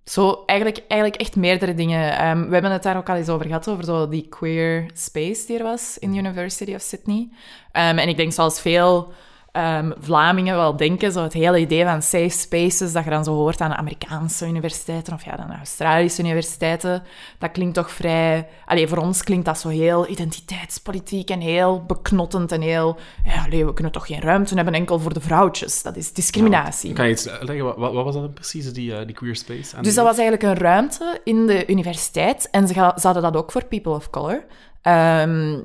zo 0.04 0.42
eigenlijk, 0.46 0.84
eigenlijk 0.88 1.20
echt 1.20 1.36
meerdere 1.36 1.74
dingen. 1.74 2.18
Ehm, 2.18 2.46
we 2.46 2.52
hebben 2.52 2.70
het 2.70 2.82
daar 2.82 2.96
ook 2.96 3.08
al 3.08 3.16
eens 3.16 3.28
over 3.28 3.46
gehad, 3.46 3.68
over 3.68 3.84
zo 3.84 4.08
die 4.08 4.28
queer 4.28 4.90
space 4.94 5.46
die 5.46 5.58
er 5.58 5.64
was 5.64 5.98
in 5.98 6.12
de 6.12 6.18
University 6.18 6.74
of 6.74 6.80
Sydney. 6.80 7.28
En 7.72 8.08
ik 8.08 8.16
denk 8.16 8.32
zoals 8.32 8.60
veel 8.60 9.12
ehm, 9.52 9.92
Vlamingen 10.00 10.56
wel 10.56 10.76
denken, 10.76 11.12
zo 11.12 11.22
het 11.22 11.32
hele 11.32 11.58
idee 11.58 11.84
van 11.84 12.02
safe 12.02 12.28
spaces, 12.28 12.92
dat 12.92 13.04
je 13.04 13.10
dan 13.10 13.24
zo 13.24 13.32
hoort 13.32 13.60
aan 13.60 13.74
Amerikaanse 13.74 14.46
universiteiten 14.46 15.12
of 15.12 15.24
ja, 15.24 15.36
dan 15.36 15.52
Australische 15.56 16.22
universiteiten, 16.22 17.02
dat 17.38 17.50
klinkt 17.50 17.74
toch 17.74 17.90
vrij... 17.90 18.48
Allee, 18.66 18.88
voor 18.88 18.98
ons 18.98 19.22
klinkt 19.24 19.44
dat 19.44 19.58
zo 19.58 19.68
heel 19.68 20.08
identiteitspolitiek 20.08 21.30
en 21.30 21.40
heel 21.40 21.84
beknottend 21.86 22.52
en 22.52 22.60
heel... 22.60 22.96
Ja, 23.24 23.44
allee, 23.44 23.66
we 23.66 23.72
kunnen 23.72 23.92
toch 23.92 24.06
geen 24.06 24.20
ruimte 24.20 24.54
hebben 24.54 24.74
enkel 24.74 24.98
voor 24.98 25.12
de 25.12 25.20
vrouwtjes. 25.20 25.82
Dat 25.82 25.96
is 25.96 26.12
discriminatie. 26.12 26.92
Kan 26.92 27.04
je 27.04 27.12
iets 27.12 27.28
uitleggen? 27.28 27.64
Wat, 27.64 27.92
wat 27.92 28.04
was 28.04 28.14
dat 28.14 28.22
dan 28.22 28.32
precies, 28.32 28.72
die, 28.72 28.96
eh, 28.96 29.06
die 29.06 29.14
queer 29.14 29.36
space? 29.36 29.80
Dus 29.80 29.94
dat 29.94 30.04
was 30.04 30.18
eigenlijk 30.18 30.42
een 30.42 30.64
ruimte 30.64 31.20
in 31.24 31.46
de 31.46 31.66
universiteit. 31.66 32.48
En 32.50 32.68
ze, 32.68 32.74
ze 32.74 33.06
hadden 33.06 33.22
dat 33.22 33.36
ook 33.36 33.52
voor 33.52 33.64
people 33.64 33.92
of 33.92 34.10
color. 34.10 34.44
Ehm, 34.82 35.60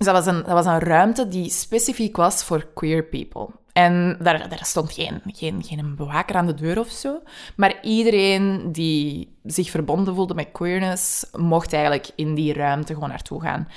dus 0.00 0.12
dat 0.12 0.24
was, 0.24 0.34
een, 0.34 0.42
was 0.44 0.66
een 0.66 0.78
ruimte 0.78 1.28
die 1.28 1.50
specifiek 1.50 2.16
was 2.16 2.44
voor 2.44 2.66
queer 2.74 3.04
people. 3.04 3.48
En 3.72 4.16
daar, 4.20 4.58
stond 4.62 4.92
geen, 4.92 5.20
geen, 5.26 5.62
geen 5.62 5.94
bewaker 5.96 6.36
aan 6.36 6.46
de 6.46 6.54
deur 6.54 6.78
of 6.78 6.88
zo. 6.88 7.22
Maar 7.56 7.82
iedereen 7.82 8.72
die 8.72 9.36
zich 9.44 9.70
verbonden 9.70 10.14
voelde 10.14 10.34
met 10.34 10.48
queerness, 10.52 11.26
mocht 11.32 11.72
eigenlijk 11.72 12.10
in 12.14 12.34
die 12.34 12.52
ruimte 12.52 12.94
gewoon 12.94 13.08
naartoe 13.08 13.40
gaan. 13.40 13.68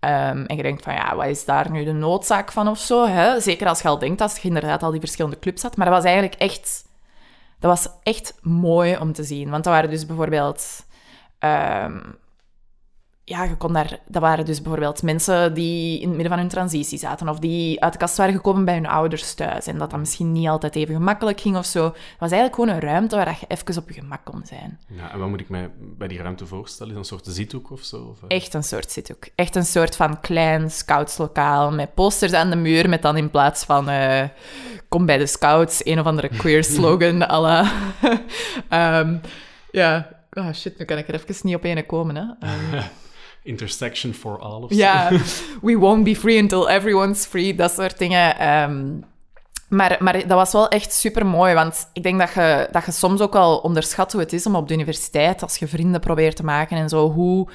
Ehm, 0.00 0.44
en 0.44 0.56
je 0.56 0.62
denkt 0.62 0.82
van, 0.82 0.94
ja, 0.94 1.16
wat 1.16 1.26
is 1.26 1.44
daar 1.44 1.70
nu 1.70 1.84
de 1.84 1.92
noodzaak 1.92 2.52
van 2.52 2.68
of 2.68 2.78
zo? 2.78 3.06
Hè? 3.06 3.40
Zeker 3.40 3.68
als 3.68 3.82
je 3.82 3.88
al 3.88 3.98
denkt 3.98 4.18
dat 4.18 4.38
je 4.42 4.48
inderdaad 4.48 4.82
al 4.82 4.90
die 4.90 5.00
verschillende 5.00 5.38
clubs 5.38 5.62
had. 5.62 5.76
Maar 5.76 5.86
dat 5.86 5.94
was 5.94 6.04
eigenlijk 6.04 6.40
echt 6.40 6.84
dat 7.58 7.70
was 7.70 7.92
echt 8.02 8.34
mooi 8.42 8.96
om 8.96 9.12
te 9.12 9.24
zien. 9.24 9.50
Want 9.50 9.64
dat 9.64 9.72
waren 9.72 9.90
dus 9.90 10.06
bijvoorbeeld... 10.06 10.86
ehm, 11.38 11.98
ja, 13.30 13.44
je 13.44 13.56
kon 13.56 13.72
daar... 13.72 13.98
Dat 14.06 14.22
waren 14.22 14.44
dus 14.44 14.62
bijvoorbeeld 14.62 15.02
mensen 15.02 15.54
die 15.54 15.94
in 15.94 16.06
het 16.06 16.16
midden 16.16 16.28
van 16.28 16.38
hun 16.38 16.48
transitie 16.48 16.98
zaten. 16.98 17.28
Of 17.28 17.38
die 17.38 17.82
uit 17.82 17.92
de 17.92 17.98
kast 17.98 18.16
waren 18.16 18.34
gekomen 18.34 18.64
bij 18.64 18.74
hun 18.74 18.86
ouders 18.86 19.34
thuis. 19.34 19.66
En 19.66 19.78
dat 19.78 19.90
dat 19.90 19.98
misschien 19.98 20.32
niet 20.32 20.48
altijd 20.48 20.76
even 20.76 20.94
gemakkelijk 20.94 21.40
ging 21.40 21.56
of 21.56 21.64
zo. 21.64 21.84
Het 21.84 21.94
was 22.18 22.30
eigenlijk 22.30 22.54
gewoon 22.54 22.68
een 22.68 22.80
ruimte 22.80 23.16
waar 23.16 23.38
je 23.40 23.46
even 23.48 23.82
op 23.82 23.88
je 23.88 24.00
gemak 24.00 24.24
kon 24.24 24.42
zijn. 24.44 24.78
Ja, 24.86 25.12
en 25.12 25.18
wat 25.18 25.28
moet 25.28 25.40
ik 25.40 25.48
mij 25.48 25.70
bij 25.78 26.08
die 26.08 26.22
ruimte 26.22 26.46
voorstellen? 26.46 26.96
Is 26.96 26.98
dat 26.98 27.10
een 27.10 27.24
soort 27.24 27.36
zithoek 27.36 27.70
of 27.70 27.82
zo? 27.82 27.96
Of, 27.96 28.22
eh? 28.28 28.36
Echt 28.36 28.54
een 28.54 28.62
soort 28.62 28.90
zithoek. 28.92 29.28
Echt 29.34 29.56
een 29.56 29.64
soort 29.64 29.96
van 29.96 30.20
klein 30.20 30.70
scoutslokaal 30.70 31.72
met 31.72 31.94
posters 31.94 32.32
aan 32.32 32.50
de 32.50 32.56
muur 32.56 32.88
met 32.88 33.02
dan 33.02 33.16
in 33.16 33.30
plaats 33.30 33.64
van 33.64 33.88
eh, 33.88 34.28
kom 34.88 35.06
bij 35.06 35.18
de 35.18 35.26
scouts, 35.26 35.84
een 35.84 36.00
of 36.00 36.06
andere 36.06 36.28
queer 36.28 36.64
slogan 36.74 37.30
à 37.30 37.40
la... 37.40 37.72
Ehm, 38.68 39.16
ja, 39.70 40.08
oh 40.32 40.52
shit, 40.52 40.78
nu 40.78 40.84
kan 40.84 40.98
ik 40.98 41.08
er 41.08 41.14
even 41.14 41.34
niet 41.42 41.56
op 41.56 41.64
ene 41.64 41.86
komen. 41.86 42.16
Hè. 42.16 42.48
Ehm, 42.48 42.82
Intersection 43.50 44.14
for 44.14 44.38
all 44.38 44.62
of 44.62 44.74
ja, 44.74 45.10
we 45.68 45.78
won't 45.78 46.04
be 46.04 46.16
free 46.16 46.38
until 46.38 46.68
everyone's 46.68 47.26
free, 47.26 47.54
dat 47.54 47.72
soort 47.72 47.98
dingen. 47.98 48.38
Ehm, 48.38 48.98
maar, 49.68 49.96
maar 49.98 50.12
dat 50.12 50.36
was 50.36 50.52
wel 50.52 50.68
echt 50.68 50.92
super 50.92 51.26
mooi, 51.26 51.54
want 51.54 51.88
ik 51.92 52.02
denk 52.02 52.18
dat 52.18 52.32
je, 52.32 52.68
dat 52.70 52.84
je 52.84 52.92
soms 52.92 53.20
ook 53.20 53.32
wel 53.32 53.58
onderschat 53.58 54.12
hoe 54.12 54.20
het 54.20 54.32
is 54.32 54.46
om 54.46 54.54
op 54.54 54.68
de 54.68 54.74
universiteit, 54.74 55.42
als 55.42 55.56
je 55.56 55.68
vrienden 55.68 56.00
probeert 56.00 56.36
te 56.36 56.44
maken 56.44 56.76
en 56.76 56.88
zo, 56.88 57.10
hoe, 57.10 57.48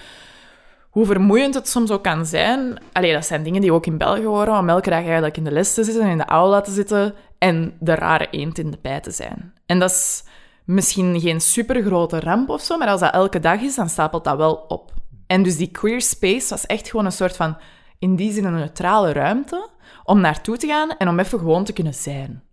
hoe 0.90 1.06
vermoeiend 1.06 1.54
het 1.54 1.70
soms 1.70 1.92
ook 1.92 2.04
kan 2.04 2.26
zijn. 2.26 2.78
Allee, 2.92 3.14
dat 3.14 3.26
zijn 3.26 3.44
dingen 3.44 3.62
die 3.62 3.74
ook 3.74 3.86
in 3.86 3.98
België 3.98 4.26
horen, 4.26 4.58
om 4.58 4.70
elke 4.70 4.90
dag 4.90 5.04
eigenlijk 5.04 5.38
in 5.38 5.44
de 5.44 5.52
les 5.52 5.74
te 5.74 5.84
zitten 5.84 6.04
en 6.04 6.10
in 6.10 6.18
de 6.18 6.26
aula 6.26 6.62
te 6.62 6.72
zitten 6.72 7.14
en 7.38 7.74
de 7.80 7.96
rare 7.96 8.28
eend 8.32 8.58
in 8.58 8.72
de 8.72 8.80
bij 8.82 9.00
te 9.00 9.12
zijn. 9.12 9.54
En 9.66 9.80
dat 9.80 9.90
is 9.90 10.24
misschien 10.66 11.20
geen 11.20 11.42
supergrote 11.42 12.20
ramp 12.20 12.50
of 12.50 12.62
zo, 12.62 12.78
maar 12.78 12.88
als 12.88 13.00
dat 13.00 13.14
elke 13.14 13.40
dag 13.40 13.62
is, 13.62 13.76
dan 13.76 13.90
stapelt 13.90 14.24
dat 14.24 14.38
wel 14.38 14.66
op. 14.68 14.94
En 15.28 15.44
dus 15.44 15.58
die 15.58 15.72
queer 15.72 16.02
space 16.02 16.50
was 16.50 16.66
echt 16.66 16.90
gewoon 16.90 17.06
een 17.06 17.12
soort 17.12 17.36
van, 17.36 17.58
in 18.00 18.16
die 18.16 18.32
zin 18.32 18.46
een 18.46 18.54
neutrale 18.54 19.14
ruimte, 19.14 19.70
om 20.04 20.20
naartoe 20.20 20.58
te 20.58 20.68
gaan 20.68 20.98
en 20.98 21.08
om 21.08 21.20
even 21.20 21.40
gewoon 21.40 21.64
te 21.64 21.74
kunnen 21.74 21.94
zijn. 21.94 22.44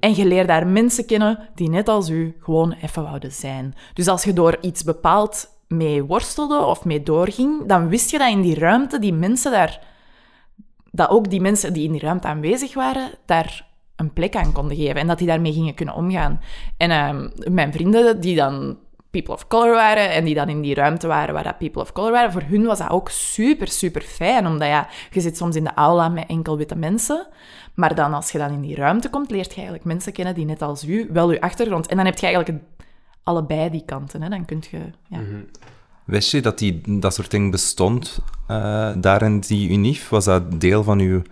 En 0.00 0.14
je 0.14 0.24
leert 0.24 0.48
daar 0.48 0.66
mensen 0.66 1.06
kennen 1.06 1.48
die 1.54 1.68
net 1.68 1.88
als 1.88 2.08
u 2.08 2.36
gewoon 2.40 2.72
even 2.82 3.02
wouden 3.02 3.32
zijn. 3.32 3.74
Dus 3.94 4.08
als 4.08 4.24
je 4.24 4.32
door 4.32 4.58
iets 4.60 4.84
bepaald 4.84 5.48
mee 5.68 6.04
worstelde 6.04 6.58
of 6.58 6.84
mee 6.84 7.02
doorging, 7.02 7.66
dan 7.66 7.88
wist 7.88 8.10
je 8.10 8.18
dat 8.18 8.30
in 8.30 8.40
die 8.40 8.58
ruimte 8.58 8.98
die 8.98 9.12
mensen 9.12 9.52
daar, 9.52 9.80
dat 10.90 11.08
ook 11.08 11.30
die 11.30 11.40
mensen 11.40 11.72
die 11.72 11.84
in 11.84 11.92
die 11.92 12.00
ruimte 12.00 12.26
aanwezig 12.26 12.74
waren, 12.74 13.10
daar 13.26 13.66
een 13.96 14.12
plek 14.12 14.36
aan 14.36 14.52
konden 14.52 14.76
geven 14.76 14.96
en 14.96 15.06
dat 15.06 15.18
die 15.18 15.26
daarmee 15.26 15.52
gingen 15.52 15.74
kunnen 15.74 15.94
omgaan. 15.94 16.40
En 16.76 16.90
ehm, 16.90 17.28
mijn 17.54 17.72
vrienden 17.72 18.20
die 18.20 18.36
dan 18.36 18.78
people 19.14 19.34
of 19.34 19.46
color 19.46 19.74
waren 19.74 20.10
en 20.10 20.24
die 20.24 20.34
dan 20.34 20.48
in 20.48 20.60
die 20.60 20.74
ruimte 20.74 21.06
waren 21.06 21.34
waar 21.34 21.44
dat 21.44 21.58
people 21.58 21.82
of 21.82 21.92
color 21.92 22.12
waren, 22.12 22.32
voor 22.32 22.42
hun 22.42 22.64
was 22.64 22.78
dat 22.78 22.90
ook 22.90 23.08
super, 23.08 23.68
super 23.68 24.02
fijn, 24.02 24.46
omdat 24.46 24.68
ja, 24.68 24.88
je 25.10 25.20
zit 25.20 25.36
soms 25.36 25.56
in 25.56 25.64
de 25.64 25.74
aula 25.74 26.08
met 26.08 26.26
enkel 26.28 26.56
witte 26.56 26.76
mensen, 26.76 27.26
maar 27.74 27.94
dan 27.94 28.14
als 28.14 28.30
je 28.30 28.38
dan 28.38 28.52
in 28.52 28.60
die 28.60 28.76
ruimte 28.76 29.10
komt, 29.10 29.30
leert 29.30 29.48
je 29.48 29.54
eigenlijk 29.54 29.84
mensen 29.84 30.12
kennen 30.12 30.34
die 30.34 30.44
net 30.44 30.62
als 30.62 30.84
u, 30.84 31.08
wel 31.12 31.28
uw 31.28 31.40
achtergrond, 31.40 31.86
en 31.86 31.96
dan 31.96 32.06
heb 32.06 32.18
je 32.18 32.26
eigenlijk 32.26 32.62
allebei 33.22 33.70
die 33.70 33.84
kanten, 33.84 34.22
hè. 34.22 34.28
dan 34.28 34.44
kun 34.44 34.62
je... 34.70 34.78
Ja. 35.08 35.20
Wist 36.04 36.30
je 36.30 36.42
dat 36.42 36.58
die, 36.58 36.98
dat 36.98 37.14
soort 37.14 37.30
ding 37.30 37.50
bestond 37.50 38.18
eh, 38.46 38.92
daar 38.96 39.22
in 39.22 39.40
die 39.40 39.70
UNIF? 39.70 40.08
Was 40.08 40.24
dat 40.24 40.60
deel 40.60 40.82
van 40.82 40.98
uw 40.98 41.22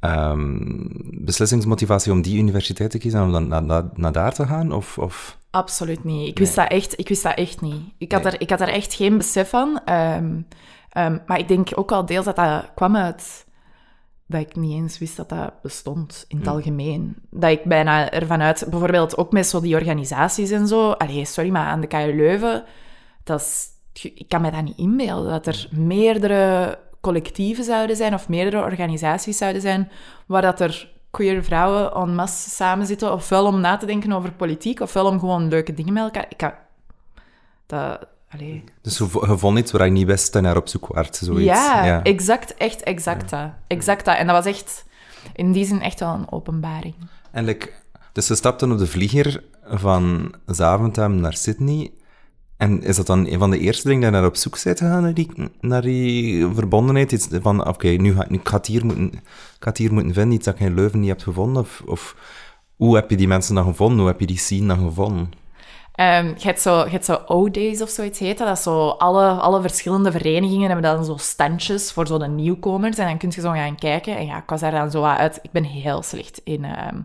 ehm, 0.00 0.66
beslissingsmotivatie 1.02 2.12
om 2.12 2.22
die 2.22 2.38
universiteit 2.38 2.90
te 2.90 2.98
kiezen 2.98 3.20
en 3.20 3.26
om 3.26 3.50
dan 3.50 3.66
naar 3.94 4.12
daar 4.12 4.34
te 4.34 4.46
gaan? 4.46 4.72
Of, 4.72 4.98
of... 4.98 5.38
Absoluut 5.50 6.04
niet. 6.04 6.28
Ik 6.28 6.38
wist, 6.38 6.54
dat, 6.54 6.68
echt, 6.68 6.98
ik 6.98 7.08
wist 7.08 7.22
dat 7.22 7.34
echt 7.34 7.60
niet. 7.60 7.82
Ik 7.98 8.12
had, 8.12 8.24
er, 8.24 8.40
ik 8.40 8.50
had 8.50 8.60
er 8.60 8.68
echt 8.68 8.94
geen 8.94 9.16
besef 9.16 9.48
van. 9.48 9.80
Ehm, 9.84 10.40
ehm, 10.90 11.18
maar 11.26 11.38
ik 11.38 11.48
denk 11.48 11.68
ook 11.74 11.90
wel 11.90 12.06
deels 12.06 12.24
dat 12.24 12.36
dat 12.36 12.70
kwam 12.74 12.96
uit 12.96 13.48
dat 14.30 14.40
ik 14.40 14.56
niet 14.56 14.72
eens 14.72 14.98
wist 14.98 15.16
dat 15.16 15.28
dat 15.28 15.62
bestond 15.62 16.24
in 16.28 16.38
het 16.38 16.46
algemeen. 16.46 17.16
Dat 17.30 17.50
ik 17.50 17.64
bijna 17.64 18.10
ervan 18.10 18.40
uit... 18.40 18.66
Bijvoorbeeld 18.70 19.16
ook 19.16 19.32
met 19.32 19.46
zo 19.46 19.60
die 19.60 19.74
organisaties 19.74 20.50
en 20.50 20.66
zo. 20.66 20.90
Allee, 20.90 21.24
sorry, 21.24 21.50
maar 21.50 21.66
aan 21.66 21.80
de 21.80 21.86
KU 21.86 22.16
Leuven... 22.16 22.64
Dat 23.24 23.40
is, 23.40 23.68
ik 24.02 24.28
kan 24.28 24.40
me 24.40 24.50
dat 24.50 24.62
niet 24.62 24.78
inbeelden. 24.78 25.30
Dat 25.30 25.46
er 25.46 25.68
meerdere 25.70 26.78
collectieven 27.00 27.64
zouden 27.64 27.96
zijn 27.96 28.14
of 28.14 28.28
meerdere 28.28 28.62
organisaties 28.62 29.38
zouden 29.38 29.62
zijn 29.62 29.90
waar 30.26 30.42
dat 30.42 30.60
er 30.60 30.92
queer 31.10 31.44
vrouwen 31.44 31.92
en 31.92 32.14
masse 32.14 32.50
samen 32.50 32.86
zitten, 32.86 33.12
ofwel 33.12 33.46
om 33.46 33.60
na 33.60 33.76
te 33.76 33.86
denken 33.86 34.12
over 34.12 34.32
politiek, 34.32 34.80
ofwel 34.80 35.06
om 35.06 35.18
gewoon 35.18 35.48
leuke 35.48 35.74
dingen 35.74 35.92
met 35.92 36.02
elkaar. 36.02 36.26
Ik. 36.28 36.54
Dat... 37.66 38.06
Allee. 38.32 38.64
Dus 38.82 38.98
je, 38.98 39.06
vo- 39.06 39.26
je 39.26 39.38
vond 39.38 39.58
iets 39.58 39.72
waar 39.72 39.84
je 39.84 39.90
niet 39.92 40.06
wist 40.06 40.34
en 40.36 40.42
naar 40.42 40.56
op 40.56 40.68
zoek 40.68 40.86
waart, 40.86 41.16
zoiets. 41.16 41.44
Ja, 41.44 42.02
exact, 42.02 42.54
echt 42.54 42.82
exact 42.82 43.30
dat. 43.30 43.50
Exact 43.66 44.04
dat. 44.04 44.16
En 44.16 44.26
dat 44.26 44.44
was 44.44 44.54
echt, 44.54 44.84
in 45.34 45.52
die 45.52 45.64
zin 45.64 45.80
echt 45.82 46.00
wel 46.00 46.14
een 46.14 46.32
openbaring. 46.32 46.94
En 47.30 47.44
like, 47.44 47.70
dus 48.12 48.26
ze 48.26 48.34
stapten 48.34 48.72
op 48.72 48.78
de 48.78 48.86
vlieger 48.86 49.44
van 49.64 50.34
Zaventem 50.46 51.14
naar 51.14 51.34
Sydney. 51.34 51.90
En 52.60 52.82
is 52.82 52.96
dat 52.96 53.06
dan 53.06 53.26
een 53.26 53.38
van 53.38 53.50
de 53.50 53.58
eerste 53.58 53.88
dingen 53.88 54.02
dat 54.02 54.10
je 54.10 54.16
naar 54.16 54.28
op 54.28 54.36
zoek 54.36 54.62
bent 54.62 54.78
gegaan, 54.78 55.02
naar 55.02 55.14
die, 55.14 55.30
naar 55.60 55.82
die 55.82 56.46
verbondenheid? 56.54 57.12
Iets 57.12 57.28
van, 57.42 57.66
oké, 57.66 57.88
nu 57.88 58.14
ga, 58.14 58.28
ik 58.28 58.48
het 58.48 58.66
hier 58.66 58.84
moeten, 58.84 59.12
ik 59.60 59.76
hier 59.76 59.92
moeten 59.92 60.14
vinden, 60.14 60.32
iets 60.32 60.44
dat 60.44 60.58
je 60.58 60.64
in 60.64 60.74
Leuven 60.74 61.00
niet 61.00 61.08
hebt 61.08 61.22
gevonden? 61.22 61.62
Of, 61.62 61.82
of 61.86 62.16
hoe 62.76 62.94
heb 62.94 63.10
je 63.10 63.16
die 63.16 63.28
mensen 63.28 63.54
dan 63.54 63.64
gevonden? 63.64 63.98
Hoe 63.98 64.08
heb 64.08 64.20
je 64.20 64.26
die 64.26 64.38
scene 64.38 64.66
dan 64.66 64.78
gevonden? 64.78 65.32
Ehm, 66.00 66.26
je 66.26 66.44
hebt 66.46 66.60
zo, 66.60 66.84
je 66.84 66.90
hebt 66.90 67.04
zo 67.04 67.22
O-Days 67.26 67.82
of 67.82 67.88
zoiets 67.88 68.18
heet 68.18 68.38
dat. 68.38 68.58
Zo 68.58 68.88
alle, 68.88 69.28
alle 69.28 69.60
verschillende 69.60 70.12
verenigingen 70.12 70.70
hebben 70.70 70.94
dan 70.94 71.04
zo 71.04 71.16
standjes 71.16 71.92
voor 71.92 72.06
zo 72.06 72.18
de 72.18 72.28
nieuwkomers. 72.28 72.98
En 72.98 73.06
dan 73.06 73.18
kun 73.18 73.32
je 73.34 73.40
zo 73.40 73.50
gaan 73.50 73.74
kijken. 73.78 74.16
En 74.16 74.26
ja, 74.26 74.36
ik 74.36 74.48
was 74.48 74.60
daar 74.60 74.70
dan 74.70 74.90
zo 74.90 75.00
wat 75.00 75.16
uit... 75.18 75.38
Ik 75.42 75.50
ben 75.50 75.64
heel 75.64 76.02
slecht 76.02 76.40
in, 76.44 76.64
ehm, 76.64 76.96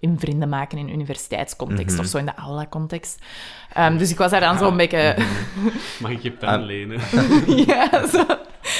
in 0.00 0.18
vrienden 0.18 0.48
maken 0.48 0.78
in 0.78 0.92
universiteitscontext 0.92 1.98
of 1.98 2.06
zo, 2.06 2.18
in 2.18 2.26
de 2.26 2.34
aula-context. 2.34 3.18
Ehm, 3.72 3.96
dus 3.96 4.10
ik 4.10 4.18
was 4.18 4.30
daar 4.30 4.40
dan 4.40 4.58
zo 4.58 4.68
een 4.68 4.76
beetje... 4.76 5.16
Mag 6.02 6.10
ik 6.10 6.22
je 6.22 6.30
pen 6.30 6.48
Ah. 6.48 6.64
lenen? 6.64 7.00
ja, 7.66 8.06
zo. 8.06 8.20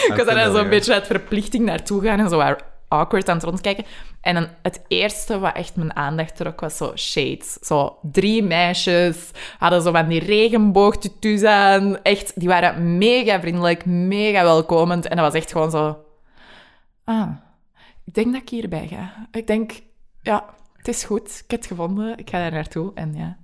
Ik 0.08 0.14
was 0.16 0.26
daar 0.26 0.44
dan 0.44 0.54
zo'n 0.56 0.68
beetje 0.68 0.92
uit 0.94 1.06
verplichting 1.06 1.64
naartoe 1.64 2.02
gaan 2.02 2.18
en 2.18 2.28
zo 2.28 2.36
waar 2.36 2.58
awkward 2.90 3.28
aan 3.28 3.36
het 3.36 3.44
rondkijken. 3.44 3.84
En 4.20 4.34
dan 4.34 4.48
het 4.62 4.84
eerste 4.88 5.38
wat 5.38 5.54
echt 5.56 5.76
mijn 5.76 5.96
aandacht 5.96 6.36
trok, 6.36 6.60
was 6.60 6.76
zo 6.76 6.96
shades. 6.96 7.52
Zo 7.52 7.98
drie 8.02 8.42
meisjes, 8.42 9.30
hadden 9.58 9.82
zo 9.82 9.92
van 9.92 10.08
die 10.08 10.24
regenboogtutus 10.24 11.42
aan. 11.42 12.02
Echt, 12.02 12.40
die 12.40 12.48
waren 12.48 12.98
mega 12.98 13.40
vriendelijk, 13.40 13.84
mega 13.84 14.42
welkomend. 14.42 15.06
En 15.06 15.16
dat 15.16 15.24
was 15.32 15.40
echt 15.40 15.52
gewoon 15.52 15.70
zo... 15.70 16.04
Ah, 17.04 17.30
ik 18.04 18.14
denk 18.14 18.32
dat 18.32 18.42
ik 18.42 18.48
hierbij 18.48 18.86
ga. 18.86 19.28
Ik 19.32 19.46
denk, 19.46 19.72
ja, 20.22 20.44
het 20.76 20.88
is 20.88 21.04
goed. 21.04 21.28
Ik 21.44 21.50
heb 21.50 21.60
het 21.60 21.68
gevonden. 21.68 22.18
Ik 22.18 22.30
ga 22.30 22.38
daar 22.38 22.52
naartoe. 22.52 22.90
En 22.94 23.14
ja, 23.14 23.36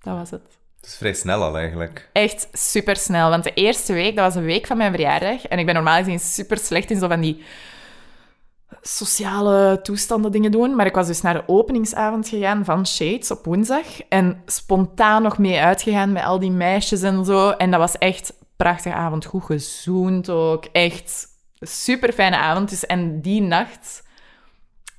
dat 0.00 0.16
was 0.16 0.30
het. 0.30 0.58
Het 0.76 0.86
is 0.86 0.96
vrij 0.96 1.14
snel 1.14 1.42
al 1.42 1.58
eigenlijk. 1.58 2.10
Echt 2.12 2.48
super 2.52 2.96
snel. 2.96 3.30
Want 3.30 3.44
de 3.44 3.54
eerste 3.54 3.92
week, 3.92 4.16
dat 4.16 4.24
was 4.24 4.34
een 4.34 4.48
week 4.48 4.66
van 4.66 4.76
mijn 4.76 4.92
verjaardag. 4.92 5.46
En 5.46 5.58
ik 5.58 5.66
ben 5.66 5.74
normaal 5.74 5.98
gezien 5.98 6.20
super 6.20 6.58
slecht 6.58 6.90
in 6.90 6.98
zo 6.98 7.08
van 7.08 7.20
die 7.20 7.42
sociale 8.96 9.80
toestanden 9.82 10.32
dingen 10.32 10.50
doen. 10.50 10.74
Maar 10.74 10.86
ik 10.86 10.94
was 10.94 11.06
dus 11.06 11.20
naar 11.20 11.34
de 11.34 11.42
openingsavond 11.46 12.28
gegaan 12.28 12.64
van 12.64 12.86
Shades 12.86 13.30
op 13.30 13.44
woensdag. 13.44 14.00
En 14.08 14.42
spontaan 14.46 15.22
nog 15.22 15.38
mee 15.38 15.60
uitgegaan 15.60 16.12
met 16.12 16.24
al 16.24 16.38
die 16.38 16.50
meisjes 16.50 17.02
en 17.02 17.24
zo. 17.24 17.50
En 17.50 17.70
dat 17.70 17.80
was 17.80 17.98
echt 17.98 18.30
een 18.30 18.46
prachtige 18.56 18.94
avond. 18.94 19.24
Goed 19.24 19.44
gezoend 19.44 20.30
ook. 20.30 20.64
Echt 20.64 21.26
super 21.60 22.12
fijne 22.12 22.36
avond. 22.36 22.70
Dus, 22.70 22.86
en 22.86 23.20
die 23.20 23.42
nacht 23.42 24.06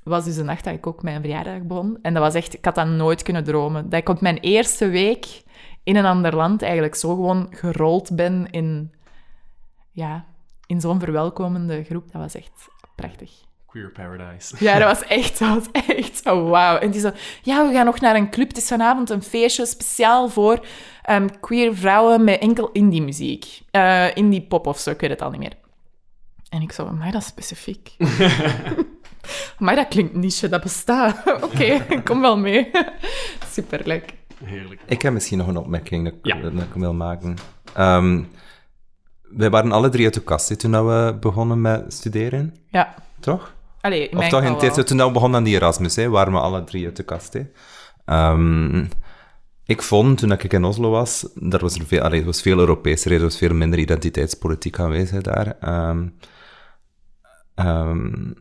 was 0.04 0.24
dus 0.24 0.36
de 0.36 0.44
nacht 0.44 0.64
dat 0.64 0.74
ik 0.74 0.88
ook 0.88 1.04
mijn 1.04 1.22
verjaardag 1.22 1.62
begon. 1.62 1.98
En 2.02 2.14
dat 2.14 2.24
was 2.24 2.34
echt... 2.34 2.54
Ik 2.54 2.66
had 2.66 2.76
dat 2.76 2.88
nooit 2.88 3.24
kunnen 3.24 3.44
dromen. 3.44 3.90
Dat 3.90 4.00
ik 4.00 4.10
op 4.10 4.22
mijn 4.22 4.38
eerste 4.38 4.88
week 4.88 5.44
in 5.84 5.96
een 5.96 6.06
ander 6.06 6.36
land 6.36 6.62
eigenlijk 6.62 6.96
zo 6.96 7.10
gewoon 7.10 7.48
gerold 7.50 8.16
ben 8.16 8.48
in... 8.52 8.94
Ja, 9.92 10.26
in 10.66 10.82
zo'n 10.82 11.00
verwelkomende 11.00 11.84
groep. 11.84 12.12
Dat 12.12 12.22
was 12.22 12.36
echt 12.36 12.68
prachtig. 12.96 13.48
Queer 13.70 13.90
Paradise. 13.92 14.56
Ja, 14.60 14.80
dat 14.80 14.98
was 15.00 15.08
echt, 15.18 15.40
dat 15.40 15.50
was 15.56 15.84
echt 15.86 16.22
zo 16.24 16.44
wauw. 16.50 16.78
En 16.78 16.92
die 16.92 17.02
zo, 17.02 17.12
ja, 17.42 17.68
we 17.68 17.74
gaan 17.74 17.86
nog 17.86 18.00
naar 18.00 18.16
een 18.16 18.30
club. 18.30 18.48
Het 18.48 18.58
is 18.58 18.68
vanavond 18.68 19.10
een 19.10 19.24
feestje 19.24 19.66
speciaal 19.66 20.30
voor 20.30 20.66
ehm, 21.04 21.28
queer 21.40 21.76
vrouwen 21.76 22.24
met 22.24 22.40
enkel 22.40 22.70
indie-muziek. 22.72 23.62
Eh, 23.72 24.16
indie-pop 24.16 24.68
of 24.68 24.80
zo, 24.80 24.90
ik 24.90 25.00
weet 25.02 25.10
het 25.10 25.22
al 25.22 25.30
niet 25.32 25.40
meer. 25.40 25.54
En 26.50 26.62
ik 26.62 26.72
zo, 26.72 26.92
maar 26.92 27.12
dat 27.12 27.22
is 27.22 27.28
specifiek. 27.28 27.92
maar 29.60 29.76
dat 29.76 29.88
klinkt 29.88 30.16
niche, 30.16 30.50
dat 30.50 30.62
bestaat. 30.62 31.24
Oké, 31.44 31.86
kom 32.04 32.22
wel 32.22 32.38
mee. 32.38 32.72
Superleuk. 33.52 34.14
Heerlijk. 34.44 34.82
Ik 34.86 35.02
heb 35.02 35.14
misschien 35.14 35.38
nog 35.38 35.48
een 35.48 35.58
opmerking 35.58 36.04
dat, 36.04 36.14
ik- 36.14 36.26
Ja. 36.26 36.36
dat 36.42 36.52
ik 36.54 36.74
wil 36.74 36.94
maken. 36.94 37.36
Ehm, 37.74 38.24
wij 39.22 39.50
waren 39.50 39.72
alle 39.72 39.90
drie 39.90 40.06
uit 40.06 40.14
de 40.14 40.22
kast 40.24 40.60
toen 40.60 40.72
dat 40.72 40.86
we 40.86 41.18
begonnen 41.20 41.62
met 41.62 41.94
studeren, 41.94 42.56
Ja. 42.70 42.94
toch? 43.20 43.54
Allee, 43.82 44.18
Of 44.18 44.28
toch 44.28 44.44
in 44.44 44.54
het 44.54 44.62
eerste, 44.62 44.84
toen 44.84 44.98
dat 44.98 45.08
we 45.08 45.14
begonnen 45.14 45.38
aan 45.38 45.46
die 45.46 45.56
Erasmus, 45.56 45.96
hè, 45.96 46.10
waren 46.10 46.34
we 46.34 46.40
alle 46.40 46.64
drie 46.64 46.86
uit 46.86 46.96
de 46.96 47.04
kast. 47.04 47.34
Hè. 47.34 47.42
Ehm, 48.06 48.86
ik 49.66 49.82
vond, 49.82 50.18
toen 50.18 50.32
ik 50.32 50.54
in 50.54 50.64
Oslo 50.64 50.90
was, 50.90 51.28
dat 51.36 51.62
was 51.62 51.76
er 51.76 51.86
veel, 51.86 52.02
allee, 52.02 52.20
er 52.20 52.26
was 52.26 52.42
veel 52.42 52.60
Europese, 52.60 53.10
er 53.10 53.22
was 53.22 53.38
veel 53.38 53.54
minder 53.54 53.80
identiteitspolitiek 53.80 54.80
aanwezig 54.80 55.22
daar. 55.22 55.58
Ehm, 55.60 56.08
ehm, 57.56 58.32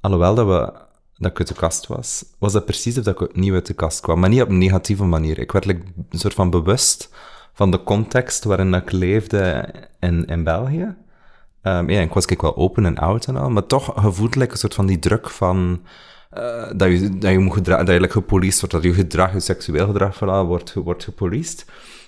alhoewel 0.00 0.34
dat, 0.34 0.46
we, 0.46 0.72
dat 1.16 1.30
ik 1.30 1.38
uit 1.38 1.48
de 1.48 1.54
kast 1.54 1.86
was, 1.86 2.24
was 2.38 2.52
dat 2.52 2.64
precies 2.64 2.98
of 2.98 3.04
dat 3.04 3.14
ik 3.14 3.28
opnieuw 3.28 3.54
uit 3.54 3.66
de 3.66 3.74
kast 3.74 4.00
kwam. 4.00 4.20
Maar 4.20 4.28
niet 4.28 4.42
op 4.42 4.48
een 4.48 4.58
negatieve 4.58 5.04
manier. 5.04 5.38
Ik 5.38 5.52
werd 5.52 5.64
like, 5.64 5.82
een 6.10 6.18
soort 6.18 6.34
van 6.34 6.50
bewust 6.50 7.14
van 7.52 7.70
de 7.70 7.82
context 7.82 8.44
waarin 8.44 8.74
ik 8.74 8.92
leefde 8.92 9.74
in, 10.00 10.24
in 10.24 10.44
België. 10.44 10.96
Ehm, 11.62 11.90
ja, 11.90 12.00
ik 12.00 12.12
was 12.12 12.24
kijk 12.26 12.42
wel 12.42 12.56
open 12.56 12.86
en 12.86 12.98
oud 12.98 13.26
en 13.26 13.36
al, 13.36 13.50
maar 13.50 13.66
toch 13.66 13.92
gevoeld 13.96 14.34
like, 14.34 14.52
een 14.52 14.58
soort 14.58 14.74
van 14.74 14.86
die 14.86 14.98
druk 14.98 15.30
van 15.30 15.80
eh, 16.30 16.70
dat, 16.76 16.88
je, 16.90 17.18
dat 17.18 17.30
je 17.30 17.38
moet 17.38 17.64
dat 17.64 17.88
je 17.88 18.10
gepoliced 18.10 18.60
wordt, 18.60 18.74
dat 18.74 18.82
je 18.84 18.92
gedrag, 19.02 19.32
je 19.32 19.40
seksueel 19.40 19.86
gedrag 19.86 20.16
vooral, 20.16 20.46
wordt, 20.46 20.74
wordt 20.74 21.04
gepoliced. 21.04 21.64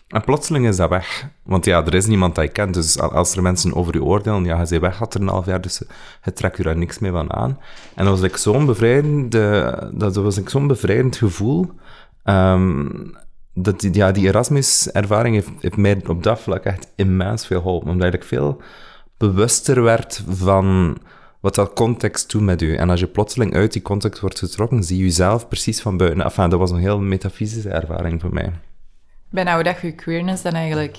En 0.09 0.25
plotseling 0.25 0.67
is 0.67 0.77
dat 0.77 0.89
weg. 0.89 1.29
Want 1.43 1.65
ja, 1.65 1.85
er 1.87 1.95
is 1.95 2.07
niemand 2.07 2.35
dat 2.35 2.45
je 2.45 2.51
kent, 2.51 2.75
dus 2.75 2.99
al- 3.01 3.13
als 3.13 3.37
er 3.37 3.43
mensen 3.43 3.75
over 3.75 3.95
je 3.95 4.03
oordelen, 4.05 4.45
ja, 4.45 4.57
bent 4.57 4.69
weg 4.71 4.99
had 4.99 5.15
er 5.15 5.21
een 5.21 5.29
half 5.29 5.47
jaar, 5.47 5.61
dus 5.61 5.83
je 6.25 6.33
trekt 6.33 6.57
je 6.57 6.63
daar 6.63 6.77
niks 6.77 6.99
meer 6.99 7.13
van 7.13 7.33
aan. 7.33 7.59
En 7.95 8.05
dat 8.05 8.13
was 8.13 8.21
like, 8.21 8.39
zo'n 8.39 8.67
bevrijdend, 8.67 9.35
eh, 9.35 9.73
dat 9.93 10.15
was 10.17 10.37
like, 10.37 10.51
zo'n 10.51 10.67
bevrijdend 10.67 11.17
gevoel. 11.17 11.71
Ehm, 12.25 12.87
dat, 13.55 13.81
die- 13.81 13.95
ja, 13.95 14.13
die 14.13 14.27
Erasmus-ervaring 14.27 15.35
heeft, 15.35 15.51
heeft 15.61 15.77
mij 15.77 16.01
op 16.07 16.23
dat 16.23 16.41
vlak 16.41 16.65
echt 16.65 16.93
immens 16.97 17.47
veel 17.47 17.61
geholpen. 17.61 17.91
Omdat 17.91 18.15
ik 18.15 18.25
veel 18.25 18.63
bewuster 19.17 19.83
werd 19.83 20.25
van 20.29 20.99
wat 21.41 21.55
dat 21.55 21.73
context 21.73 22.31
doet 22.31 22.43
met 22.43 22.63
u. 22.63 22.77
En 22.77 22.91
als 22.91 23.01
je 23.01 23.07
plotseling 23.07 23.55
uit 23.55 23.73
die 23.73 23.83
context 23.83 24.21
wordt 24.21 24.39
getrokken, 24.39 24.85
zie 24.85 24.99
je 24.99 25.05
jezelf 25.05 25.49
precies 25.49 25.81
van 25.81 25.97
buiten. 25.97 26.23
Enfin, 26.23 26.49
dat 26.51 26.59
was 26.59 26.71
een 26.71 26.79
heel 26.79 27.01
metafysische 27.01 27.71
ervaring 27.71 28.21
voor 28.21 28.33
mij. 28.33 28.53
Bijna 29.31 29.55
hoe 29.55 29.63
dat 29.63 29.81
je 29.81 29.93
queerness 29.93 30.43
dan 30.43 30.53
eigenlijk 30.53 30.99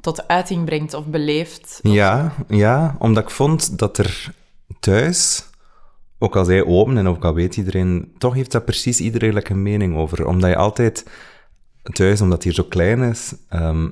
tot 0.00 0.28
uiting 0.28 0.64
brengt 0.64 0.94
of 0.94 1.06
beleeft. 1.06 1.80
Ja, 1.82 2.32
ja, 2.48 2.96
omdat 2.98 3.22
ik 3.22 3.30
vond 3.30 3.78
dat 3.78 3.98
er 3.98 4.34
thuis, 4.80 5.44
ook 6.18 6.36
al 6.36 6.44
zij 6.44 6.64
open 6.64 6.96
en 6.96 7.08
ook 7.08 7.24
al 7.24 7.34
weet 7.34 7.56
iedereen, 7.56 8.12
toch 8.18 8.34
heeft 8.34 8.52
dat 8.52 8.64
precies 8.64 9.00
iedereen 9.00 9.50
een 9.50 9.62
mening 9.62 9.96
over. 9.96 10.26
Omdat 10.26 10.50
je 10.50 10.56
altijd 10.56 11.06
thuis, 11.82 12.20
omdat 12.20 12.36
het 12.36 12.44
hier 12.44 12.54
zo 12.54 12.64
klein 12.64 13.02
is, 13.02 13.34
ehm, 13.48 13.88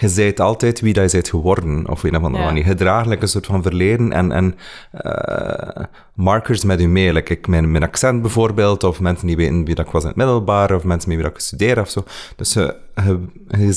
je 0.00 0.08
zijt 0.08 0.40
altijd 0.40 0.80
wie 0.80 0.92
dat 0.92 1.04
je 1.10 1.16
bent 1.16 1.28
geworden, 1.28 1.88
of 1.88 2.02
een 2.02 2.16
of 2.16 2.22
andere 2.22 2.42
Ja. 2.44 2.48
manier. 2.50 2.66
Je 2.66 2.74
draagt 2.74 3.06
like, 3.06 3.22
een 3.22 3.28
soort 3.28 3.46
van 3.46 3.62
verleden 3.62 4.12
en, 4.12 4.32
en 4.32 4.54
eh, 4.92 5.84
markers 6.14 6.64
met 6.64 6.80
je 6.80 6.88
mee. 6.88 7.12
Like, 7.12 7.32
ik, 7.32 7.46
mijn, 7.46 7.70
mijn 7.70 7.82
accent 7.82 8.20
bijvoorbeeld, 8.22 8.84
of 8.84 9.00
mensen 9.00 9.26
die 9.26 9.36
weten 9.36 9.64
wie 9.64 9.74
dat 9.74 9.86
ik 9.86 9.92
was 9.92 10.02
in 10.02 10.08
het 10.08 10.16
middelbaar, 10.16 10.74
of 10.74 10.84
mensen 10.84 11.08
met 11.08 11.18
wie 11.18 11.26
dat 11.26 11.34
ik 11.36 11.40
studeer 11.46 11.80
of 11.80 11.90
zo. 11.90 12.04
Dus 12.36 12.52
je, 12.52 12.76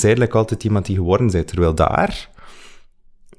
je, 0.02 0.18
like, 0.18 0.38
altijd 0.38 0.64
iemand 0.64 0.86
die 0.86 0.96
geworden 0.96 1.32
bent, 1.32 1.48
terwijl 1.48 1.76
daar 1.76 2.30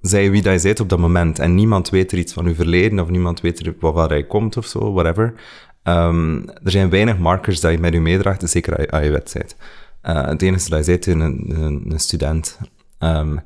zij 0.00 0.30
wie 0.30 0.42
dat 0.42 0.54
je 0.62 0.68
bent 0.68 0.80
op 0.80 0.88
dat 0.88 0.98
moment. 0.98 1.38
En 1.38 1.54
niemand 1.54 1.90
weet 1.90 2.12
er 2.12 2.18
iets 2.18 2.32
van 2.32 2.44
je 2.44 2.54
verleden, 2.54 2.98
of 3.00 3.08
niemand 3.08 3.40
weet 3.40 3.66
er 3.66 3.74
waar 3.80 3.92
waar 3.92 4.16
je 4.16 4.26
komt 4.26 4.56
of 4.56 4.66
zo, 4.66 4.92
whatever. 4.92 5.34
Ehm, 5.82 6.34
er 6.64 6.70
zijn 6.70 6.90
weinig 6.90 7.18
markers 7.18 7.60
dat 7.60 7.72
je 7.72 7.78
met 7.78 7.92
je 7.92 8.00
meedraagt, 8.00 8.50
zeker 8.50 8.90
aan 8.92 9.04
je- 9.04 9.10
wedstrijd. 9.10 9.56
Eh 10.00 10.26
het 10.26 10.42
enige 10.42 10.70
dat 10.70 10.86
je 10.86 10.90
bent, 10.92 11.06
een, 11.06 11.84
een 11.88 12.00
student. 12.00 12.58
Ehm, 13.04 13.36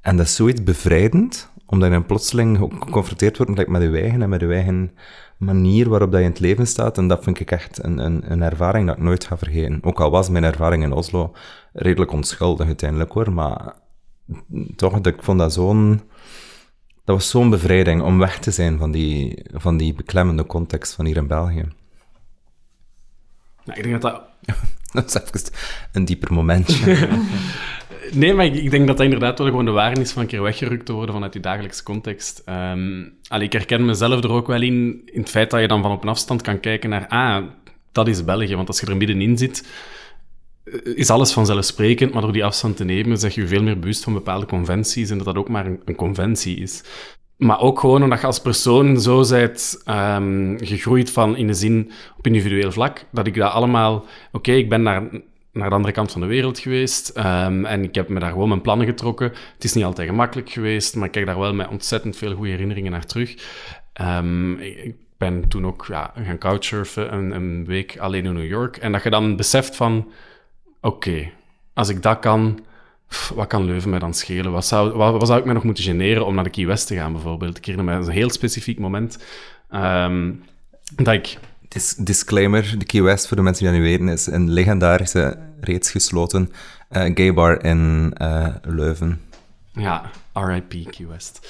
en 0.00 0.16
dat 0.16 0.26
is 0.26 0.34
zoiets 0.34 0.62
bevrijdend, 0.62 1.50
omdat 1.66 1.88
je 1.88 1.94
dan 1.94 2.06
plotseling 2.06 2.60
ook 2.60 2.84
geconfronteerd 2.84 3.36
wordt 3.36 3.56
met, 3.56 3.68
met 3.68 3.82
je 3.82 4.00
eigen 4.00 4.22
en 4.22 4.28
met 4.28 4.40
je 4.40 4.52
eigen 4.52 4.92
manier 5.38 5.88
waarop 5.88 6.10
dat 6.10 6.20
je 6.20 6.26
in 6.26 6.32
het 6.32 6.40
leven 6.40 6.66
staat. 6.66 6.98
En 6.98 7.08
dat 7.08 7.22
vind 7.22 7.40
ik 7.40 7.50
echt 7.50 7.84
een, 7.84 7.98
een, 7.98 8.30
een 8.30 8.42
ervaring 8.42 8.86
dat 8.86 8.96
ik 8.96 9.02
nooit 9.02 9.24
ga 9.24 9.38
vergeten. 9.38 9.78
Ook 9.82 10.00
al 10.00 10.10
was 10.10 10.28
mijn 10.28 10.44
ervaring 10.44 10.82
in 10.82 10.92
Oslo 10.92 11.32
redelijk 11.72 12.12
onschuldig 12.12 12.66
uiteindelijk 12.66 13.12
hoor, 13.12 13.32
maar 13.32 13.74
toch, 14.76 14.98
ik 14.98 15.22
vond 15.22 15.38
dat 15.38 15.52
zo'n... 15.52 16.00
Dat 17.04 17.16
was 17.16 17.30
zo'n 17.30 17.50
bevrijding 17.50 18.02
om 18.02 18.18
weg 18.18 18.38
te 18.38 18.50
zijn 18.50 18.78
van 18.78 18.90
die, 18.90 19.44
van 19.52 19.76
die 19.76 19.94
beklemmende 19.94 20.46
context 20.46 20.94
van 20.94 21.04
hier 21.04 21.16
in 21.16 21.26
België. 21.26 21.68
Nou, 23.64 23.78
ik 23.78 23.82
denk 23.82 24.02
dat 24.02 24.12
dat 24.12 24.22
Dat 24.94 25.14
is 25.14 25.14
even 25.14 25.52
een 25.92 26.04
dieper 26.04 26.32
momentje. 26.32 27.08
Nee, 28.12 28.34
maar 28.34 28.46
ik, 28.46 28.70
denk 28.70 28.86
dat 28.86 28.96
dat 28.96 29.04
inderdaad 29.04 29.38
wel 29.38 29.46
gewoon 29.46 29.64
de 29.64 29.70
waarde 29.70 30.00
is 30.00 30.12
van 30.12 30.22
een 30.22 30.28
keer 30.28 30.42
weggerukt 30.42 30.86
te 30.86 30.92
worden 30.92 31.14
vanuit 31.14 31.34
je 31.34 31.40
dagelijkse 31.40 31.82
context. 31.82 32.42
Allee, 33.28 33.46
ik 33.46 33.52
herken 33.52 33.84
mezelf 33.84 34.24
er 34.24 34.32
ook 34.32 34.46
wel 34.46 34.62
in, 34.62 35.02
in 35.04 35.20
het 35.20 35.30
feit 35.30 35.50
dat 35.50 35.60
je 35.60 35.68
dan 35.68 35.82
van 35.82 35.92
op 35.92 36.02
een 36.02 36.08
afstand 36.08 36.42
kan 36.42 36.60
kijken 36.60 36.90
naar, 36.90 37.06
ah, 37.08 37.44
dat 37.94 38.08
is 38.08 38.24
België. 38.24 38.56
Want 38.56 38.68
als 38.68 38.80
je 38.80 38.86
er 38.86 38.96
middenin 38.96 39.38
zit, 39.38 39.66
eh, 40.64 40.96
is 40.96 41.10
alles 41.10 41.32
vanzelfsprekend, 41.32 42.12
maar 42.12 42.22
door 42.22 42.32
die 42.32 42.44
afstand 42.44 42.76
te 42.76 42.84
nemen, 42.84 43.18
zeg 43.18 43.34
je 43.34 43.40
je 43.40 43.46
veel 43.46 43.62
meer 43.62 43.78
bewust 43.78 44.04
van 44.04 44.12
bepaalde 44.12 44.46
conventies 44.46 45.10
en 45.10 45.16
dat 45.16 45.26
dat 45.26 45.36
ook 45.36 45.48
maar 45.48 45.66
een, 45.66 45.94
conventie 45.96 46.56
is. 46.56 46.84
Maar 47.36 47.60
ook 47.60 47.80
gewoon 47.80 48.02
omdat 48.02 48.20
je 48.20 48.26
als 48.26 48.40
persoon 48.40 49.00
zo 49.00 49.28
bent 49.28 49.80
ehm, 49.84 50.56
gegroeid 50.58 51.10
van 51.10 51.36
in 51.36 51.46
de 51.46 51.54
zin 51.54 51.90
op 52.16 52.26
individueel 52.26 52.72
vlak, 52.72 53.04
dat 53.12 53.26
ik 53.26 53.34
dat 53.34 53.52
allemaal... 53.52 54.04
Oké, 54.32 54.52
ik 54.52 54.68
ben 54.68 54.82
naar, 54.82 55.02
naar 55.54 55.68
de 55.68 55.74
andere 55.74 55.94
kant 55.94 56.12
van 56.12 56.20
de 56.20 56.26
wereld 56.26 56.58
geweest 56.58 57.08
ehm, 57.08 57.64
en 57.64 57.82
ik 57.82 57.94
heb 57.94 58.08
me 58.08 58.20
daar 58.20 58.30
gewoon 58.30 58.48
mijn 58.48 58.60
plannen 58.60 58.86
getrokken. 58.86 59.32
Het 59.54 59.64
is 59.64 59.72
niet 59.72 59.84
altijd 59.84 60.08
gemakkelijk 60.08 60.50
geweest, 60.50 60.96
maar 60.96 61.06
ik 61.06 61.12
kijk 61.12 61.26
daar 61.26 61.38
wel 61.38 61.54
met 61.54 61.68
ontzettend 61.68 62.16
veel 62.16 62.34
goede 62.34 62.50
herinneringen 62.50 62.92
naar 62.92 63.06
terug. 63.06 63.34
Ehm, 63.92 64.52
ik, 64.52 64.94
ben 65.18 65.48
toen 65.48 65.66
ook 65.66 65.86
ja, 65.88 66.12
gaan 66.24 66.38
couchsurfen, 66.38 67.14
een, 67.14 67.30
een 67.30 67.64
week 67.64 67.98
alleen 67.98 68.24
in 68.24 68.34
New 68.34 68.46
York. 68.46 68.76
En 68.76 68.92
dat 68.92 69.02
je 69.02 69.10
dan 69.10 69.36
beseft 69.36 69.76
van, 69.76 70.10
oké, 70.80 71.30
als 71.74 71.88
ik 71.88 72.02
dat 72.02 72.18
kan, 72.18 72.64
wat 73.34 73.46
kan 73.46 73.64
Leuven 73.64 73.90
mij 73.90 73.98
dan 73.98 74.14
schelen? 74.14 74.52
Wat 74.52 74.66
zou, 74.66 74.92
wat, 74.92 75.26
zou 75.26 75.38
ik 75.38 75.44
mij 75.44 75.54
nog 75.54 75.64
moeten 75.64 75.84
generen 75.84 76.26
om 76.26 76.34
naar 76.34 76.44
de 76.44 76.50
Key 76.50 76.66
West 76.66 76.86
te 76.86 76.94
gaan, 76.94 77.12
bijvoorbeeld? 77.12 77.56
Ik 77.56 77.64
herinner 77.64 77.94
me 77.94 78.06
een 78.06 78.12
heel 78.12 78.30
specifiek 78.30 78.78
moment 78.78 79.24
ehm, 79.70 80.32
dat 80.96 81.14
ik... 81.14 81.38
Dis- 81.74 81.94
disclaimer, 81.94 82.74
de 82.78 82.84
Key 82.84 83.02
West, 83.02 83.26
voor 83.28 83.36
de 83.36 83.42
mensen 83.42 83.64
die 83.64 83.72
dat 83.72 83.82
niet 83.82 83.90
weten, 83.90 84.08
is 84.12 84.26
een 84.26 84.50
legendarische, 84.50 85.38
reeds 85.60 85.90
gesloten 85.90 86.52
eh, 86.88 87.10
gay 87.14 87.34
bar 87.34 87.64
in 87.64 88.12
eh, 88.16 88.46
Leuven. 88.62 89.20
Ja, 89.72 90.10
RIP 90.32 90.90
Key 90.90 91.06
West. 91.08 91.48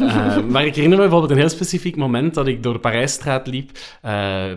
uh, 0.00 0.38
maar 0.52 0.66
ik 0.66 0.74
herinner 0.74 0.98
me 0.98 1.04
bijvoorbeeld 1.04 1.30
een 1.30 1.38
heel 1.38 1.48
specifiek 1.48 1.96
moment 1.96 2.34
dat 2.34 2.46
ik 2.46 2.62
door 2.62 2.72
de 2.72 2.78
Parijsstraat 2.78 3.46
liep. 3.46 3.70
Uh, 4.04 4.56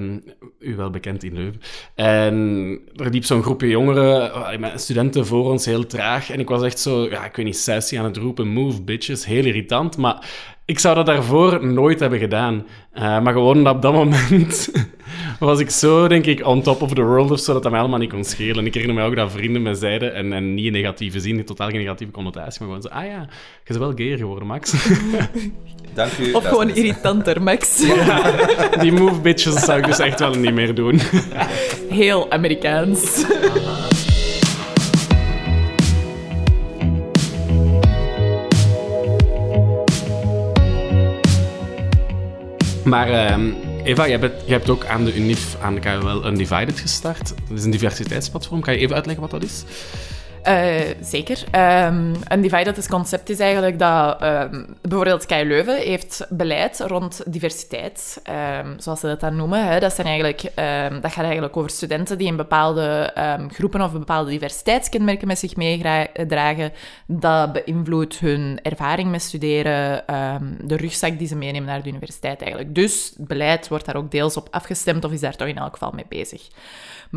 u 0.60 0.76
wel 0.76 0.90
bekend 0.90 1.24
in 1.24 1.34
Leuven. 1.34 1.62
En 1.96 2.80
er 2.96 3.10
liep 3.10 3.26
zo'n 3.26 3.44
groepje 3.44 3.68
jongeren, 3.68 4.32
studenten 4.80 5.26
voor 5.26 5.52
ons, 5.52 5.66
heel 5.66 5.86
traag. 5.86 6.32
En 6.32 6.40
ik 6.40 6.50
was 6.50 6.64
echt 6.64 6.80
zo, 6.80 7.10
ja, 7.10 7.26
ik 7.26 7.36
weet 7.36 7.46
niet, 7.46 7.58
sassy 7.58 7.98
aan 7.98 8.06
het 8.06 8.18
roepen, 8.18 8.48
move 8.48 8.82
bitches, 8.82 9.26
heel 9.26 9.46
irritant. 9.46 9.98
Maar 9.98 10.30
ik 10.66 10.80
zou 10.80 10.96
dat 10.96 11.06
daarvoor 11.06 11.66
nooit 11.66 12.00
hebben 12.00 12.20
gedaan. 12.20 12.66
Uh, 12.96 13.22
maar 13.22 13.34
gewoon 13.34 13.68
op 13.68 13.82
dat 13.82 13.94
moment 13.94 14.70
was 15.40 15.60
ik 15.60 15.70
zo, 15.70 16.08
denk 16.08 16.26
ik, 16.26 16.46
on 16.46 16.62
top 16.62 16.82
of 16.82 16.94
the 16.94 17.02
world 17.02 17.32
of 17.32 17.40
zo, 17.40 17.54
dat 17.54 17.64
dat 17.64 17.72
mij 17.72 17.82
allemaal 17.82 18.00
niet 18.00 18.10
kon 18.10 18.24
schelen. 18.24 18.58
En 18.58 18.66
ik 18.66 18.74
herinner 18.74 19.02
me 19.02 19.10
ook 19.10 19.16
dat 19.16 19.32
vrienden 19.32 19.62
me 19.62 19.76
zeiden, 19.76 20.14
en, 20.14 20.34
en 20.34 20.54
niet 20.54 20.66
in 20.66 20.72
negatieve 20.72 21.20
zin, 21.20 21.46
totaal 21.46 21.70
geen 21.70 21.80
negatieve 21.80 22.12
connotatie, 22.12 22.60
maar 22.60 22.68
gewoon 22.68 22.82
zo, 22.82 22.88
ah 22.88 23.06
ja, 23.06 23.20
je 23.64 23.74
bent 23.74 23.80
wel 23.80 23.94
gayer 23.96 24.18
geworden, 24.18 24.48
Max. 24.48 24.74
Dank 25.94 26.18
u. 26.18 26.32
Of 26.32 26.46
gewoon 26.46 26.70
irritanter, 26.70 27.44
Max. 27.44 27.84
Ja, 27.86 28.78
die 28.82 28.92
move 28.92 29.22
bitches 29.22 29.64
zou 29.66 29.80
ik 29.80 29.86
dus 29.86 30.00
echt 30.00 30.20
wel 30.20 30.34
niet 30.34 30.54
meer 30.54 30.76
doen. 30.76 31.00
Heel 31.90 32.32
Amerikaans. 32.32 33.26
Maar 42.86 43.10
uh, 43.10 43.54
Eva, 43.84 44.08
jij, 44.08 44.20
jij, 44.20 44.32
hebt 44.46 44.70
ook 44.70 44.86
aan 44.86 45.06
de 45.06 45.16
UNIF, 45.16 45.58
aan 45.62 45.74
de 45.76 45.80
KUL 45.80 46.26
Undivided 46.26 46.80
gestart. 46.80 47.34
Dat 47.50 47.58
is 47.58 47.64
een 47.64 47.72
diversiteitsplatform. 47.72 48.62
Kan 48.62 48.74
je 48.74 48.80
even 48.80 48.96
uitleggen 48.96 49.22
wat 49.22 49.32
dat 49.32 49.44
is? 49.44 49.64
Uh, 50.48 50.82
zeker. 51.02 51.44
Um, 51.88 52.14
een 52.28 52.42
divided 52.42 52.88
concept 52.88 53.30
is 53.30 53.40
eigenlijk 53.40 53.80
dat 53.80 54.24
um, 54.24 54.76
bijvoorbeeld 54.82 55.26
KU 55.26 55.46
Leuven 55.46 55.78
heeft 55.78 56.26
beleid 56.30 56.80
rond 56.80 57.24
diversiteit, 57.26 58.22
um, 58.64 58.80
zoals 58.80 59.00
ze 59.00 59.08
dat 59.08 59.20
dan 59.20 59.36
noemen. 59.36 59.68
Hè. 59.68 59.80
Dat, 59.80 59.94
zijn 59.94 60.08
eigenlijk, 60.08 60.42
dat 61.02 61.12
gaat 61.12 61.24
eigenlijk 61.24 61.58
over 61.58 61.70
studenten 61.70 62.18
die 62.18 62.28
in 62.28 62.36
bepaalde 62.36 63.14
groepen 63.52 63.82
of 63.82 63.92
bepaalde 63.92 64.30
diversiteitskenmerken 64.30 65.28
met 65.28 65.40
zich 65.40 65.56
meedragen. 65.56 66.72
Dat 67.08 67.54
beïnvloedt 67.54 68.20
hun 68.20 68.60
ervaring 68.62 69.12
met 69.12 69.22
studeren, 69.22 70.04
de 70.62 70.76
rugzak 70.76 71.18
die 71.18 71.28
ze 71.28 71.36
meenemen 71.36 71.70
naar 71.70 71.84
de 71.84 71.90
universiteit 71.90 72.42
eigenlijk. 72.42 72.76
Dus 72.76 73.14
beleid 73.18 73.68
wordt 73.68 73.86
daar 73.86 73.96
ook 73.96 74.12
deels 74.12 74.38
op 74.38 74.48
afgestemd 74.52 75.06
of 75.06 75.12
is 75.12 75.20
daar 75.20 75.36
toch 75.36 75.48
in 75.48 75.58
elk 75.58 75.74
geval 75.74 75.92
mee 75.92 76.06
bezig. 76.10 76.48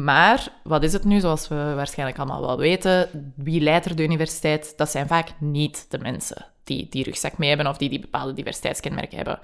Maar 0.04 0.48
wat 0.62 0.82
is 0.82 0.92
het 0.92 1.04
nu, 1.04 1.20
zoals 1.20 1.48
we 1.48 1.72
waarschijnlijk 1.74 2.18
allemaal 2.18 2.40
wel 2.40 2.58
weten? 2.58 3.08
Wie 3.36 3.60
leidt 3.60 3.84
er 3.84 3.96
de 3.96 4.02
universiteit? 4.02 4.72
Dat 4.76 4.90
zijn 4.90 5.06
vaak 5.06 5.28
niet 5.38 5.86
de 5.88 5.98
mensen 5.98 6.46
die 6.64 6.86
die 6.90 7.04
rugzak 7.04 7.38
mee 7.38 7.48
hebben 7.48 7.66
of 7.66 7.76
die 7.76 7.88
die 7.88 8.00
bepaalde 8.00 8.32
diversiteitskenmerken 8.32 9.16
hebben. 9.16 9.38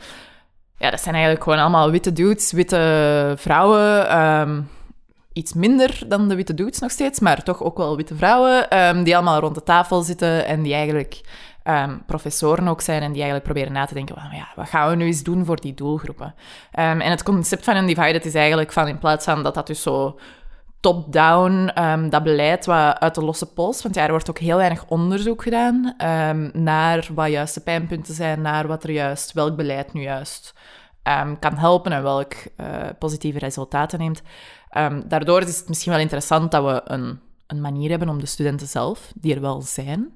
Ja, 0.78 0.90
dat 0.90 1.00
zijn 1.00 1.14
eigenlijk 1.14 1.44
gewoon 1.44 1.58
allemaal 1.58 1.90
witte 1.90 2.12
dudes, 2.12 2.52
witte 2.52 3.34
vrouwen. 3.36 4.08
Ehm, 4.08 4.62
iets 5.32 5.52
minder 5.52 6.02
dan 6.08 6.28
de 6.28 6.34
witte 6.34 6.54
dudes 6.54 6.78
nog 6.78 6.90
steeds, 6.90 7.20
maar 7.20 7.42
toch 7.42 7.62
ook 7.62 7.76
wel 7.76 7.96
witte 7.96 8.16
vrouwen. 8.16 8.70
Ehm, 8.70 9.02
die 9.02 9.14
allemaal 9.16 9.40
rond 9.40 9.54
de 9.54 9.62
tafel 9.62 10.02
zitten 10.02 10.46
en 10.46 10.62
die 10.62 10.74
eigenlijk 10.74 11.20
um, 11.64 12.02
professoren 12.06 12.68
ook 12.68 12.80
zijn 12.80 13.02
en 13.02 13.12
die 13.12 13.22
eigenlijk 13.22 13.44
proberen 13.44 13.72
na 13.72 13.86
te 13.86 13.94
denken, 13.94 14.16
ja, 14.32 14.48
wat 14.56 14.68
gaan 14.68 14.90
we 14.90 14.96
nu 14.96 15.06
eens 15.06 15.22
doen 15.22 15.44
voor 15.44 15.60
die 15.60 15.74
doelgroepen? 15.74 16.34
En 16.70 17.00
het 17.00 17.22
concept 17.22 17.64
van 17.64 17.76
een 17.76 17.86
divided 17.86 18.24
is 18.24 18.34
eigenlijk 18.34 18.72
van, 18.72 18.88
in 18.88 18.98
plaats 18.98 19.24
van 19.24 19.42
dat 19.42 19.54
dat 19.54 19.66
dus 19.66 19.82
zo 19.82 20.18
top-down, 20.84 21.70
um, 21.78 22.10
dat 22.10 22.22
beleid 22.22 22.66
wat 22.66 22.98
uit 23.00 23.14
de 23.14 23.24
losse 23.24 23.52
pols, 23.52 23.82
want 23.82 23.94
ja, 23.94 24.04
er 24.04 24.10
wordt 24.10 24.30
ook 24.30 24.38
heel 24.38 24.56
weinig 24.56 24.84
onderzoek 24.86 25.42
gedaan 25.42 25.94
naar 26.52 27.08
wat 27.14 27.30
juist 27.30 27.54
de 27.54 27.60
pijnpunten 27.60 28.14
zijn, 28.14 28.40
naar 28.40 28.66
wat 28.66 28.84
er 28.84 28.90
juist, 28.90 29.32
welk 29.32 29.56
beleid 29.56 29.92
nu 29.92 30.02
juist 30.02 30.54
kan 31.40 31.56
helpen 31.56 31.92
en 31.92 32.02
welk 32.02 32.32
uh, 32.56 32.66
positieve 32.98 33.38
resultaten 33.38 33.98
neemt. 33.98 34.22
daardoor 35.06 35.42
is 35.42 35.58
het 35.58 35.68
misschien 35.68 35.92
wel 35.92 36.00
interessant 36.00 36.50
dat 36.50 36.64
we 36.64 36.80
een, 36.84 37.20
een 37.46 37.60
manier 37.60 37.90
hebben 37.90 38.08
om 38.08 38.20
de 38.20 38.26
studenten 38.26 38.66
zelf, 38.66 39.12
die 39.14 39.34
er 39.34 39.40
wel 39.40 39.62
zijn, 39.62 40.12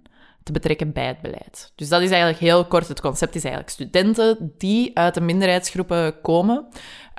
te 0.49 0.61
betrekken 0.61 0.93
bij 0.93 1.07
het 1.07 1.21
beleid. 1.21 1.73
Dus 1.75 1.89
dat 1.89 2.03
is 2.03 2.11
eigenlijk 2.11 2.41
heel 2.41 2.65
kort. 2.65 2.89
Het 2.89 3.01
concept 3.01 3.35
is 3.35 3.43
eigenlijk 3.43 3.73
studenten 3.73 4.53
die 4.59 4.99
uit 4.99 5.15
de 5.15 5.21
minderheidsgroepen 5.21 6.21
komen, 6.21 6.67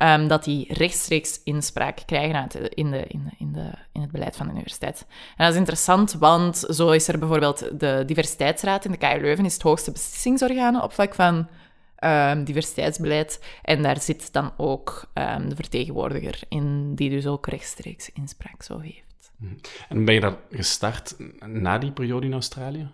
um, 0.04 0.28
dat 0.28 0.44
die 0.44 0.74
rechtstreeks 0.74 1.42
inspraak 1.44 2.00
krijgen 2.06 2.48
in, 2.70 2.92
de, 2.92 3.06
in, 3.06 3.24
de, 3.24 3.34
in, 3.38 3.54
de, 3.54 3.72
in 3.94 4.02
het 4.02 4.12
beleid 4.12 4.36
van 4.36 4.48
de 4.48 4.54
universiteit. 4.54 5.06
En 5.10 5.46
dat 5.46 5.54
is 5.54 5.60
interessant, 5.60 6.14
want 6.14 6.58
zo 6.58 6.90
is 6.90 7.08
er 7.08 7.20
bijvoorbeeld 7.20 7.80
de 7.80 8.04
diversiteitsraad 8.06 8.86
in 8.86 8.92
de 8.92 8.98
KU 8.98 9.22
Leuven, 9.22 9.46
is 9.46 9.54
het 9.54 9.62
hoogste 9.62 9.92
beslissingsorgaan 9.92 10.82
op 10.82 10.94
vlak 10.94 11.16
van 11.16 11.48
um, 12.04 12.44
diversiteitsbeleid. 12.44 13.44
En 13.62 13.82
daar 13.82 14.02
zit 14.02 14.34
dan 14.34 14.52
ook 14.58 15.12
um, 15.14 15.50
de 15.50 15.56
vertegenwoordiger 15.56 16.42
in, 16.50 16.96
die 16.96 17.10
dus 17.10 17.28
ook 17.28 17.48
rechtstreeks 17.48 18.10
inspraak 18.14 18.64
zo 18.64 18.80
heeft. 18.80 19.08
En 19.90 20.06
ben 20.06 20.14
je 20.14 20.22
dan 20.22 20.38
gestart 20.50 21.16
na 21.46 21.78
die 21.78 21.92
periode 21.92 22.26
in 22.26 22.34
Australië? 22.34 22.88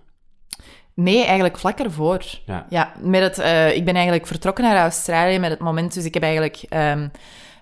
Nee, 0.96 1.24
eigenlijk 1.24 1.58
vlak 1.58 1.80
ervoor. 1.80 2.24
Ja. 2.46 2.66
ja 2.70 2.92
met 3.00 3.22
het, 3.22 3.40
uh, 3.40 3.76
ik 3.76 3.86
ben 3.86 3.94
eigenlijk 3.94 4.28
vertrokken 4.28 4.64
naar 4.64 4.78
Australië 4.78 5.40
met 5.40 5.50
het 5.50 5.60
moment, 5.60 5.94
dus 5.94 6.06
ik 6.06 6.14
heb 6.14 6.24
eigenlijk 6.24 6.64
um, 6.70 7.12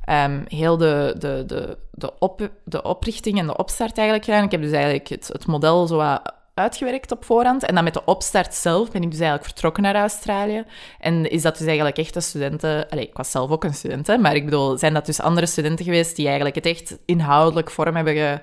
um, 0.09 0.43
heel 0.47 0.77
de, 0.77 1.15
de, 1.17 1.43
de, 1.47 1.77
de, 1.91 2.13
op, 2.19 2.49
de 2.63 2.83
oprichting 2.83 3.39
en 3.39 3.45
de 3.45 3.57
opstart 3.57 3.97
eigenlijk 3.97 4.27
gedaan. 4.27 4.43
Ik 4.43 4.51
heb 4.51 4.61
dus 4.61 4.71
eigenlijk 4.71 5.07
het, 5.07 5.27
het 5.27 5.45
model 5.45 5.87
zo 5.87 6.19
uitgewerkt 6.53 7.11
op 7.11 7.25
voorhand. 7.25 7.65
En 7.65 7.75
dan 7.75 7.83
met 7.83 7.93
de 7.93 8.05
opstart 8.05 8.53
zelf 8.53 8.91
ben 8.91 9.01
ik 9.01 9.11
dus 9.11 9.19
eigenlijk 9.19 9.49
vertrokken 9.49 9.83
naar 9.83 9.95
Australië. 9.95 10.65
En 10.99 11.29
is 11.29 11.41
dat 11.41 11.57
dus 11.57 11.67
eigenlijk 11.67 11.97
echt 11.97 12.13
de 12.13 12.21
studenten... 12.21 12.89
Allez, 12.89 13.05
ik 13.05 13.17
was 13.17 13.31
zelf 13.31 13.51
ook 13.51 13.63
een 13.63 13.73
student, 13.73 14.07
hè, 14.07 14.17
maar 14.17 14.35
ik 14.35 14.45
bedoel, 14.45 14.77
zijn 14.77 14.93
dat 14.93 15.05
dus 15.05 15.21
andere 15.21 15.45
studenten 15.45 15.85
geweest 15.85 16.15
die 16.15 16.25
eigenlijk 16.25 16.55
het 16.55 16.65
echt 16.65 16.97
inhoudelijk 17.05 17.71
vorm 17.71 17.95
hebben 17.95 18.13
ge 18.13 18.39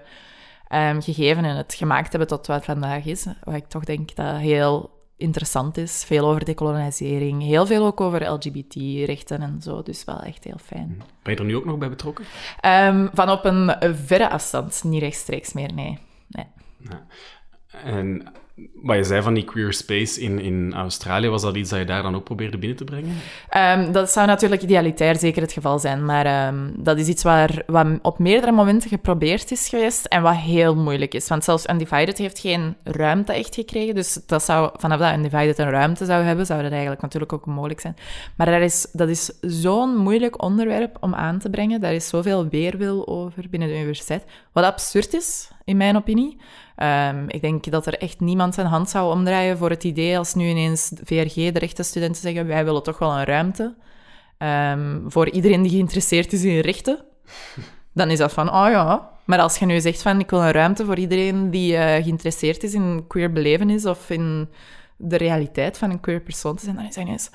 um, 0.74 1.02
gegeven 1.02 1.44
en 1.44 1.56
het 1.56 1.74
gemaakt 1.74 2.10
hebben 2.10 2.28
tot 2.28 2.46
wat 2.46 2.64
vandaag 2.64 3.04
is. 3.04 3.26
Wat 3.44 3.54
ik 3.54 3.66
toch 3.66 3.84
denk 3.84 4.14
dat 4.14 4.36
heel 4.36 4.90
interessant 5.16 5.76
is. 5.76 6.04
Veel 6.04 6.28
over 6.28 6.44
decolonisering, 6.44 7.42
heel 7.42 7.66
veel 7.66 7.86
ook 7.86 8.00
over 8.00 8.30
LGBT-rechten 8.30 9.42
en 9.42 9.62
zo. 9.62 9.82
Dus 9.82 10.04
wel 10.04 10.20
echt 10.20 10.44
heel 10.44 10.58
fijn. 10.62 10.88
Mhm. 10.88 11.06
Ben 11.22 11.32
je 11.32 11.38
er 11.38 11.44
nu 11.44 11.56
ook 11.56 11.64
nog 11.64 11.78
bij 11.78 11.88
betrokken? 11.88 12.24
Um, 12.66 13.10
van 13.12 13.30
op 13.30 13.44
een 13.44 13.76
verre 14.06 14.30
afstand, 14.30 14.84
niet 14.84 15.02
rechtstreeks 15.02 15.52
meer, 15.52 15.72
nee. 15.72 15.98
nee. 16.28 16.46
Ja. 16.78 17.06
En 17.84 18.32
wat 18.82 18.96
je 18.96 19.04
zei 19.04 19.22
van 19.22 19.34
die 19.34 19.44
queer 19.44 19.72
space 19.72 20.20
in, 20.20 20.38
in 20.38 20.74
Australië, 20.74 21.28
was 21.28 21.42
dat 21.42 21.56
iets 21.56 21.70
dat 21.70 21.78
je 21.78 21.84
daar 21.84 22.02
dan 22.02 22.14
ook 22.14 22.24
probeerde 22.24 22.58
binnen 22.58 22.76
te 22.76 22.84
brengen? 22.84 23.16
Um, 23.86 23.92
dat 23.92 24.10
zou 24.10 24.26
natuurlijk 24.26 24.62
idealitair 24.62 25.16
zeker 25.16 25.42
het 25.42 25.52
geval 25.52 25.78
zijn, 25.78 26.04
maar 26.04 26.48
um, 26.48 26.72
dat 26.76 26.98
is 26.98 27.08
iets 27.08 27.22
waar, 27.22 27.62
wat 27.66 27.86
op 28.02 28.18
meerdere 28.18 28.52
momenten 28.52 28.88
geprobeerd 28.88 29.50
is 29.50 29.68
geweest 29.68 30.04
en 30.04 30.22
wat 30.22 30.36
heel 30.36 30.76
moeilijk 30.76 31.14
is. 31.14 31.28
Want 31.28 31.44
zelfs 31.44 31.68
Undivided 31.68 32.18
heeft 32.18 32.38
geen 32.38 32.76
ruimte 32.84 33.32
echt 33.32 33.54
gekregen, 33.54 33.94
dus 33.94 34.20
dat 34.26 34.42
zou, 34.42 34.70
vanaf 34.74 34.98
dat 34.98 35.14
Undivided 35.14 35.58
een 35.58 35.70
ruimte 35.70 36.04
zou 36.04 36.22
hebben, 36.24 36.46
zou 36.46 36.62
dat 36.62 36.70
eigenlijk 36.70 37.02
natuurlijk 37.02 37.32
ook 37.32 37.46
mogelijk 37.46 37.80
zijn. 37.80 37.96
Maar 38.36 38.46
dat 38.46 38.60
is, 38.60 38.86
dat 38.92 39.08
is 39.08 39.32
zo'n 39.40 39.96
moeilijk 39.96 40.42
onderwerp 40.42 40.96
om 41.00 41.14
aan 41.14 41.38
te 41.38 41.50
brengen, 41.50 41.80
daar 41.80 41.94
is 41.94 42.08
zoveel 42.08 42.48
weerwil 42.48 43.08
over 43.08 43.44
binnen 43.50 43.68
de 43.68 43.74
universiteit, 43.74 44.24
wat 44.52 44.64
absurd 44.64 45.14
is, 45.14 45.50
in 45.64 45.76
mijn 45.76 45.96
opinie. 45.96 46.40
Um, 46.76 47.24
ik 47.28 47.40
denk 47.40 47.70
dat 47.70 47.86
er 47.86 47.98
echt 47.98 48.20
niemand 48.20 48.54
zijn 48.54 48.66
hand 48.66 48.90
zou 48.90 49.12
omdraaien 49.12 49.58
voor 49.58 49.70
het 49.70 49.84
idee 49.84 50.18
als 50.18 50.34
nu 50.34 50.48
ineens 50.48 50.92
VRG, 51.04 51.34
de 51.34 51.58
rechtenstudenten, 51.58 52.22
zeggen 52.22 52.46
wij 52.46 52.64
willen 52.64 52.82
toch 52.82 52.98
wel 52.98 53.12
een 53.12 53.24
ruimte 53.24 53.74
um, 54.38 55.04
voor 55.08 55.30
iedereen 55.30 55.62
die 55.62 55.70
geïnteresseerd 55.70 56.32
is 56.32 56.42
in 56.42 56.60
rechten. 56.60 57.04
Dan 57.92 58.10
is 58.10 58.18
dat 58.18 58.32
van, 58.32 58.48
oh 58.48 58.68
ja. 58.70 59.10
Maar 59.24 59.38
als 59.38 59.58
je 59.58 59.66
nu 59.66 59.80
zegt 59.80 60.02
van 60.02 60.20
ik 60.20 60.30
wil 60.30 60.42
een 60.42 60.50
ruimte 60.50 60.84
voor 60.84 60.98
iedereen 60.98 61.50
die 61.50 61.72
uh, 61.72 61.80
geïnteresseerd 61.80 62.62
is 62.62 62.74
in 62.74 63.04
queer 63.08 63.32
belevenis 63.32 63.86
of 63.86 64.10
in 64.10 64.48
de 64.96 65.16
realiteit 65.16 65.78
van 65.78 65.90
een 65.90 66.00
queer 66.00 66.20
persoon 66.20 66.56
te 66.56 66.64
zijn, 66.64 66.76
dan 66.76 66.84
is 66.84 66.94
dat 66.94 67.04
ineens 67.04 67.30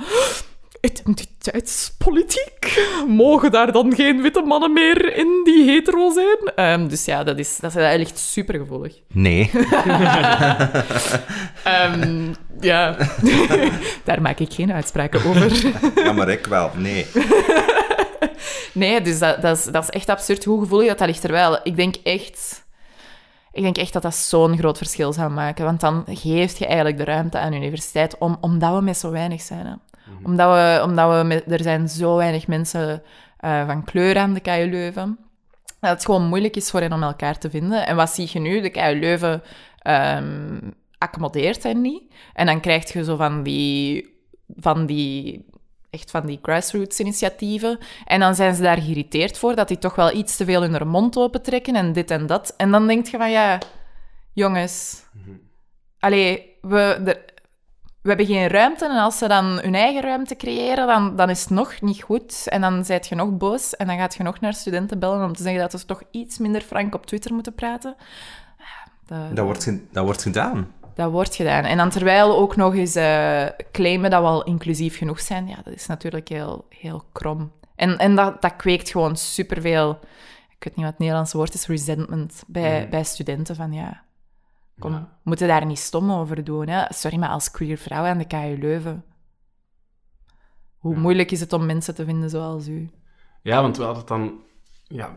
identiteitspolitiek. 0.86 2.81
Mogen 3.07 3.51
daar 3.51 3.71
dan 3.71 3.95
geen 3.95 4.21
witte 4.21 4.41
mannen 4.41 4.73
meer 4.73 5.15
in 5.15 5.41
die 5.43 5.69
hetero 5.69 6.11
zijn? 6.11 6.71
Um, 6.71 6.88
dus 6.88 7.05
ja, 7.05 7.23
dat 7.23 7.39
is, 7.39 7.57
dat 7.57 7.75
is 7.75 7.81
echt 7.81 8.17
super 8.17 8.55
gevoelig. 8.55 8.99
Nee. 9.07 9.51
um, 11.93 12.36
ja, 12.59 12.95
daar 14.03 14.21
maak 14.21 14.39
ik 14.39 14.53
geen 14.53 14.73
uitspraken 14.73 15.25
over. 15.25 15.73
ja, 16.05 16.11
maar 16.11 16.29
ik 16.29 16.45
wel. 16.45 16.71
Nee. 16.75 17.05
nee, 18.71 19.01
dus 19.01 19.19
dat, 19.19 19.41
dat, 19.41 19.57
is, 19.57 19.63
dat 19.63 19.83
is 19.83 19.89
echt 19.89 20.09
absurd 20.09 20.43
hoe 20.43 20.59
gevoelig 20.59 20.88
dat, 20.88 20.97
dat 20.97 21.07
ligt 21.07 21.23
er 21.23 21.31
wel. 21.31 21.59
Ik 21.63 21.75
denk 21.75 21.95
echt... 22.03 22.63
Ik 23.51 23.63
denk 23.63 23.77
echt 23.77 23.93
dat 23.93 24.01
dat 24.01 24.15
zo'n 24.15 24.57
groot 24.57 24.77
verschil 24.77 25.13
zou 25.13 25.31
maken. 25.31 25.65
Want 25.65 25.79
dan 25.79 26.03
geeft 26.07 26.57
je 26.57 26.65
eigenlijk 26.65 26.97
de 26.97 27.03
ruimte 27.03 27.38
aan 27.38 27.51
de 27.51 27.57
universiteit 27.57 28.17
om, 28.17 28.38
omdat 28.41 28.75
we 28.75 28.81
met 28.81 28.97
zo 28.97 29.11
weinig 29.11 29.41
zijn. 29.41 29.65
Hè. 29.65 29.73
Mhm. 30.10 30.26
Omdat, 30.26 30.53
we, 30.53 30.84
omdat 30.84 31.18
we 31.18 31.24
met, 31.24 31.51
er 31.51 31.62
zijn 31.62 31.89
zo 31.89 32.16
weinig 32.16 32.47
mensen 32.47 33.03
uh, 33.45 33.66
van 33.66 33.84
kleur 33.84 34.18
aan 34.18 34.34
de 34.34 34.39
KU 34.39 34.70
Leuven. 34.70 35.18
Dat 35.80 35.89
het 35.89 36.06
gewoon 36.06 36.28
moeilijk 36.28 36.56
is 36.56 36.70
voor 36.70 36.80
hen 36.82 36.93
om 36.93 37.03
elkaar 37.03 37.38
te 37.38 37.49
vinden. 37.49 37.88
En 37.88 37.95
wat 37.95 38.10
zie 38.10 38.30
je 38.32 38.39
nu? 38.39 38.62
De 38.62 38.70
KU 38.70 38.99
Leuven 38.99 39.43
um, 39.88 40.74
accommodeert 40.97 41.64
hen 41.64 41.82
niet. 41.82 42.03
En 42.34 42.45
dan 42.45 42.60
krijg 42.60 42.93
je 42.93 43.03
zo 43.03 43.16
van 43.16 43.43
die, 43.43 44.14
van 44.56 44.86
die, 44.86 45.45
echt 45.89 46.12
van 46.12 46.26
die 46.26 46.39
grassroots 46.41 46.99
initiatieven. 46.99 47.78
En 48.06 48.20
dan 48.20 48.36
zijn 48.36 48.56
ze 48.56 48.62
daar 48.62 48.82
geïrriteerd 48.82 49.38
voor, 49.38 49.56
dat 49.56 49.68
die 49.68 49.78
toch 49.78 49.95
wel 49.95 50.16
iets 50.16 50.36
te 50.38 50.45
veel 50.45 50.64
in 50.64 50.74
hun 50.74 50.88
mond 50.88 51.18
opentrekken 51.18 51.76
en 51.76 51.93
dit 51.93 52.12
en 52.12 52.26
dat. 52.26 52.53
En 52.58 52.72
dan 52.72 52.88
denk 52.88 53.08
je 53.08 53.18
van, 53.18 53.32
ja, 53.32 53.60
jongens... 54.34 55.03
Allee, 55.99 56.58
we, 56.62 56.80
er- 57.06 57.24
we 58.06 58.12
hebben 58.12 58.26
geen 58.36 58.47
ruimte. 58.47 58.86
En 58.86 58.91
als 58.97 59.18
ze 59.18 59.28
dan 59.28 59.45
hun 59.45 59.76
eigen 59.76 60.01
ruimte 60.01 60.36
creëren, 60.36 60.88
dan, 60.88 61.16
dan 61.16 61.30
is 61.30 61.41
het 61.41 61.49
nog 61.49 61.82
niet 61.82 62.01
goed. 62.01 62.47
En 62.47 62.62
dan 62.62 62.86
zijt 62.86 63.08
je 63.08 63.16
nog 63.16 63.38
boos. 63.38 63.76
En 63.76 63.88
dan 63.88 63.97
gaat 63.97 64.16
je 64.16 64.24
nog 64.24 64.39
naar 64.39 64.53
studenten 64.53 64.99
bellen 64.99 65.24
om 65.26 65.34
te 65.36 65.43
zeggen 65.43 65.62
dat 65.62 65.80
ze 65.80 65.86
toch 65.86 66.01
iets 66.12 66.38
minder 66.38 66.62
frank 66.62 66.95
op 66.95 67.06
Twitter 67.06 67.34
moeten 67.34 67.53
praten. 67.56 67.95
Dat, 69.06 69.36
Dat 69.36 69.45
wordt, 69.45 69.64
ge- 69.64 69.86
dat 69.91 70.03
wordt 70.06 70.22
gedaan. 70.22 70.72
dat 70.95 71.12
wordt 71.12 71.36
gedaan. 71.36 71.64
En 71.64 71.78
dan 71.78 71.89
terwijl 71.89 72.38
ook 72.38 72.56
nog 72.56 72.76
eens 72.76 72.95
eh, 72.95 73.45
claimen 73.72 74.10
dat 74.10 74.22
we 74.22 74.28
al 74.28 74.43
inclusief 74.43 74.97
genoeg 74.97 75.20
zijn, 75.20 75.47
ja, 75.47 75.56
dat 75.64 75.74
is 75.74 75.86
natuurlijk 75.88 76.28
heel, 76.30 76.66
heel 76.70 77.03
krom. 77.12 77.51
En, 77.76 77.97
en 77.97 78.16
dat, 78.16 78.41
dat 78.41 78.56
kweekt 78.56 78.89
gewoon 78.89 79.18
superveel, 79.18 79.99
ik 80.58 80.64
weet 80.64 80.76
niet 80.76 80.86
wat 80.86 80.93
het 80.93 80.99
Nederlandse 80.99 81.38
woord 81.38 81.53
is, 81.53 81.68
resentment 81.68 82.43
bij, 82.47 82.89
bij 82.89 83.03
studenten. 83.03 83.56
Van 83.56 83.74
ja, 83.74 84.01
kom, 84.80 84.91
Ja. 84.91 84.99
we 84.99 85.05
moeten 85.23 85.47
daar 85.47 85.65
niet 85.65 85.80
stom 85.80 86.11
over 86.11 86.43
doen. 86.43 86.67
Hè? 86.67 86.86
Sorry, 86.89 87.17
maar 87.17 87.30
als 87.30 87.51
queer 87.51 87.78
vrouw 87.78 88.03
aan 88.03 88.17
de 88.17 88.26
KU 88.28 88.57
Leuven, 88.59 89.03
hoe 90.78 90.95
moeilijk 90.95 91.32
is 91.32 91.39
het 91.39 91.53
om 91.53 91.65
mensen 91.65 91.95
te 91.95 92.05
vinden 92.05 92.30
zoals 92.30 92.67
u? 92.67 92.89
Ja, 93.41 93.61
want 93.61 93.78
we 93.78 93.84
hadden 93.84 93.99
het 93.99 94.09
dan... 94.09 94.34
Ja, 94.88 95.09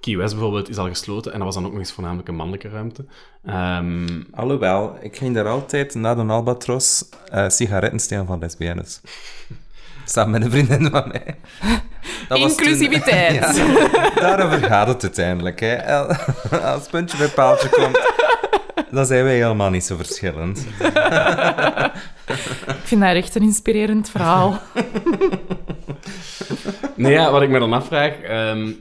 Key 0.00 0.16
West 0.16 0.32
bijvoorbeeld 0.34 0.68
is 0.68 0.76
al 0.78 0.88
gesloten 0.88 1.32
en 1.32 1.36
dat 1.38 1.46
was 1.46 1.54
dan 1.56 1.64
ook 1.64 1.70
nog 1.70 1.80
eens 1.80 1.92
voornamelijk 1.92 2.28
een 2.28 2.34
mannelijke 2.34 2.68
ruimte. 2.68 3.06
Ehm, 3.44 4.22
Alhoewel, 4.32 4.96
ik 5.00 5.16
ging 5.16 5.34
daar 5.34 5.48
altijd 5.48 5.94
na 5.94 6.14
de 6.14 6.22
Albatros 6.22 7.08
eh, 7.30 7.48
sigaretten 7.48 8.00
stelen 8.00 8.26
van 8.26 8.38
lesbiennes. 8.38 9.00
Samen 10.04 10.30
met 10.30 10.42
een 10.44 10.50
vriendin 10.50 10.90
van 10.90 11.08
mij. 11.08 11.38
Dat 12.28 12.38
toen- 12.38 12.48
Inclusiviteit. 12.48 13.56
Ja, 13.56 14.10
daarover 14.14 14.62
gaat 14.62 14.88
het 14.88 15.02
uiteindelijk. 15.02 15.60
Hè. 15.60 15.86
Als 16.62 16.80
het 16.80 16.90
puntje 16.90 17.18
bij 17.18 17.28
paaltje 17.28 17.68
komt, 17.68 17.98
dan 18.90 19.06
zijn 19.06 19.24
wij 19.24 19.34
helemaal 19.34 19.70
niet 19.70 19.84
zo 19.84 19.96
verschillend. 19.96 20.66
Ik 22.66 22.92
vind 22.92 23.00
dat 23.00 23.14
echt 23.14 23.34
een 23.34 23.42
inspirerend 23.42 24.10
verhaal. 24.10 24.58
Nee, 26.96 27.12
ja, 27.12 27.30
wat 27.30 27.42
ik 27.42 27.48
me 27.48 27.58
dan 27.58 27.72
afvraag... 27.72 28.20
ehm, 28.20 28.72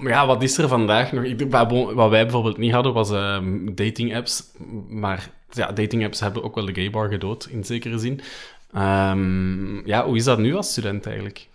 ja, 0.00 0.26
wat 0.26 0.42
is 0.42 0.58
er 0.58 0.68
vandaag 0.68 1.12
nog? 1.12 1.24
Ik, 1.24 1.50
wat 1.94 2.10
wij 2.10 2.22
bijvoorbeeld 2.22 2.56
niet 2.58 2.72
hadden, 2.72 2.92
was 2.92 3.10
ehm, 3.10 3.74
dating-apps. 3.74 4.44
Maar 4.88 5.30
ja, 5.50 5.72
dating-apps 5.72 6.20
hebben 6.20 6.42
ook 6.42 6.54
wel 6.54 6.64
de 6.64 6.74
gay 6.74 6.90
bar 6.90 7.08
gedood, 7.08 7.48
in 7.50 7.64
zekere 7.64 7.98
zin. 7.98 8.20
Ehm, 8.72 9.86
ja, 9.86 10.04
hoe 10.04 10.16
is 10.16 10.24
dat 10.24 10.38
nu 10.38 10.54
als 10.54 10.70
student 10.70 11.06
eigenlijk? 11.06 11.48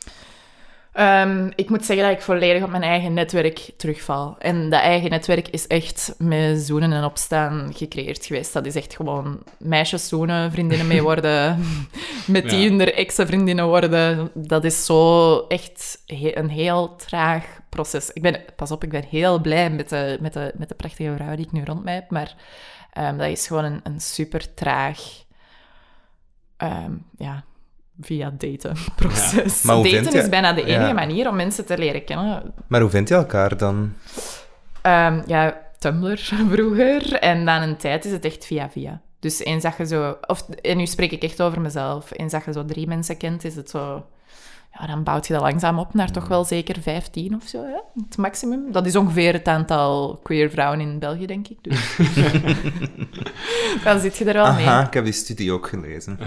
Ehm, 0.95 1.51
ik 1.55 1.69
moet 1.69 1.85
zeggen 1.85 2.05
dat 2.07 2.15
ik 2.15 2.21
volledig 2.23 2.63
op 2.63 2.69
mijn 2.69 2.83
eigen 2.83 3.13
netwerk 3.13 3.71
terugval. 3.77 4.35
En 4.39 4.69
dat 4.69 4.79
eigen 4.81 5.09
netwerk 5.09 5.47
is 5.47 5.67
echt 5.67 6.15
met 6.17 6.59
zoenen 6.59 6.93
en 6.93 7.03
opstaan 7.03 7.69
gecreëerd 7.73 8.25
geweest. 8.25 8.53
Dat 8.53 8.65
is 8.65 8.75
echt 8.75 8.95
gewoon 8.95 9.43
meisjes 9.59 10.07
zoenen, 10.07 10.51
vriendinnen 10.51 10.87
mee 10.87 11.01
worden, 11.11 11.59
met 12.27 12.49
die 12.49 12.59
Ja. 12.59 12.69
hun 12.69 12.93
ex-vriendinnen 12.93 13.65
worden. 13.67 14.29
Dat 14.33 14.63
is 14.63 14.85
zo 14.85 15.37
echt 15.47 16.01
he- 16.05 16.35
een 16.37 16.49
heel 16.49 16.95
traag 16.95 17.45
proces. 17.69 18.11
Ik 18.13 18.21
ben, 18.21 18.41
pas 18.55 18.71
op, 18.71 18.83
ik 18.83 18.89
ben 18.89 19.03
heel 19.09 19.39
blij 19.39 19.69
met 19.69 19.89
de, 19.89 20.17
met 20.21 20.33
de, 20.33 20.51
met 20.57 20.69
de 20.69 20.75
prachtige 20.75 21.13
vrouw 21.15 21.35
die 21.35 21.45
ik 21.45 21.51
nu 21.51 21.63
rond 21.65 21.83
mij 21.83 21.93
heb, 21.93 22.09
maar 22.09 22.35
ehm, 22.93 23.17
dat 23.17 23.27
is 23.27 23.47
gewoon 23.47 23.63
een, 23.63 23.79
een 23.83 23.99
super 23.99 24.53
traag... 24.53 24.99
ehm, 26.57 26.91
ja, 27.17 27.43
via 28.01 28.33
daten 28.37 28.75
proces. 28.95 29.61
Maar 29.61 29.75
hoe 29.75 29.89
daten 29.91 30.11
je- 30.11 30.17
is 30.21 30.29
bijna 30.29 30.53
de 30.53 30.63
enige 30.65 30.87
Ja. 30.87 30.93
manier 30.93 31.29
om 31.29 31.35
mensen 31.35 31.65
te 31.65 31.77
leren 31.77 32.03
kennen. 32.05 32.53
Maar 32.67 32.81
hoe 32.81 32.89
vind 32.89 33.07
je 33.09 33.15
elkaar 33.15 33.57
dan? 33.57 33.93
Ehm, 34.81 35.21
ja, 35.25 35.61
Tumblr 35.79 36.17
vroeger. 36.51 37.13
En 37.13 37.45
dan 37.45 37.61
een 37.61 37.77
tijd 37.77 38.05
is 38.05 38.11
het 38.11 38.25
echt 38.25 38.45
via 38.45 38.69
via. 38.69 39.01
Dus 39.19 39.39
eens 39.43 39.63
dat 39.63 39.77
je 39.77 39.85
zo... 39.85 40.17
Of, 40.27 40.47
en 40.61 40.77
nu 40.77 40.85
spreek 40.85 41.11
ik 41.11 41.23
echt 41.23 41.41
over 41.41 41.61
mezelf. 41.61 42.09
Eens 42.11 42.31
dat 42.31 42.45
je 42.45 42.51
zo 42.53 42.65
drie 42.65 42.87
mensen 42.87 43.17
kent, 43.17 43.43
is 43.43 43.55
het 43.55 43.69
zo... 43.69 44.05
Ja, 44.79 44.87
dan 44.87 45.03
bouwt 45.03 45.27
je 45.27 45.33
dat 45.33 45.41
langzaam 45.41 45.79
op 45.79 45.93
naar 45.93 46.11
toch 46.11 46.27
wel 46.27 46.43
zeker 46.45 46.81
15 46.81 47.35
of 47.35 47.43
zo, 47.47 47.63
hè? 47.63 48.01
het 48.07 48.17
maximum. 48.17 48.71
Dat 48.71 48.85
is 48.85 48.95
ongeveer 48.95 49.33
het 49.33 49.47
aantal 49.47 50.19
queer 50.23 50.49
vrouwen 50.49 50.79
in 50.79 50.99
België, 50.99 51.25
denk 51.25 51.47
ik. 51.47 51.57
Dus. 51.61 51.97
dan 53.83 53.99
zit 53.99 54.17
je 54.17 54.25
er 54.25 54.33
wel 54.33 54.53
mee. 54.53 54.65
Aha, 54.67 54.85
ik 54.87 54.93
heb 54.93 55.03
die 55.03 55.13
studie 55.13 55.51
ook 55.51 55.67
gelezen. 55.67 56.19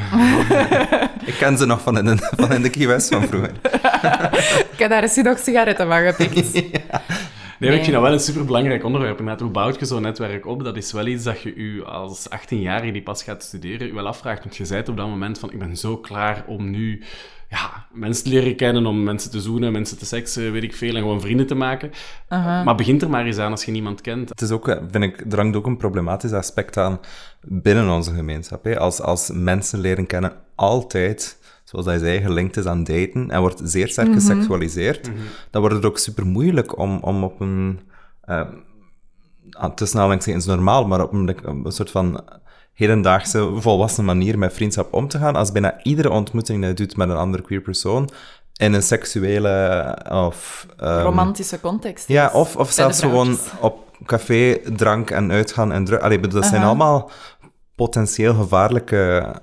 ik 1.30 1.34
ken 1.38 1.58
ze 1.58 1.66
nog 1.66 1.80
van 1.80 1.98
in 1.98 2.04
de, 2.04 2.16
van 2.36 2.52
in 2.52 2.62
de 2.62 2.70
Key 2.70 2.86
West 2.86 3.08
van 3.08 3.22
vroeger. 3.22 3.52
Ik 4.72 4.84
heb 4.84 4.90
daar 4.90 5.02
eens 5.02 5.16
nog 5.16 5.38
sigaretten 5.38 5.86
van 5.86 6.12
gepikt. 6.12 6.52
Nee, 6.52 6.70
maar 6.80 7.02
Nee. 7.58 7.70
ik 7.70 7.80
vind 7.82 7.92
dat 7.92 8.02
wel 8.02 8.12
een 8.12 8.20
superbelangrijk 8.20 8.84
onderwerp. 8.84 9.18
Inderdaad, 9.18 9.42
hoe 9.42 9.50
bouwt 9.50 9.78
je 9.78 9.86
zo'n 9.86 10.02
netwerk 10.02 10.46
op? 10.46 10.64
Dat 10.64 10.76
is 10.76 10.92
wel 10.92 11.06
iets 11.06 11.24
dat 11.24 11.40
je 11.42 11.54
u 11.54 11.84
als 11.84 12.28
18-jarige 12.28 12.92
die 12.92 13.02
pas 13.02 13.22
gaat 13.22 13.42
studeren, 13.42 13.88
u 13.88 13.92
wel 13.92 14.06
afvraagt. 14.06 14.42
Want 14.42 14.56
je 14.56 14.64
zei 14.64 14.80
op 14.80 14.96
dat 14.96 15.06
moment 15.08 15.38
van, 15.38 15.52
ik 15.52 15.58
ben 15.58 15.76
zo 15.76 15.96
klaar 15.96 16.44
om 16.46 16.70
nu 16.70 17.02
ja, 17.48 17.86
mensen 17.92 18.28
leren 18.28 18.56
kennen, 18.56 18.86
om 18.86 19.02
mensen 19.02 19.30
te 19.30 19.40
zoenen, 19.40 19.72
mensen 19.72 19.98
te 19.98 20.06
seksen, 20.06 20.52
weet 20.52 20.62
ik 20.62 20.74
veel, 20.74 20.94
en 20.94 21.00
gewoon 21.00 21.20
vrienden 21.20 21.46
te 21.46 21.54
maken. 21.54 21.90
Maar 22.28 22.74
begint 22.74 23.02
er 23.02 23.10
maar 23.10 23.26
eens 23.26 23.38
aan 23.38 23.50
als 23.50 23.64
je 23.64 23.70
niemand 23.70 24.00
kent. 24.00 24.28
Het 24.28 24.40
is 24.40 24.50
ook, 24.50 24.68
eh, 24.68 24.82
vind 24.90 25.04
ik, 25.04 25.32
er 25.32 25.38
hangt 25.38 25.56
ook 25.56 25.66
een 25.66 25.76
problematisch 25.76 26.32
aspect 26.32 26.76
aan 26.76 27.00
binnen 27.40 27.88
onze 27.88 28.14
gemeenschap. 28.14 28.64
Hè. 28.64 28.78
Als, 28.78 29.00
als 29.00 29.30
mensen 29.32 29.80
leren 29.80 30.06
kennen 30.06 30.32
altijd, 30.54 31.38
zoals 31.64 31.86
hij 31.86 31.98
zei, 31.98 32.20
gelinkt 32.20 32.56
is 32.56 32.66
aan 32.66 32.84
daten 32.84 33.30
en 33.30 33.40
wordt 33.40 33.60
zeer 33.64 33.88
sterk 33.88 34.12
geseksualiseerd, 34.12 35.10
dan 35.50 35.60
wordt 35.60 35.76
het 35.76 35.84
ook 35.84 35.98
super 35.98 36.26
moeilijk 36.26 36.78
om, 36.78 36.98
om 37.00 37.24
op 37.24 37.40
een, 37.40 37.80
ah, 39.50 39.74
tussen 39.74 39.98
aanhalingstekens 39.98 40.46
normaal, 40.46 40.86
maar 40.86 41.02
op 41.02 41.12
een, 41.12 41.28
op 41.28 41.64
een 41.64 41.72
soort 41.72 41.90
van 41.90 42.24
hedendaagse, 42.78 43.50
volwassen 43.54 44.04
manier 44.04 44.38
met 44.38 44.52
vriendschap 44.52 44.92
om 44.92 45.08
te 45.08 45.18
gaan. 45.18 45.36
Als 45.36 45.52
bijna 45.52 45.82
iedere 45.82 46.10
ontmoeting 46.10 46.60
dat 46.60 46.68
je 46.78 46.86
doet 46.86 46.96
met 46.96 47.08
een 47.08 47.16
andere 47.16 47.42
queer 47.42 47.60
persoon 47.60 48.10
in 48.56 48.72
een 48.72 48.82
seksuele 48.82 49.96
of... 50.10 50.66
ehm, 50.76 51.02
Romantische 51.02 51.60
context. 51.60 52.08
ja, 52.08 52.30
of, 52.32 52.56
of 52.56 52.70
zelfs 52.70 53.00
gewoon 53.00 53.38
op 53.60 53.78
café, 54.06 54.58
drank 54.76 55.10
en 55.10 55.30
uitgaan 55.30 55.72
en 55.72 55.84
druk. 55.84 56.00
Allee, 56.00 56.20
dat 56.20 56.46
zijn 56.46 56.62
allemaal 56.62 57.10
potentieel 57.74 58.34
gevaarlijke... 58.34 59.34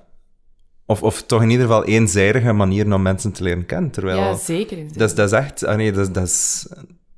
Of, 0.85 1.03
of 1.03 1.21
toch 1.23 1.41
in 1.41 1.49
ieder 1.49 1.65
geval 1.65 1.83
eenzijdige 1.85 2.51
manieren 2.53 2.93
om 2.93 3.01
mensen 3.01 3.31
te 3.31 3.43
leren 3.43 3.65
kennen. 3.65 3.91
Terwijl... 3.91 4.17
Ja, 4.17 4.35
zeker. 4.35 4.77
dat, 4.93 5.09
is, 5.09 5.15
dat 5.15 5.31
is 5.31 5.37
echt... 5.37 5.65
ah, 5.65 5.75
nee, 5.75 5.91
dat, 5.91 6.07
is- 6.07 6.13
dat, 6.13 6.23
is, 6.23 6.67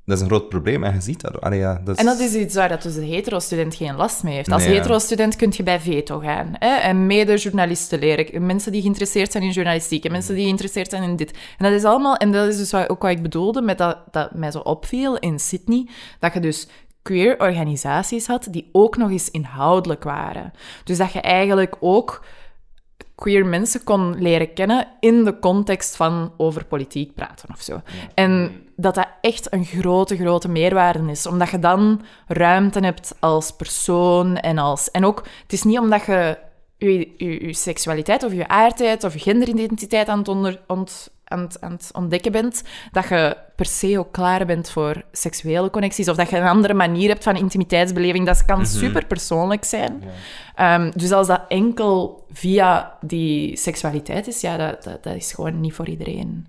dat 0.08 0.16
is 0.16 0.22
een 0.22 0.28
groot 0.28 0.48
probleem 0.48 0.84
en 0.84 0.94
je 0.94 1.00
ziet 1.00 1.20
dat. 1.20 1.40
Allee, 1.40 1.58
ja, 1.58 1.80
dat 1.84 1.94
is, 1.94 2.00
En 2.00 2.06
dat 2.06 2.18
is 2.18 2.34
iets 2.34 2.54
waar 2.54 2.68
dat 2.68 2.82
dus 2.82 2.94
de 2.94 3.04
hetero-student 3.04 3.74
geen 3.74 3.96
last 3.96 4.22
mee 4.22 4.34
heeft. 4.34 4.52
Als 4.52 4.64
Nee, 4.64 4.74
hetero-student 4.74 5.36
kun 5.36 5.52
je 5.56 5.62
bij 5.62 5.80
veto 5.80 6.18
gaan. 6.18 6.50
Hè? 6.52 6.74
En 6.74 7.06
mede-journalisten 7.06 7.98
leren. 7.98 8.46
Mensen 8.46 8.72
die 8.72 8.80
geïnteresseerd 8.80 9.32
zijn 9.32 9.44
in 9.44 9.50
journalistiek. 9.50 10.04
En 10.04 10.12
mensen 10.12 10.34
die 10.34 10.44
geïnteresseerd 10.44 10.90
zijn 10.90 11.02
in 11.02 11.16
dit. 11.16 11.30
En 11.30 11.64
dat 11.64 11.72
is 11.72 11.84
allemaal... 11.84 12.16
En 12.16 12.32
dat 12.32 12.48
is 12.48 12.56
dus 12.56 12.74
ook 12.74 13.02
wat 13.02 13.10
ik 13.10 13.22
bedoelde 13.22 13.62
met 13.62 13.78
dat, 13.78 13.98
dat 14.10 14.34
mij 14.34 14.50
zo 14.50 14.58
opviel 14.58 15.16
in 15.16 15.38
Sydney. 15.38 15.88
Dat 16.18 16.34
je 16.34 16.40
dus 16.40 16.68
queer 17.02 17.40
organisaties 17.40 18.26
had 18.26 18.46
die 18.50 18.68
ook 18.72 18.96
nog 18.96 19.10
eens 19.10 19.30
inhoudelijk 19.30 20.04
waren. 20.04 20.52
Dus 20.84 20.98
dat 20.98 21.12
je 21.12 21.20
eigenlijk 21.20 21.76
ook 21.80 22.24
queer 23.18 23.46
mensen 23.46 23.84
kon 23.84 24.14
leren 24.18 24.52
kennen 24.52 24.86
in 25.00 25.24
de 25.24 25.38
context 25.38 25.96
van 25.96 26.32
over 26.36 26.64
politiek 26.64 27.14
praten 27.14 27.48
of 27.52 27.60
zo. 27.60 27.80
En 28.14 28.62
dat 28.76 28.94
dat 28.94 29.08
echt 29.20 29.52
een 29.52 29.64
grote, 29.64 30.16
grote 30.16 30.48
meerwaarde 30.48 31.10
is. 31.10 31.26
Omdat 31.26 31.50
je 31.50 31.58
dan 31.58 32.02
ruimte 32.26 32.80
hebt 32.80 33.14
als 33.20 33.50
persoon 33.50 34.36
en 34.36 34.58
als... 34.58 34.90
En 34.90 35.04
ook, 35.04 35.26
het 35.42 35.52
is 35.52 35.62
niet 35.62 35.78
omdat 35.78 36.04
je 36.04 36.38
je, 36.78 37.12
je, 37.16 37.46
je 37.46 37.54
seksualiteit 37.54 38.22
of 38.22 38.32
je 38.32 38.48
aardheid 38.48 39.04
of 39.04 39.12
je 39.12 39.18
genderidentiteit 39.18 40.08
aan 40.08 40.18
het, 40.18 40.28
onder, 40.28 40.60
ont, 40.66 41.10
aan, 41.28 41.40
het, 41.40 41.60
aan 41.60 41.72
het 41.72 41.90
ontdekken 41.92 42.32
bent, 42.32 42.62
dat 42.92 43.08
je 43.08 43.36
per 43.56 43.66
se 43.66 43.98
ook 43.98 44.12
klaar 44.12 44.46
bent 44.46 44.70
voor 44.70 45.02
seksuele 45.12 45.70
connecties 45.70 46.08
of 46.08 46.16
dat 46.16 46.30
je 46.30 46.36
een 46.36 46.46
andere 46.46 46.74
manier 46.74 47.08
hebt 47.08 47.24
van 47.24 47.36
intimiteitsbeleving. 47.36 48.26
Dat 48.26 48.44
kan 48.44 48.66
super 48.66 49.06
persoonlijk 49.06 49.64
zijn. 49.64 50.02
Ehm, 50.54 50.90
dus 50.94 51.12
als 51.12 51.26
dat 51.26 51.42
enkel 51.48 52.24
via 52.32 52.96
die 53.00 53.56
seksualiteit 53.56 54.26
is, 54.26 54.40
ja, 54.40 54.56
dat, 54.56 54.84
dat, 54.84 55.02
dat 55.02 55.14
is 55.14 55.32
gewoon 55.32 55.60
niet 55.60 55.72
voor 55.72 55.88
iedereen. 55.88 56.46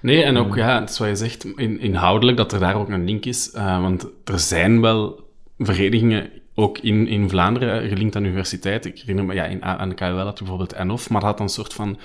Nee, 0.00 0.22
en 0.22 0.36
ook, 0.36 0.56
ja, 0.56 0.80
het 0.80 0.90
is 0.90 0.98
wat 0.98 1.08
je 1.08 1.16
zegt, 1.16 1.44
in, 1.44 1.80
inhoudelijk, 1.80 2.36
dat 2.36 2.52
er 2.52 2.60
daar 2.60 2.74
ook 2.74 2.88
een 2.88 3.04
link 3.04 3.24
is. 3.24 3.50
eh, 3.50 3.80
want 3.80 4.06
er 4.24 4.38
zijn 4.38 4.80
wel 4.80 5.20
verenigingen, 5.58 6.30
ook 6.54 6.78
in, 6.78 7.08
in 7.08 7.28
Vlaanderen, 7.28 7.82
eh, 7.82 7.88
gelinkt 7.88 8.16
aan 8.16 8.24
universiteiten. 8.24 8.90
Ik 8.90 8.98
herinner 8.98 9.24
me, 9.24 9.34
ja, 9.34 9.44
in, 9.44 9.62
aan 9.64 9.88
de 9.88 9.94
KUL 9.94 10.18
had 10.18 10.38
je 10.38 10.44
bijvoorbeeld 10.44 10.72
ENOF, 10.72 11.10
maar 11.10 11.20
dat 11.20 11.30
had 11.30 11.40
een 11.40 11.48
soort 11.48 11.74
van 11.74 11.98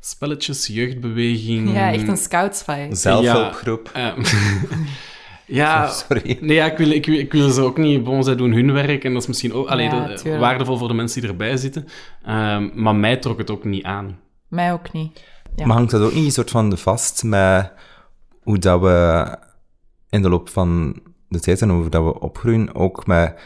spelletjes, 0.00 0.66
jeugdbeweging... 0.66 1.72
Ja, 1.72 1.92
echt 1.92 2.08
een 2.08 2.16
scoutsfight. 2.16 2.98
Zelfhulpgroep. 2.98 3.90
Ja, 3.94 4.16
eh, 4.16 4.24
Ja, 5.46 5.86
Sorry. 6.08 6.38
Nee, 6.40 6.56
ja, 6.56 6.70
ik, 6.70 6.78
wil, 6.78 6.90
ik, 6.90 7.06
wil, 7.06 7.18
ik 7.18 7.32
wil 7.32 7.50
ze 7.50 7.60
ook 7.60 7.78
niet... 7.78 8.04
Bon, 8.04 8.24
zij 8.24 8.36
doen 8.36 8.52
hun 8.52 8.72
werk 8.72 9.04
en 9.04 9.12
dat 9.12 9.22
is 9.22 9.28
misschien 9.28 9.52
ook 9.52 9.68
allee, 9.68 9.86
Ja, 9.86 10.06
de- 10.06 10.14
tuurlijk. 10.14 10.42
waardevol 10.42 10.76
voor 10.78 10.88
de 10.88 10.94
mensen 10.94 11.20
die 11.20 11.30
erbij 11.30 11.56
zitten. 11.56 11.86
Ehm, 12.24 12.68
maar 12.74 12.94
mij 12.96 13.16
trok 13.16 13.38
het 13.38 13.50
ook 13.50 13.64
niet 13.64 13.84
aan. 13.84 14.18
Mij 14.48 14.72
ook 14.72 14.92
niet. 14.92 15.22
Ja. 15.56 15.66
Maar 15.66 15.76
hangt 15.76 15.90
dat 15.90 16.02
ook 16.02 16.14
niet 16.14 16.24
een 16.24 16.30
soort 16.30 16.50
van 16.50 16.78
vast 16.78 17.22
met 17.24 17.72
hoe 18.42 18.58
dat 18.58 18.80
we 18.80 19.36
in 20.10 20.22
de 20.22 20.28
loop 20.28 20.48
van 20.48 21.00
de 21.28 21.40
tijd 21.40 21.62
en 21.62 21.68
hoe 21.68 21.88
dat 21.88 22.04
we 22.04 22.20
opgroeien 22.20 22.74
ook 22.74 23.06
met 23.06 23.40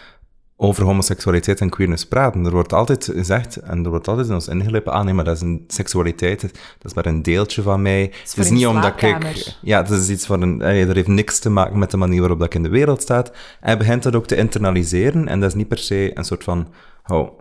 over 0.63 0.85
homoseksualiteit 0.85 1.61
en 1.61 1.71
queerness 1.71 2.07
praten. 2.07 2.45
Er 2.45 2.51
wordt 2.51 2.73
altijd 2.73 3.11
gezegd, 3.15 3.57
en 3.57 3.85
er 3.85 3.91
wordt 3.91 4.09
altijd 4.09 4.29
in 4.29 4.35
ons 4.35 4.49
ingelepen, 4.49 4.93
ah 4.93 5.05
nee, 5.05 5.15
maar 5.15 5.25
dat 5.25 5.37
is 5.37 5.43
een 5.43 5.65
seksualiteit, 5.67 6.41
dat 6.41 6.53
is 6.83 6.95
maar 6.95 7.07
een 7.07 7.23
deeltje 7.23 7.63
van 7.63 7.83
mij. 7.83 8.13
Het 8.23 8.37
is 8.37 8.51
niet 8.51 8.67
omdat 8.67 9.03
ik... 9.03 9.57
Ja, 9.63 9.83
het 9.83 9.91
is 9.91 10.09
iets 10.09 10.27
van 10.27 10.43
een... 10.43 10.63
allee, 10.63 10.87
dat 10.87 10.95
heeft 10.95 11.09
niks 11.09 11.39
te 11.39 11.51
maken 11.51 11.79
met 11.79 11.91
de 11.91 11.97
manier 11.97 12.21
waarop 12.21 12.39
dat 12.39 12.47
ik 12.47 12.55
in 12.55 12.63
de 12.63 12.69
wereld 12.69 13.03
sta. 13.03 13.25
Hij 13.61 13.79
begint 13.79 14.03
dat 14.03 14.17
ook 14.17 14.27
te 14.27 14.37
internaliseren, 14.37 15.29
en 15.29 15.41
dat 15.41 15.49
is 15.49 15.57
niet 15.57 15.69
per 15.69 15.79
se 15.79 16.11
een 16.15 16.25
soort 16.25 16.45
van... 16.45 16.69
Oh, 17.07 17.41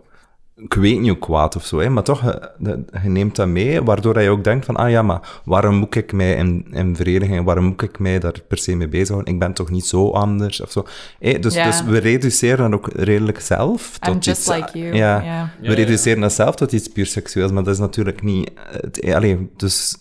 ik 0.56 0.74
weet 0.74 1.00
niet 1.00 1.08
hoe 1.10 1.18
kwaad 1.18 1.56
of 1.56 1.64
zo, 1.64 1.78
hè, 1.80 1.88
maar 1.88 2.02
toch, 2.02 2.22
je, 2.24 2.50
de- 2.58 2.84
je 3.02 3.08
neemt 3.08 3.36
dat 3.36 3.46
mee, 3.48 3.82
waardoor 3.82 4.20
je 4.20 4.30
ook 4.30 4.44
denkt 4.44 4.64
van, 4.64 4.76
ah 4.76 4.90
ja, 4.90 5.02
maar 5.02 5.40
waarom 5.44 5.74
moet 5.74 5.94
ik 5.94 6.12
mij 6.12 6.34
in, 6.34 6.66
in 6.70 6.96
verenigen, 6.96 7.44
waarom 7.44 7.64
moet 7.64 7.82
ik 7.82 7.98
mij 7.98 8.18
daar 8.18 8.34
per 8.48 8.58
se 8.58 8.76
mee 8.76 8.88
bezighouden? 8.88 9.32
Ik 9.32 9.38
ben 9.38 9.52
toch 9.52 9.70
niet 9.70 9.86
zo 9.86 10.10
anders, 10.10 10.60
of 10.60 10.70
zo. 10.70 10.86
Dus, 11.18 11.54
dus 11.54 11.84
we 11.84 11.98
reduceren 11.98 12.70
dat 12.70 12.80
ook 12.80 12.88
redelijk 12.94 13.40
zelf. 13.40 13.98
I'm 14.06 14.12
tot 14.12 14.24
just 14.24 14.38
iets, 14.48 14.56
like 14.56 14.78
you. 14.78 14.94
Ja, 14.94 15.50
we 15.60 15.74
reduceren 15.74 16.20
dat 16.20 16.32
zelf 16.32 16.54
tot 16.54 16.72
iets 16.72 16.88
puur 16.88 17.06
seksueels, 17.06 17.52
maar 17.52 17.64
dat 17.64 17.74
is 17.74 17.80
natuurlijk 17.80 18.22
niet... 18.22 18.50
Het, 18.80 19.14
allee, 19.14 19.50
dus 19.56 19.96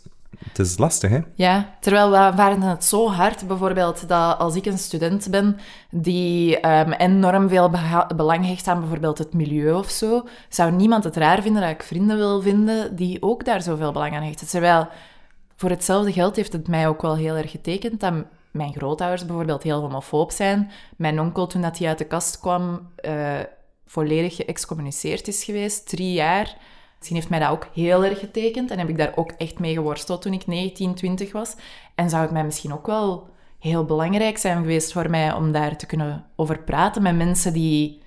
het 0.57 0.59
is 0.59 0.77
lastig, 0.77 1.09
hè? 1.09 1.19
Ja, 1.35 1.75
terwijl 1.79 2.09
we 2.09 2.35
waren 2.35 2.61
het 2.61 2.83
zo 2.83 3.09
hard, 3.09 3.47
bijvoorbeeld, 3.47 4.07
dat 4.07 4.37
als 4.37 4.55
ik 4.55 4.65
een 4.65 4.77
student 4.77 5.27
ben 5.29 5.57
die 5.89 6.59
ehm, 6.59 6.91
enorm 6.91 7.49
veel 7.49 7.71
belang 8.15 8.45
hecht 8.45 8.67
aan 8.67 8.79
bijvoorbeeld 8.79 9.17
het 9.17 9.33
milieu 9.33 9.73
of 9.73 9.89
zo, 9.89 10.27
zou 10.49 10.71
niemand 10.71 11.03
het 11.03 11.15
raar 11.15 11.41
vinden 11.41 11.61
dat 11.61 11.71
ik 11.71 11.83
vrienden 11.83 12.17
wil 12.17 12.41
vinden 12.41 12.95
die 12.95 13.21
ook 13.21 13.45
daar 13.45 13.61
zoveel 13.61 13.91
belang 13.91 14.15
aan 14.15 14.23
hechten. 14.23 14.47
Terwijl 14.47 14.87
voor 15.55 15.69
hetzelfde 15.69 16.11
geld 16.11 16.35
heeft 16.35 16.53
het 16.53 16.67
mij 16.67 16.87
ook 16.87 17.01
wel 17.01 17.15
heel 17.15 17.35
erg 17.35 17.51
getekend 17.51 17.99
dat 17.99 18.13
mijn 18.51 18.73
grootouders 18.73 19.25
bijvoorbeeld 19.25 19.63
heel 19.63 19.81
homofoob 19.81 20.31
zijn. 20.31 20.71
Mijn 20.97 21.19
onkel, 21.19 21.47
toen 21.47 21.61
dat 21.61 21.77
hij 21.77 21.87
uit 21.87 21.97
de 21.97 22.05
kast 22.05 22.39
kwam, 22.39 22.89
eh, 22.95 23.39
volledig 23.85 24.35
geëxcommuniceerd 24.35 25.27
is 25.27 25.43
geweest, 25.43 25.89
drie 25.89 26.13
jaar. 26.13 26.57
Misschien 27.01 27.19
heeft 27.19 27.31
mij 27.31 27.39
dat 27.39 27.49
ook 27.49 27.67
heel 27.73 28.05
erg 28.05 28.19
getekend 28.19 28.71
en 28.71 28.79
heb 28.79 28.89
ik 28.89 28.97
daar 28.97 29.11
ook 29.15 29.31
echt 29.37 29.59
mee 29.59 29.73
geworsteld 29.73 30.21
toen 30.21 30.33
ik 30.33 30.47
19, 30.47 30.95
20 30.95 31.31
was. 31.31 31.55
En 31.95 32.09
zou 32.09 32.21
het 32.21 32.31
mij 32.31 32.43
misschien 32.43 32.73
ook 32.73 32.85
wel 32.85 33.27
heel 33.59 33.85
belangrijk 33.85 34.37
zijn 34.37 34.57
geweest 34.57 34.91
voor 34.91 35.09
mij 35.09 35.33
om 35.33 35.51
daar 35.51 35.75
te 35.77 35.85
kunnen 35.85 36.25
over 36.35 36.59
praten 36.59 37.01
met 37.01 37.15
mensen 37.15 37.53
die, 37.53 38.01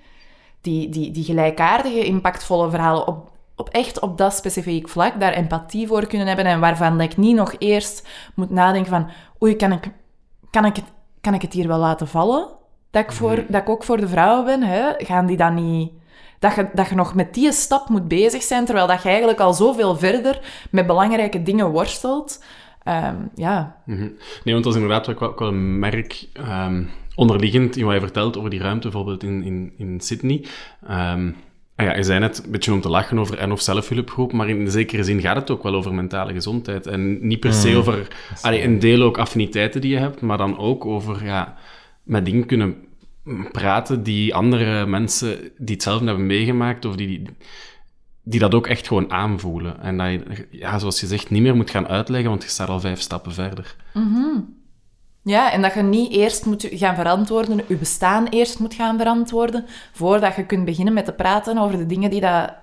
die, 0.61 0.89
die, 0.89 1.11
die 1.11 1.23
gelijkaardige, 1.23 2.05
impactvolle 2.05 2.69
verhalen 2.69 3.07
op, 3.07 3.31
op 3.55 3.69
echt 3.69 3.99
op 3.99 4.17
dat 4.17 4.33
specifiek 4.33 4.89
vlak 4.89 5.19
daar 5.19 5.33
empathie 5.33 5.87
voor 5.87 6.07
kunnen 6.07 6.27
hebben 6.27 6.45
en 6.45 6.59
waarvan 6.59 6.97
dat 6.97 7.11
ik 7.11 7.17
niet 7.17 7.35
nog 7.35 7.55
eerst 7.57 8.07
moet 8.35 8.49
nadenken 8.49 8.91
van 8.91 9.09
oei, 9.43 9.55
kan 9.55 9.71
ik, 9.71 9.91
kan 10.49 10.65
ik, 10.65 10.75
het, 10.75 10.85
kan 11.21 11.33
ik 11.33 11.41
het 11.41 11.53
hier 11.53 11.67
wel 11.67 11.79
laten 11.79 12.07
vallen? 12.07 12.47
Dat 12.91 13.03
ik, 13.03 13.11
voor, 13.11 13.45
dat 13.47 13.61
ik 13.61 13.69
ook 13.69 13.83
voor 13.83 13.97
de 13.97 14.07
vrouwen 14.07 14.45
ben, 14.45 14.63
hè? 14.63 14.93
gaan 14.97 15.25
die 15.25 15.37
dan 15.37 15.53
niet... 15.53 15.91
Dat 16.39 16.55
je, 16.55 16.67
dat 16.73 16.89
je 16.89 16.95
nog 16.95 17.15
met 17.15 17.33
die 17.33 17.51
stap 17.51 17.89
moet 17.89 18.07
bezig 18.07 18.43
zijn, 18.43 18.65
terwijl 18.65 18.87
dat 18.87 19.01
je 19.01 19.09
eigenlijk 19.09 19.39
al 19.39 19.53
zoveel 19.53 19.95
verder 19.97 20.39
met 20.71 20.87
belangrijke 20.87 21.43
dingen 21.43 21.69
worstelt. 21.69 22.43
Ehm, 22.83 23.15
ja, 23.35 23.81
Mhm. 23.85 24.07
Nee, 24.43 24.53
want 24.53 24.63
dat 24.63 24.75
is 24.75 24.81
inderdaad 24.81 25.09
ook 25.09 25.19
wel, 25.19 25.29
ook 25.29 25.39
wel 25.39 25.47
een 25.47 25.79
merk 25.79 26.27
ehm, 26.33 26.83
onderliggend 27.15 27.77
in 27.77 27.85
wat 27.85 27.93
je 27.93 27.99
vertelt 27.99 28.37
over 28.37 28.49
die 28.49 28.59
ruimte, 28.59 28.87
bijvoorbeeld 28.89 29.23
in, 29.23 29.43
in, 29.43 29.73
in 29.77 29.99
Sydney. 29.99 30.45
Ehm, 30.87 31.31
ah 31.75 31.85
ja, 31.85 31.95
je 31.95 32.03
zei 32.03 32.19
net 32.19 32.43
een 32.45 32.51
beetje 32.51 32.73
om 32.73 32.81
te 32.81 32.89
lachen 32.89 33.19
over 33.19 33.37
en 33.37 33.51
of 33.51 33.61
zelfhulpgroep, 33.61 34.31
maar 34.33 34.49
in 34.49 34.71
zekere 34.71 35.03
zin 35.03 35.21
gaat 35.21 35.35
het 35.35 35.49
ook 35.51 35.63
wel 35.63 35.75
over 35.75 35.93
mentale 35.93 36.33
gezondheid. 36.33 36.87
En 36.87 37.27
niet 37.27 37.39
per 37.39 37.53
se 37.53 37.75
over 37.77 38.07
allee, 38.41 38.63
een 38.63 38.79
deel 38.79 39.01
ook 39.01 39.17
affiniteiten 39.17 39.81
die 39.81 39.91
je 39.91 39.97
hebt, 39.97 40.21
maar 40.21 40.37
dan 40.37 40.57
ook 40.57 40.85
over 40.85 41.25
ja, 41.25 41.55
met 42.03 42.25
dingen 42.25 42.45
kunnen 42.45 42.75
praten 43.51 44.03
die 44.03 44.35
andere 44.35 44.85
mensen 44.85 45.51
die 45.57 45.73
hetzelfde 45.75 46.05
hebben 46.05 46.25
meegemaakt 46.25 46.85
of 46.85 46.95
die, 46.95 47.23
die, 48.23 48.39
dat 48.39 48.53
ook 48.53 48.67
echt 48.67 48.87
gewoon 48.87 49.11
aanvoelen. 49.11 49.81
En 49.81 49.97
dat 49.97 50.11
je, 50.11 50.47
ja, 50.51 50.79
zoals 50.79 50.99
je 50.99 51.07
zegt, 51.07 51.29
niet 51.29 51.41
meer 51.41 51.55
moet 51.55 51.69
gaan 51.69 51.87
uitleggen, 51.87 52.29
want 52.29 52.43
je 52.43 52.49
staat 52.49 52.69
al 52.69 52.79
vijf 52.79 52.99
stappen 52.99 53.33
verder. 53.33 53.75
Ja, 55.23 55.51
en 55.51 55.61
dat 55.61 55.73
je 55.73 55.81
niet 55.81 56.11
eerst 56.11 56.45
moet 56.45 56.67
gaan 56.71 56.95
verantwoorden, 56.95 57.61
je 57.67 57.75
bestaan 57.75 58.27
eerst 58.27 58.59
moet 58.59 58.73
gaan 58.73 58.97
verantwoorden, 58.97 59.65
voordat 59.93 60.35
je 60.35 60.45
kunt 60.45 60.65
beginnen 60.65 60.93
met 60.93 61.05
te 61.05 61.13
praten 61.13 61.57
over 61.57 61.77
de 61.77 61.85
dingen 61.85 62.09
die 62.09 62.21
dat 62.21 62.53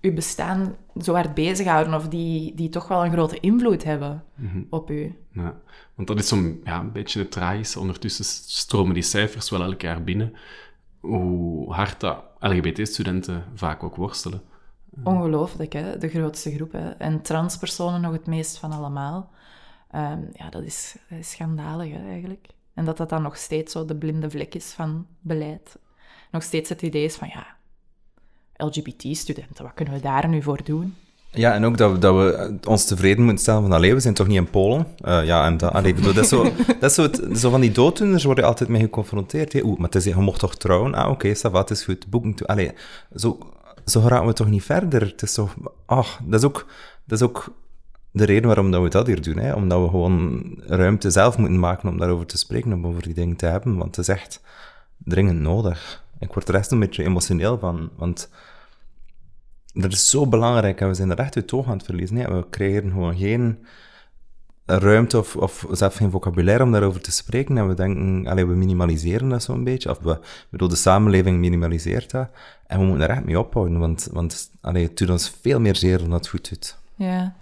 je 0.00 0.12
bestaan 0.12 0.74
zo 1.00 1.14
hard 1.14 1.34
bezighouden, 1.34 1.94
of 1.94 2.08
die, 2.08 2.54
die 2.54 2.68
toch 2.68 2.88
wel 2.88 3.04
een 3.04 3.12
grote 3.12 3.40
invloed 3.40 3.84
hebben 3.84 4.24
op 4.70 4.88
je. 4.88 5.12
Ja, 5.32 5.60
want 5.94 6.08
dat 6.08 6.18
is 6.18 6.28
zo'n 6.28 6.60
ja, 6.64 6.80
een 6.80 6.92
beetje 6.92 7.18
het 7.18 7.30
tragische. 7.30 7.80
Ondertussen 7.80 8.24
stromen 8.24 8.94
die 8.94 9.02
cijfers 9.02 9.50
wel 9.50 9.62
elk 9.62 9.80
jaar 9.80 10.04
binnen. 10.04 10.32
Hoe 11.00 11.72
hard 11.72 12.00
dat 12.00 12.24
LGBT-studenten 12.38 13.44
vaak 13.54 13.82
ook 13.82 13.96
worstelen. 13.96 14.42
Ongelooflijk, 15.04 15.72
hè? 15.72 15.98
De 15.98 16.08
grootste 16.08 16.54
groep. 16.54 16.72
Hè? 16.72 16.90
En 16.90 17.22
transpersonen 17.22 18.00
nog 18.00 18.12
het 18.12 18.26
meest 18.26 18.58
van 18.58 18.72
allemaal. 18.72 19.30
Ehm, 19.90 20.20
ja, 20.32 20.50
dat 20.50 20.62
is, 20.62 20.96
dat 21.08 21.18
is 21.18 21.30
schandalig, 21.30 21.92
hè, 21.92 22.08
eigenlijk. 22.08 22.46
En 22.74 22.84
dat 22.84 22.96
dat 22.96 23.08
dan 23.08 23.22
nog 23.22 23.36
steeds 23.36 23.72
zo 23.72 23.84
de 23.84 23.96
blinde 23.96 24.30
vlek 24.30 24.54
is 24.54 24.72
van 24.72 25.06
beleid. 25.20 25.78
Nog 26.30 26.42
steeds 26.42 26.68
het 26.68 26.82
idee 26.82 27.04
is 27.04 27.14
van, 27.14 27.28
ja, 27.28 27.56
LGBT-studenten, 28.64 29.64
wat 29.64 29.74
kunnen 29.74 29.94
we 29.94 30.00
daar 30.00 30.28
nu 30.28 30.42
voor 30.42 30.60
doen? 30.64 30.94
Ja, 31.34 31.54
en 31.54 31.64
ook 31.64 31.76
dat 31.78 31.92
we, 31.92 31.98
dat 31.98 32.14
we 32.14 32.58
ons 32.68 32.84
tevreden 32.84 33.24
moeten 33.24 33.42
stellen 33.42 33.62
van, 33.62 33.72
allee, 33.72 33.94
we 33.94 34.00
zijn 34.00 34.14
toch 34.14 34.26
niet 34.26 34.36
in 34.36 34.50
Polen? 34.50 34.86
Eh, 34.98 35.24
ja, 35.24 35.46
en 35.46 35.56
dat, 35.56 35.72
allee, 35.72 35.90
ik 35.90 35.96
bedoel, 35.96 36.14
dat 36.14 36.24
is 36.24 36.30
zo, 36.30 36.42
dat 36.80 36.90
is 36.90 36.94
zo, 36.94 37.02
het, 37.02 37.38
zo 37.38 37.50
van 37.50 37.60
die 37.60 37.72
dooddoeners 37.72 38.24
worden 38.24 38.44
altijd 38.44 38.68
mee 38.68 38.80
geconfronteerd. 38.80 39.62
Oeh, 39.62 39.76
maar 39.76 39.86
het 39.86 39.94
is, 39.94 40.04
je 40.04 40.16
mocht 40.16 40.38
toch 40.38 40.56
trouwen? 40.56 40.94
Ah, 40.94 41.10
oké, 41.10 41.28
okay, 41.28 41.52
het 41.52 41.70
is 41.70 41.84
goed. 41.84 42.06
Boeken 42.10 42.34
toe. 42.34 42.46
Allee, 42.46 42.72
zo, 43.16 43.38
zo 43.84 44.00
raken 44.00 44.26
we 44.26 44.32
toch 44.32 44.48
niet 44.48 44.62
verder? 44.62 45.00
Het 45.00 45.22
is 45.22 45.34
toch... 45.34 45.54
Ach, 45.86 46.20
dat 46.24 46.40
is 46.40 46.46
ook... 46.46 46.66
Dat 47.04 47.20
is 47.20 47.26
ook 47.26 47.52
de 48.10 48.24
reden 48.24 48.46
waarom 48.46 48.70
dat 48.70 48.82
we 48.82 48.88
dat 48.88 49.06
hier 49.06 49.22
doen. 49.22 49.36
Hè? 49.36 49.52
Omdat 49.52 49.82
we 49.82 49.88
gewoon 49.88 50.54
ruimte 50.66 51.10
zelf 51.10 51.38
moeten 51.38 51.58
maken 51.58 51.88
om 51.88 51.98
daarover 51.98 52.26
te 52.26 52.38
spreken, 52.38 52.72
om 52.72 52.86
over 52.86 53.02
die 53.02 53.14
dingen 53.14 53.36
te 53.36 53.46
hebben. 53.46 53.76
Want 53.76 53.96
het 53.96 54.08
is 54.08 54.14
echt 54.14 54.40
dringend 54.98 55.40
nodig. 55.40 56.04
Ik 56.18 56.32
word 56.32 56.48
er 56.48 56.54
echt 56.54 56.70
een 56.70 56.78
beetje 56.78 57.04
emotioneel 57.04 57.58
van, 57.58 57.90
want 57.96 58.30
dat 59.72 59.92
is 59.92 60.10
zo 60.10 60.26
belangrijk 60.26 60.80
en 60.80 60.88
we 60.88 60.94
zijn 60.94 61.10
er 61.10 61.18
echt 61.18 61.36
uit 61.36 61.52
oog 61.52 61.66
aan 61.66 61.76
het 61.76 61.84
verliezen. 61.84 62.16
Hè? 62.16 62.34
We 62.34 62.48
krijgen 62.48 62.90
gewoon 62.90 63.16
geen 63.16 63.66
ruimte 64.66 65.18
of, 65.18 65.36
of 65.36 65.66
zelfs 65.70 65.96
geen 65.96 66.10
vocabulaire 66.10 66.64
om 66.64 66.72
daarover 66.72 67.00
te 67.00 67.12
spreken. 67.12 67.58
En 67.58 67.68
we 67.68 67.74
denken, 67.74 68.26
allee, 68.26 68.46
we 68.46 68.54
minimaliseren 68.54 69.28
dat 69.28 69.42
zo'n 69.42 69.64
beetje. 69.64 69.90
Of 69.90 69.98
we, 69.98 70.18
bedoel, 70.50 70.68
de 70.68 70.76
samenleving 70.76 71.38
minimaliseert 71.38 72.10
dat. 72.10 72.28
En 72.66 72.78
we 72.78 72.84
moeten 72.84 73.08
er 73.08 73.16
echt 73.16 73.24
mee 73.24 73.38
ophouden, 73.38 73.78
want, 73.78 74.08
want 74.12 74.50
allee, 74.60 74.82
het 74.82 74.98
doet 74.98 75.10
ons 75.10 75.32
veel 75.40 75.60
meer 75.60 75.76
zeer 75.76 75.98
dan 75.98 76.10
dat 76.10 76.18
het 76.18 76.28
goed 76.28 76.48
doet. 76.48 76.78
Ja. 76.94 77.34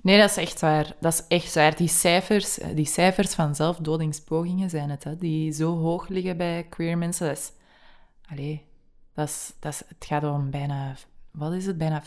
Nee, 0.00 0.18
dat 0.18 0.30
is 0.30 0.36
echt 0.36 0.60
waar. 0.60 0.94
Dat 1.00 1.12
is 1.12 1.24
echt 1.28 1.54
waar. 1.54 1.76
Die 1.76 1.88
cijfers, 1.88 2.58
die 2.74 2.86
cijfers 2.86 3.34
van 3.34 3.54
zelfdodingspogingen 3.54 4.70
zijn 4.70 4.90
het, 4.90 5.04
hè, 5.04 5.18
die 5.18 5.52
zo 5.52 5.76
hoog 5.76 6.08
liggen 6.08 6.36
bij 6.36 6.66
queer 6.68 6.98
mensen. 6.98 7.28
Dat 7.28 7.52
dat 9.14 9.28
is, 9.28 9.52
dat 9.60 9.72
is, 9.72 9.82
het 9.88 10.04
gaat 10.06 10.24
om 10.24 10.50
bijna, 10.50 10.94
wat 11.36 11.52
is 11.52 11.66
het, 11.66 11.78
bijna 11.78 12.02
50% 12.02 12.06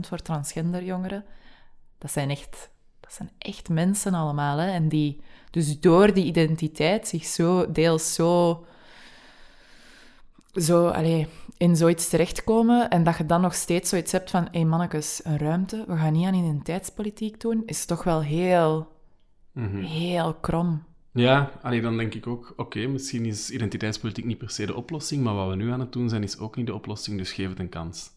voor 0.00 0.18
transgender 0.18 0.84
jongeren. 0.84 1.24
Dat 1.98 2.10
zijn 2.10 2.30
echt, 2.30 2.70
dat 3.00 3.12
zijn 3.12 3.30
echt 3.38 3.68
mensen 3.68 4.14
allemaal. 4.14 4.58
Hè, 4.58 4.70
en 4.70 4.88
die 4.88 5.20
dus 5.50 5.80
door 5.80 6.14
die 6.14 6.24
identiteit 6.24 7.08
zich 7.08 7.24
zo, 7.24 7.72
deels 7.72 8.14
zo, 8.14 8.64
zo 10.52 10.88
allee, 10.88 11.26
in 11.56 11.76
zoiets 11.76 12.08
terechtkomen 12.08 12.90
en 12.90 13.04
dat 13.04 13.16
je 13.16 13.26
dan 13.26 13.40
nog 13.40 13.54
steeds 13.54 13.88
zoiets 13.88 14.12
hebt 14.12 14.30
van 14.30 14.42
hé 14.42 14.48
hey 14.50 14.64
mannetjes, 14.64 15.20
een 15.24 15.38
ruimte, 15.38 15.84
we 15.86 15.96
gaan 15.96 16.12
niet 16.12 16.26
aan 16.26 16.34
identiteitspolitiek 16.34 17.40
doen, 17.40 17.62
is 17.66 17.84
toch 17.84 18.04
wel 18.04 18.22
heel, 18.22 18.88
heel 19.80 20.34
krom. 20.34 20.84
Ja, 21.12 21.52
allee, 21.62 21.80
dan 21.80 21.96
denk 21.96 22.14
ik 22.14 22.26
ook, 22.26 22.52
oké, 22.56 22.86
misschien 22.86 23.26
is 23.26 23.50
identiteitspolitiek 23.50 24.24
niet 24.24 24.38
per 24.38 24.50
se 24.50 24.66
de 24.66 24.74
oplossing, 24.74 25.24
maar 25.24 25.34
wat 25.34 25.48
we 25.48 25.54
nu 25.54 25.70
aan 25.70 25.80
het 25.80 25.92
doen 25.92 26.08
zijn, 26.08 26.22
is 26.22 26.38
ook 26.38 26.56
niet 26.56 26.66
de 26.66 26.74
oplossing, 26.74 27.18
dus 27.18 27.32
geef 27.32 27.48
het 27.48 27.58
een 27.58 27.68
kans. 27.68 28.10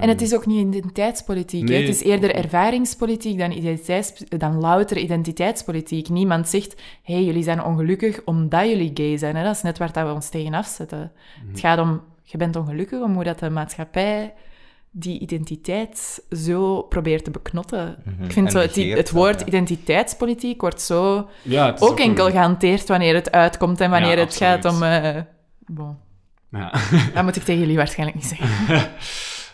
En 0.00 0.08
het 0.08 0.20
is 0.20 0.34
ook 0.34 0.46
niet 0.46 0.66
identiteitspolitiek. 0.66 1.68
Nee. 1.68 1.80
Het 1.80 1.94
is 1.94 2.02
eerder 2.02 2.34
ervaringspolitiek 2.34 3.38
dan, 3.38 3.50
identiteits, 3.50 4.12
dan 4.28 4.60
louter 4.60 4.96
identiteitspolitiek. 4.96 6.08
Niemand 6.08 6.48
zegt, 6.48 6.80
hé, 7.02 7.14
hey, 7.14 7.24
jullie 7.24 7.42
zijn 7.42 7.64
ongelukkig 7.64 8.20
omdat 8.24 8.68
jullie 8.68 8.90
gay 8.94 9.16
zijn. 9.16 9.36
Hè? 9.36 9.44
Dat 9.44 9.54
is 9.54 9.62
net 9.62 9.78
waar 9.78 9.92
dat 9.92 10.06
we 10.06 10.12
ons 10.12 10.28
tegen 10.28 10.54
afzetten. 10.54 11.12
Het 11.50 11.60
gaat 11.60 11.78
om, 11.78 12.00
je 12.22 12.38
bent 12.38 12.56
ongelukkig 12.56 13.00
om 13.00 13.14
hoe 13.14 13.24
dat 13.24 13.38
de 13.38 13.50
maatschappij 13.50 14.34
die 14.94 15.18
identiteit 15.18 16.22
zo 16.30 16.82
probeert 16.82 17.24
te 17.24 17.30
beknotten. 17.30 17.96
Mhm. 18.04 18.24
Ik 18.24 18.32
vind 18.32 18.46
En 18.46 18.52
zo, 18.52 18.80
het, 18.96 19.10
woord 19.10 19.40
ja. 19.40 19.46
identiteitspolitiek 19.46 20.60
wordt 20.60 20.80
zo 20.80 21.28
Ja, 21.42 21.76
ook 21.78 21.98
enkel 22.00 22.30
gehanteerd 22.30 22.88
wanneer 22.88 23.14
het 23.14 23.30
uitkomt 23.30 23.80
en 23.80 23.90
wanneer 23.90 24.16
Ja, 24.16 24.24
het 24.24 24.36
gaat 24.36 24.64
om... 24.64 24.82
eh, 24.82 25.16
bon, 25.66 25.96
dat 27.14 27.22
moet 27.24 27.36
ik 27.36 27.42
tegen 27.42 27.60
jullie 27.60 27.76
waarschijnlijk 27.76 28.18
niet 28.18 28.26
zeggen. 28.26 28.90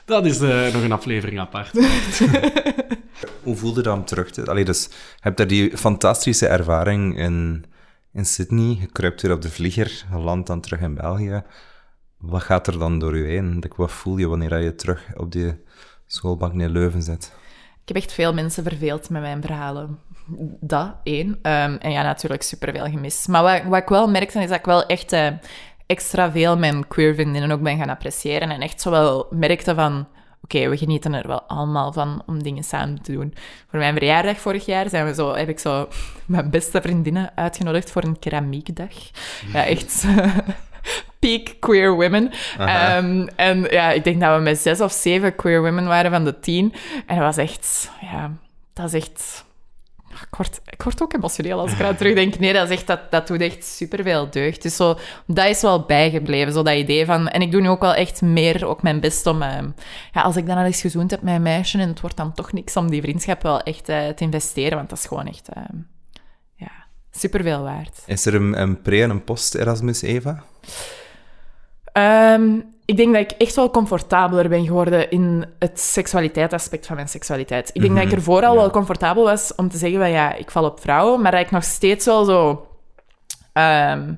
Dat 0.08 0.26
is 0.26 0.40
eh, 0.40 0.72
nog 0.72 0.82
een 0.82 0.92
aflevering 0.92 1.38
apart. 1.38 1.70
Hoe 3.42 3.56
voelde 3.56 3.82
dat 3.82 3.96
om 3.96 4.04
terug 4.04 4.30
te... 4.30 4.46
Allee, 4.46 4.64
dus, 4.64 4.84
je 4.84 5.20
hebt 5.20 5.36
daar 5.36 5.46
die 5.46 5.76
fantastische 5.76 6.46
ervaring 6.46 7.18
in, 7.18 7.64
in 8.12 8.26
Sydney, 8.26 8.76
je 8.80 8.86
kruipt 8.86 9.22
weer 9.22 9.32
op 9.32 9.42
de 9.42 9.50
vlieger, 9.50 10.04
je 10.10 10.18
landt 10.18 10.46
dan 10.46 10.60
terug 10.60 10.80
in 10.80 10.94
België. 10.94 11.42
Wat 12.18 12.42
gaat 12.42 12.66
er 12.66 12.78
dan 12.78 12.98
door 12.98 13.16
je 13.16 13.24
heen? 13.24 13.64
Wat 13.76 13.92
voel 13.92 14.16
je 14.16 14.28
wanneer 14.28 14.58
je 14.58 14.74
terug 14.74 15.06
op 15.16 15.32
die 15.32 15.60
schoolbank 16.06 16.52
in 16.52 16.70
Leuven 16.70 17.02
zit? 17.02 17.32
Ik 17.82 17.94
heb 17.94 17.96
echt 17.96 18.12
veel 18.12 18.34
mensen 18.34 18.62
verveeld 18.62 19.10
met 19.10 19.22
mijn 19.22 19.42
verhalen. 19.42 19.98
Dat, 20.60 20.94
één. 21.02 21.38
Ehm, 21.42 21.76
en 21.80 21.90
ja, 21.90 22.02
natuurlijk 22.02 22.42
superveel 22.42 22.84
gemist. 22.84 23.28
Maar 23.28 23.42
wat, 23.42 23.62
wat 23.64 23.82
ik 23.82 23.88
wel 23.88 24.08
merkte, 24.10 24.40
is 24.40 24.48
dat 24.48 24.58
ik 24.58 24.64
wel 24.64 24.86
echt 24.86 25.12
eh, 25.12 25.28
extra 25.88 26.30
veel 26.30 26.58
mijn 26.58 26.88
queer 26.88 27.14
vriendinnen 27.14 27.50
ook 27.50 27.62
ben 27.62 27.78
gaan 27.78 27.88
appreciëren. 27.88 28.50
En 28.50 28.60
echt 28.60 28.80
zo 28.80 28.90
wel 28.90 29.26
merkte 29.30 29.74
van... 29.74 30.08
Oké, 30.42 30.68
we 30.68 30.76
genieten 30.76 31.14
er 31.14 31.26
wel 31.26 31.42
allemaal 31.42 31.92
van 31.92 32.22
om 32.26 32.42
dingen 32.42 32.64
samen 32.64 33.02
te 33.02 33.12
doen. 33.12 33.34
Voor 33.70 33.78
mijn 33.78 33.94
verjaardag 33.94 34.38
vorig 34.38 34.66
jaar 34.66 34.88
zijn 34.88 35.06
we 35.06 35.14
zo, 35.14 35.34
heb 35.34 35.48
ik 35.48 35.58
zo 35.58 35.88
mijn 36.26 36.50
beste 36.50 36.80
vriendinnen 36.80 37.30
uitgenodigd 37.34 37.90
voor 37.90 38.02
een 38.02 38.18
keramiekdag. 38.18 38.94
Ja, 39.52 39.64
echt 39.64 40.06
peak 41.20 41.56
queer 41.60 41.94
women. 41.94 42.30
Ehm, 42.58 43.26
en 43.36 43.60
ja, 43.70 43.90
ik 43.90 44.04
denk 44.04 44.20
dat 44.20 44.36
we 44.36 44.42
met 44.42 44.58
zes 44.58 44.80
of 44.80 44.92
zeven 44.92 45.36
queer 45.36 45.62
women 45.62 45.86
waren 45.86 46.10
van 46.10 46.24
de 46.24 46.40
tien. 46.40 46.74
En 47.06 47.16
dat 47.16 47.24
was 47.24 47.36
echt, 47.36 47.90
ja, 48.00 48.32
dat 48.72 48.92
is 48.92 49.02
echt... 49.02 49.46
Ik 50.10 50.34
word, 50.36 50.60
ik 50.64 50.82
word 50.82 51.02
ook 51.02 51.14
emotioneel 51.14 51.60
als 51.60 51.72
ik 51.72 51.78
eraan 51.78 51.96
terugdenk. 51.96 52.38
Nee, 52.38 52.52
dat, 52.52 52.70
is 52.70 52.76
echt, 52.76 52.86
dat, 52.86 53.10
dat 53.10 53.26
doet 53.26 53.40
echt 53.40 53.64
superveel 53.64 54.30
deugd. 54.30 54.62
Dus 54.62 54.76
zo, 54.76 54.98
dat 55.26 55.46
is 55.46 55.60
wel 55.60 55.82
bijgebleven, 55.82 56.52
zo 56.52 56.62
dat 56.62 56.74
idee 56.74 57.04
van... 57.06 57.28
En 57.28 57.42
ik 57.42 57.50
doe 57.50 57.60
nu 57.60 57.68
ook 57.68 57.80
wel 57.80 57.94
echt 57.94 58.22
meer 58.22 58.66
ook 58.66 58.82
mijn 58.82 59.00
best 59.00 59.26
om... 59.26 59.42
ehm, 59.42 59.68
ja, 60.12 60.22
als 60.22 60.36
ik 60.36 60.46
dan 60.46 60.56
al 60.56 60.64
eens 60.64 60.80
gezoend 60.80 61.10
heb 61.10 61.22
met 61.22 61.34
een 61.34 61.42
meisje 61.42 61.78
en 61.78 61.88
het 61.88 62.00
wordt 62.00 62.16
dan 62.16 62.32
toch 62.32 62.52
niks 62.52 62.76
om 62.76 62.90
die 62.90 63.02
vriendschap 63.02 63.42
wel 63.42 63.60
echt 63.60 63.88
eh, 63.88 64.08
te 64.08 64.24
investeren, 64.24 64.76
want 64.76 64.88
dat 64.88 64.98
is 64.98 65.06
gewoon 65.06 65.26
echt... 65.26 65.48
ehm, 65.48 65.76
ja, 66.54 66.70
superveel 67.10 67.62
waard. 67.62 68.02
Is 68.06 68.26
er 68.26 68.34
een, 68.34 68.60
een 68.60 68.82
pre- 68.82 69.02
en 69.02 69.10
een 69.10 69.24
post-Erasmus, 69.24 70.02
Eva? 70.02 70.44
Ehm, 71.92 72.50
ik 72.88 72.96
denk 72.96 73.12
dat 73.12 73.22
ik 73.22 73.30
echt 73.30 73.54
wel 73.54 73.70
comfortabeler 73.70 74.48
ben 74.48 74.66
geworden 74.66 75.10
in 75.10 75.46
het 75.58 75.80
seksualiteitsaspect 75.80 76.86
van 76.86 76.96
mijn 76.96 77.08
seksualiteit. 77.08 77.70
Ik 77.72 77.80
denk 77.80 77.94
dat 77.94 78.04
ik 78.04 78.12
er 78.12 78.22
vooral 78.22 78.54
wel 78.54 78.70
comfortabel 78.70 79.24
was 79.24 79.54
om 79.54 79.68
te 79.68 79.78
zeggen 79.78 79.98
van 79.98 80.10
ja, 80.10 80.34
ik 80.34 80.50
val 80.50 80.64
op 80.64 80.80
vrouwen, 80.80 81.22
maar 81.22 81.30
dat 81.30 81.40
ik 81.40 81.50
nog 81.50 81.64
steeds 81.64 82.04
wel 82.04 82.24
zo... 82.24 82.66
ehm, 83.52 84.12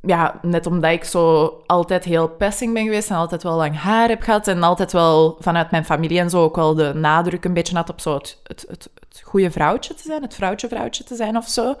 ja, 0.00 0.38
net 0.42 0.66
omdat 0.66 0.90
ik 0.90 1.04
zo 1.04 1.46
altijd 1.66 2.04
heel 2.04 2.28
passing 2.28 2.74
ben 2.74 2.84
geweest 2.84 3.10
en 3.10 3.16
altijd 3.16 3.42
wel 3.42 3.56
lang 3.56 3.76
haar 3.76 4.08
heb 4.08 4.22
gehad 4.22 4.48
en 4.48 4.62
altijd 4.62 4.92
wel 4.92 5.36
vanuit 5.40 5.70
mijn 5.70 5.84
familie 5.84 6.18
en 6.18 6.30
zo 6.30 6.42
ook 6.42 6.56
wel 6.56 6.74
de 6.74 6.92
nadruk 6.94 7.44
een 7.44 7.54
beetje 7.54 7.76
had 7.76 7.90
op 7.90 8.00
zo 8.00 8.14
het, 8.14 8.40
het, 8.42 8.64
het, 8.68 8.90
het 9.18 9.28
goede 9.28 9.50
vrouwtje 9.50 9.94
te 9.94 10.02
zijn, 10.02 10.22
het 10.22 10.34
vrouwtje-vrouwtje 10.34 11.04
te 11.04 11.14
zijn 11.14 11.36
of 11.36 11.48
zo. 11.48 11.74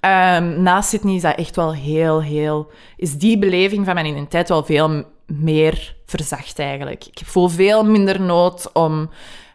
Ehm, 0.00 0.62
naast 0.62 0.88
Sydney 0.88 1.14
is 1.14 1.22
dat 1.22 1.36
echt 1.36 1.56
wel 1.56 1.74
heel, 1.74 2.22
heel... 2.22 2.70
Is 2.96 3.18
die 3.18 3.38
beleving 3.38 3.84
van 3.84 3.94
mijn 3.94 4.06
identiteit 4.06 4.48
wel 4.48 4.64
veel 4.64 5.04
meer 5.26 5.96
verzacht 6.06 6.58
eigenlijk. 6.58 7.06
Ik 7.06 7.20
voel 7.24 7.48
veel 7.48 7.84
minder 7.84 8.20
nood 8.20 8.70
om 8.72 9.10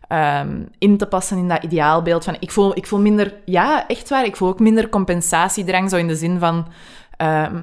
ehm, 0.07 0.61
in 0.77 0.97
te 0.97 1.05
passen 1.05 1.37
in 1.37 1.47
dat 1.47 1.63
ideaalbeeld 1.63 2.23
van... 2.23 2.35
Ik 2.39 2.51
voel, 2.51 2.77
ik 2.77 2.87
voel 2.87 2.99
minder... 2.99 3.33
Ja, 3.45 3.87
echt 3.87 4.09
waar. 4.09 4.25
Ik 4.25 4.35
voel 4.35 4.49
ook 4.49 4.59
minder 4.59 4.89
compensatiedrang, 4.89 5.89
zo 5.89 5.95
in 5.95 6.07
de 6.07 6.15
zin 6.15 6.39
van... 6.39 6.67
ehm, 7.17 7.55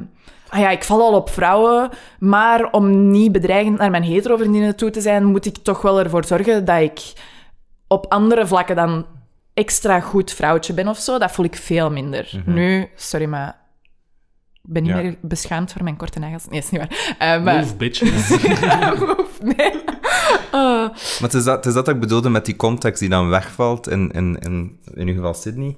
ah 0.48 0.60
ja, 0.60 0.70
ik 0.70 0.84
val 0.84 1.00
al 1.00 1.14
op 1.14 1.30
vrouwen, 1.30 1.90
maar 2.18 2.70
om 2.70 3.10
niet 3.10 3.32
bedreigend 3.32 3.78
naar 3.78 3.90
mijn 3.90 4.02
hetero-vriendinnen 4.02 4.76
toe 4.76 4.90
te 4.90 5.00
zijn, 5.00 5.24
moet 5.24 5.46
ik 5.46 5.56
toch 5.56 5.82
wel 5.82 5.98
ervoor 5.98 6.24
zorgen 6.24 6.64
dat 6.64 6.80
ik 6.80 7.12
op 7.88 8.06
andere 8.08 8.46
vlakken 8.46 8.76
dan 8.76 9.06
extra 9.60 10.00
goed 10.00 10.32
vrouwtje 10.32 10.74
ben 10.74 10.88
of 10.88 10.98
zo. 10.98 11.18
Dat 11.18 11.32
voel 11.32 11.44
ik 11.44 11.56
veel 11.56 11.90
minder. 11.90 12.42
Nu, 12.44 12.88
sorry, 12.94 13.26
maar 13.26 13.58
ik 14.62 14.72
ben 14.72 14.82
niet 14.82 14.92
Ja. 14.92 15.02
meer 15.02 15.16
beschaamd 15.20 15.72
voor 15.72 15.82
mijn 15.82 15.96
korte 15.96 16.18
nagels. 16.18 16.46
Nee, 16.48 16.58
is 16.58 16.70
niet 16.70 16.80
waar. 16.80 17.14
Eh, 17.18 17.42
maar... 17.44 17.58
Move, 17.58 17.76
bitches. 17.76 18.28
Move, 19.00 19.28
nee. 19.56 19.72
Oh. 20.52 20.88
Maar 20.88 21.20
het 21.20 21.34
is, 21.34 21.44
dat, 21.44 21.56
het 21.56 21.66
is 21.66 21.74
dat 21.74 21.88
ik 21.88 22.00
bedoelde 22.00 22.28
met 22.28 22.44
die 22.44 22.56
context 22.56 23.00
die 23.00 23.08
dan 23.08 23.28
wegvalt, 23.28 23.88
in, 23.88 24.10
in, 24.10 24.38
in, 24.38 24.80
in 24.94 25.08
uw 25.08 25.14
geval 25.14 25.34
Sydney. 25.34 25.76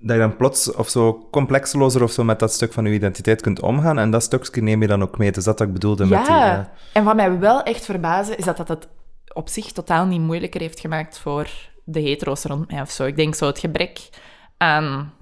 Dat 0.00 0.16
je 0.16 0.18
dan 0.18 0.36
plots 0.36 0.72
of 0.74 0.88
zo 0.88 1.28
complexelozer 1.30 2.02
of 2.02 2.10
zo 2.10 2.24
met 2.24 2.38
dat 2.38 2.52
stuk 2.52 2.72
van 2.72 2.84
je 2.84 2.92
identiteit 2.92 3.40
kunt 3.42 3.60
omgaan. 3.60 3.98
En 3.98 4.10
dat 4.10 4.22
stukje 4.22 4.62
neem 4.62 4.80
je 4.82 4.88
dan 4.88 5.02
ook 5.02 5.18
mee. 5.18 5.28
Het 5.28 5.36
is 5.36 5.44
dat 5.44 5.60
ik 5.60 5.72
bedoelde 5.72 6.06
met 6.06 6.26
die... 6.26 6.34
Ja, 6.34 6.58
eh, 6.58 6.64
en 6.92 7.04
wat 7.04 7.16
mij 7.16 7.38
wel 7.38 7.62
echt 7.62 7.84
verbazen, 7.84 8.38
is 8.38 8.44
dat 8.44 8.56
dat 8.56 8.68
het 8.68 8.88
op 9.32 9.48
zich 9.48 9.72
totaal 9.72 10.06
niet 10.06 10.20
moeilijker 10.20 10.60
heeft 10.60 10.80
gemaakt 10.80 11.18
voor 11.18 11.48
de 11.86 12.00
hetero's 12.00 12.44
rond 12.44 12.70
mij 12.70 12.80
of 12.80 12.90
zo. 12.90 13.04
Ik 13.04 13.16
denk 13.16 13.34
zo 13.34 13.46
het 13.46 13.58
gebrek 13.58 14.08
aan 14.56 15.12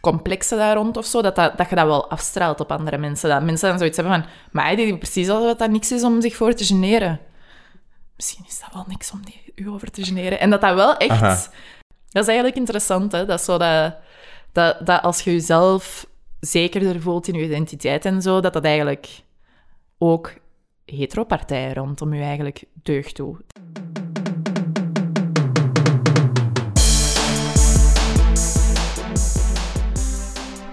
complexen 0.00 0.58
daar 0.58 0.76
rond 0.76 0.96
of 0.96 1.06
zo, 1.06 1.22
dat, 1.22 1.36
dat, 1.36 1.58
dat 1.58 1.68
je 1.68 1.74
dat 1.74 1.86
wel 1.86 2.10
afstraalt 2.10 2.60
op 2.60 2.72
andere 2.72 2.98
mensen. 2.98 3.28
Dat 3.28 3.42
mensen 3.42 3.68
dan 3.68 3.78
zoiets 3.78 3.96
hebben 3.96 4.14
van, 4.14 4.30
maar 4.50 4.76
die 4.76 4.98
precies 4.98 5.28
alsof 5.28 5.56
dat 5.56 5.70
niks 5.70 5.92
is 5.92 6.02
om 6.02 6.20
zich 6.20 6.36
voor 6.36 6.54
te 6.54 6.64
generen. 6.64 7.20
Misschien 8.16 8.44
is 8.48 8.60
dat 8.60 8.74
wel 8.74 8.84
niks 8.88 9.10
om 9.10 9.24
die, 9.24 9.52
u 9.54 9.68
over 9.68 9.90
te 9.90 10.04
generen. 10.04 10.40
En 10.40 10.50
dat 10.50 10.60
dat 10.60 10.74
wel 10.74 10.96
echt... 10.96 11.10
Aha. 11.10 11.42
Dat 12.08 12.22
is 12.22 12.28
eigenlijk 12.28 12.56
interessant, 12.56 13.12
hè. 13.12 13.26
Dat 13.26 13.40
zo 13.40 13.58
dat, 13.58 13.94
dat, 14.52 14.86
dat 14.86 15.02
als 15.02 15.20
je 15.20 15.32
jezelf 15.32 16.06
zekerder 16.40 17.00
voelt 17.00 17.28
in 17.28 17.34
je 17.34 17.44
identiteit 17.44 18.04
en 18.04 18.22
zo, 18.22 18.40
dat 18.40 18.52
dat 18.52 18.64
eigenlijk 18.64 19.08
ook 19.98 20.34
heteropartijen 20.84 21.74
rondom 21.74 22.14
je 22.14 22.22
eigenlijk 22.22 22.64
deugd 22.82 23.16
doet. 23.16 23.42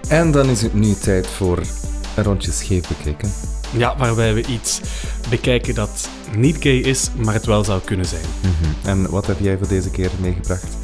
En 0.08 0.30
dan 0.30 0.48
is 0.48 0.62
het 0.62 0.74
nu 0.74 0.94
tijd 0.94 1.26
voor 1.26 1.58
een 2.16 2.24
rondje 2.24 2.52
scheef 2.52 2.88
bekijken. 2.88 3.30
Ja, 3.76 3.96
waarbij 3.96 4.34
we 4.34 4.46
iets 4.46 4.80
bekijken 5.30 5.74
dat 5.74 6.10
niet 6.36 6.56
gay 6.60 6.76
is, 6.76 7.10
maar 7.16 7.34
het 7.34 7.46
wel 7.46 7.64
zou 7.64 7.80
kunnen 7.84 8.06
zijn. 8.06 8.24
En 8.84 9.10
wat 9.10 9.26
heb 9.26 9.38
jij 9.40 9.58
voor 9.58 9.68
deze 9.68 9.90
keer 9.90 10.10
meegebracht? 10.20 10.76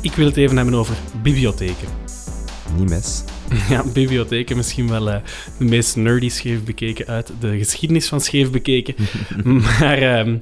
Ik 0.00 0.12
wil 0.12 0.26
het 0.26 0.36
even 0.36 0.56
hebben 0.56 0.74
over 0.74 0.94
bibliotheken. 1.22 1.88
Niet 2.76 2.88
mis. 2.88 3.24
Ja, 3.68 3.84
bibliotheken 3.92 4.56
misschien 4.56 4.88
wel 4.88 5.10
eh, 5.10 5.20
de 5.58 5.64
meest 5.64 5.96
nerdy 5.96 6.28
scheef 6.28 6.64
bekeken 6.64 7.06
uit 7.06 7.32
de 7.40 7.58
geschiedenis 7.58 8.08
van 8.08 8.20
scheef 8.20 8.50
bekeken. 8.50 8.94
maar 9.44 9.98
ehm, 9.98 10.36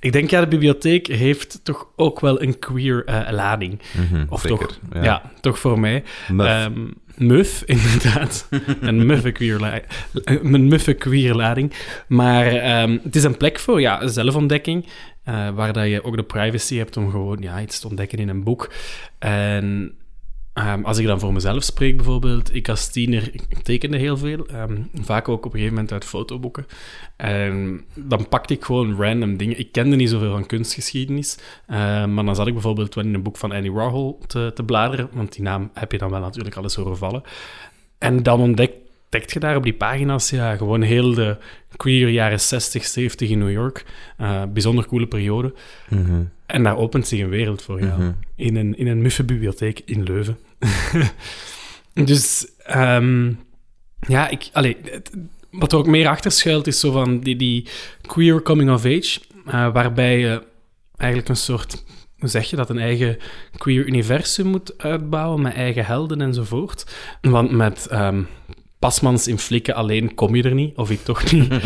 ik 0.00 0.12
denk, 0.12 0.30
ja, 0.30 0.40
de 0.40 0.48
bibliotheek 0.48 1.06
heeft 1.06 1.60
toch 1.62 1.86
ook 1.96 2.20
wel 2.20 2.42
een 2.42 2.58
queer 2.58 3.04
eh, 3.04 3.32
lading. 3.32 3.80
Mhm, 4.10 4.24
Of 4.28 4.40
zeker, 4.40 4.58
toch, 4.58 4.78
ja. 4.92 5.02
ja. 5.02 5.32
toch 5.40 5.58
voor 5.58 5.80
mij. 5.80 6.02
Muf. 6.28 6.68
Muf, 7.16 7.62
inderdaad. 7.66 8.48
een 8.80 9.06
muffe 9.06 9.32
queer, 9.32 9.60
een 9.60 10.68
muffe. 10.68 11.72
Maar 12.06 12.46
ehm, 12.46 12.98
het 13.02 13.16
is 13.16 13.24
een 13.24 13.36
plek 13.36 13.58
voor 13.58 13.80
ja, 13.80 14.06
zelfontdekking, 14.06 14.86
eh, 15.24 15.50
waar 15.50 15.72
dat 15.72 15.88
je 15.88 16.04
ook 16.04 16.16
de 16.16 16.22
privacy 16.22 16.76
hebt 16.76 16.96
om 16.96 17.10
gewoon 17.10 17.38
ja, 17.40 17.60
iets 17.60 17.80
te 17.80 17.88
ontdekken 17.88 18.18
in 18.18 18.28
een 18.28 18.44
boek. 18.44 18.72
En 19.18 19.94
ehm, 20.54 20.82
als 20.84 20.98
ik 20.98 21.06
dan 21.06 21.20
voor 21.20 21.32
mezelf 21.32 21.62
spreek 21.62 21.96
bijvoorbeeld, 21.96 22.54
ik 22.54 22.68
als 22.68 22.90
tiener 22.90 23.30
ik 23.32 23.62
tekende 23.62 23.96
heel 23.96 24.16
veel, 24.16 24.46
ehm, 24.46 24.82
vaak 24.94 25.28
ook 25.28 25.38
op 25.38 25.44
een 25.44 25.50
gegeven 25.50 25.74
moment 25.74 25.92
uit 25.92 26.04
fotoboeken. 26.04 26.66
En 27.16 27.84
dan 27.94 28.28
pakte 28.28 28.54
ik 28.54 28.64
gewoon 28.64 28.96
random 29.02 29.36
dingen. 29.36 29.58
Ik 29.58 29.72
kende 29.72 29.96
niet 29.96 30.10
zoveel 30.10 30.32
van 30.32 30.46
kunstgeschiedenis, 30.46 31.38
eh, 31.66 32.04
maar 32.04 32.24
dan 32.24 32.36
zat 32.36 32.46
ik 32.46 32.52
bijvoorbeeld 32.52 32.94
wel 32.94 33.04
in 33.04 33.14
een 33.14 33.22
boek 33.22 33.36
van 33.36 33.52
Andy 33.52 33.70
Warhol 33.70 34.18
te, 34.26 34.50
te 34.54 34.62
bladeren, 34.62 35.08
want 35.12 35.32
die 35.32 35.42
naam 35.42 35.70
heb 35.74 35.92
je 35.92 35.98
dan 35.98 36.10
wel 36.10 36.20
natuurlijk 36.20 36.56
alles 36.56 36.74
horen 36.74 36.96
vallen. 36.96 37.22
En 37.98 38.22
dan 38.22 38.40
ontdekt 38.40 38.82
je 39.32 39.40
daar 39.40 39.56
op 39.56 39.62
die 39.62 39.74
pagina's 39.74 40.30
ja, 40.30 40.56
gewoon 40.56 40.82
heel 40.82 41.14
de 41.14 41.36
queer 41.76 42.08
jaren 42.08 42.40
60, 42.40 42.84
70 42.84 43.30
in 43.30 43.38
New 43.38 43.50
York. 43.50 43.84
Eh, 44.16 44.42
bijzonder 44.52 44.86
coole 44.86 45.06
periode. 45.06 45.54
Mhm. 45.88 46.22
En 46.46 46.62
daar 46.62 46.76
opent 46.76 47.06
zich 47.08 47.20
een 47.20 47.28
wereld 47.28 47.62
voor 47.62 47.80
jou. 47.80 48.00
Mhm. 48.00 48.12
In 48.36 48.56
een, 48.56 48.78
in 48.78 48.86
een 48.86 49.02
muffe 49.02 49.24
bibliotheek 49.24 49.80
in 49.84 50.02
Leuven. 50.02 50.38
dus 52.04 52.48
ehm, 52.64 53.32
ja, 54.08 54.28
ik, 54.28 54.48
allee, 54.52 54.76
het- 54.90 55.10
wat 55.50 55.72
er 55.72 55.78
ook 55.78 55.86
meer 55.86 56.08
achter 56.08 56.30
schuilt 56.30 56.66
is 56.66 56.80
zo 56.80 56.90
van 56.92 57.20
die, 57.20 57.36
die 57.36 57.68
queer 58.06 58.42
coming 58.42 58.70
of 58.70 58.84
age, 58.84 59.20
eh, 59.46 59.72
waarbij 59.72 60.18
je 60.18 60.42
eigenlijk 60.96 61.30
een 61.30 61.36
soort, 61.36 61.84
hoe 62.18 62.28
zeg 62.28 62.50
je 62.50 62.56
dat, 62.56 62.70
een 62.70 62.78
eigen 62.78 63.16
queer 63.56 63.86
universum 63.86 64.46
moet 64.46 64.78
uitbouwen 64.78 65.42
met 65.42 65.54
eigen 65.54 65.84
helden 65.86 66.20
enzovoort. 66.20 66.94
Want 67.20 67.50
met 67.50 67.86
ehm, 67.86 68.22
pasmans 68.84 69.28
in 69.28 69.38
flikken 69.38 69.74
alleen 69.74 70.14
kom 70.14 70.34
je 70.34 70.42
er 70.42 70.54
niet, 70.54 70.76
of 70.76 70.90
ik 70.90 71.04
toch 71.04 71.32
niet. 71.32 71.52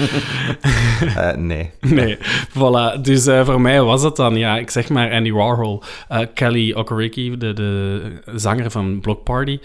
Eh, 1.16 1.36
nee. 1.36 1.70
nee, 1.98 2.18
voilà. 2.48 3.00
Dus 3.02 3.26
eh, 3.26 3.44
voor 3.44 3.60
mij 3.60 3.82
was 3.82 4.02
dat 4.02 4.16
dan, 4.16 4.36
ja, 4.36 4.58
ik 4.58 4.70
zeg 4.70 4.88
maar 4.88 5.12
Andy 5.12 5.32
Warhol, 5.32 5.82
eh, 6.08 6.20
Kelly 6.34 6.72
Okereke, 6.72 7.36
de, 7.36 7.52
de 7.52 8.02
zanger 8.34 8.70
van 8.70 9.00
Block 9.00 9.24
Party, 9.24 9.58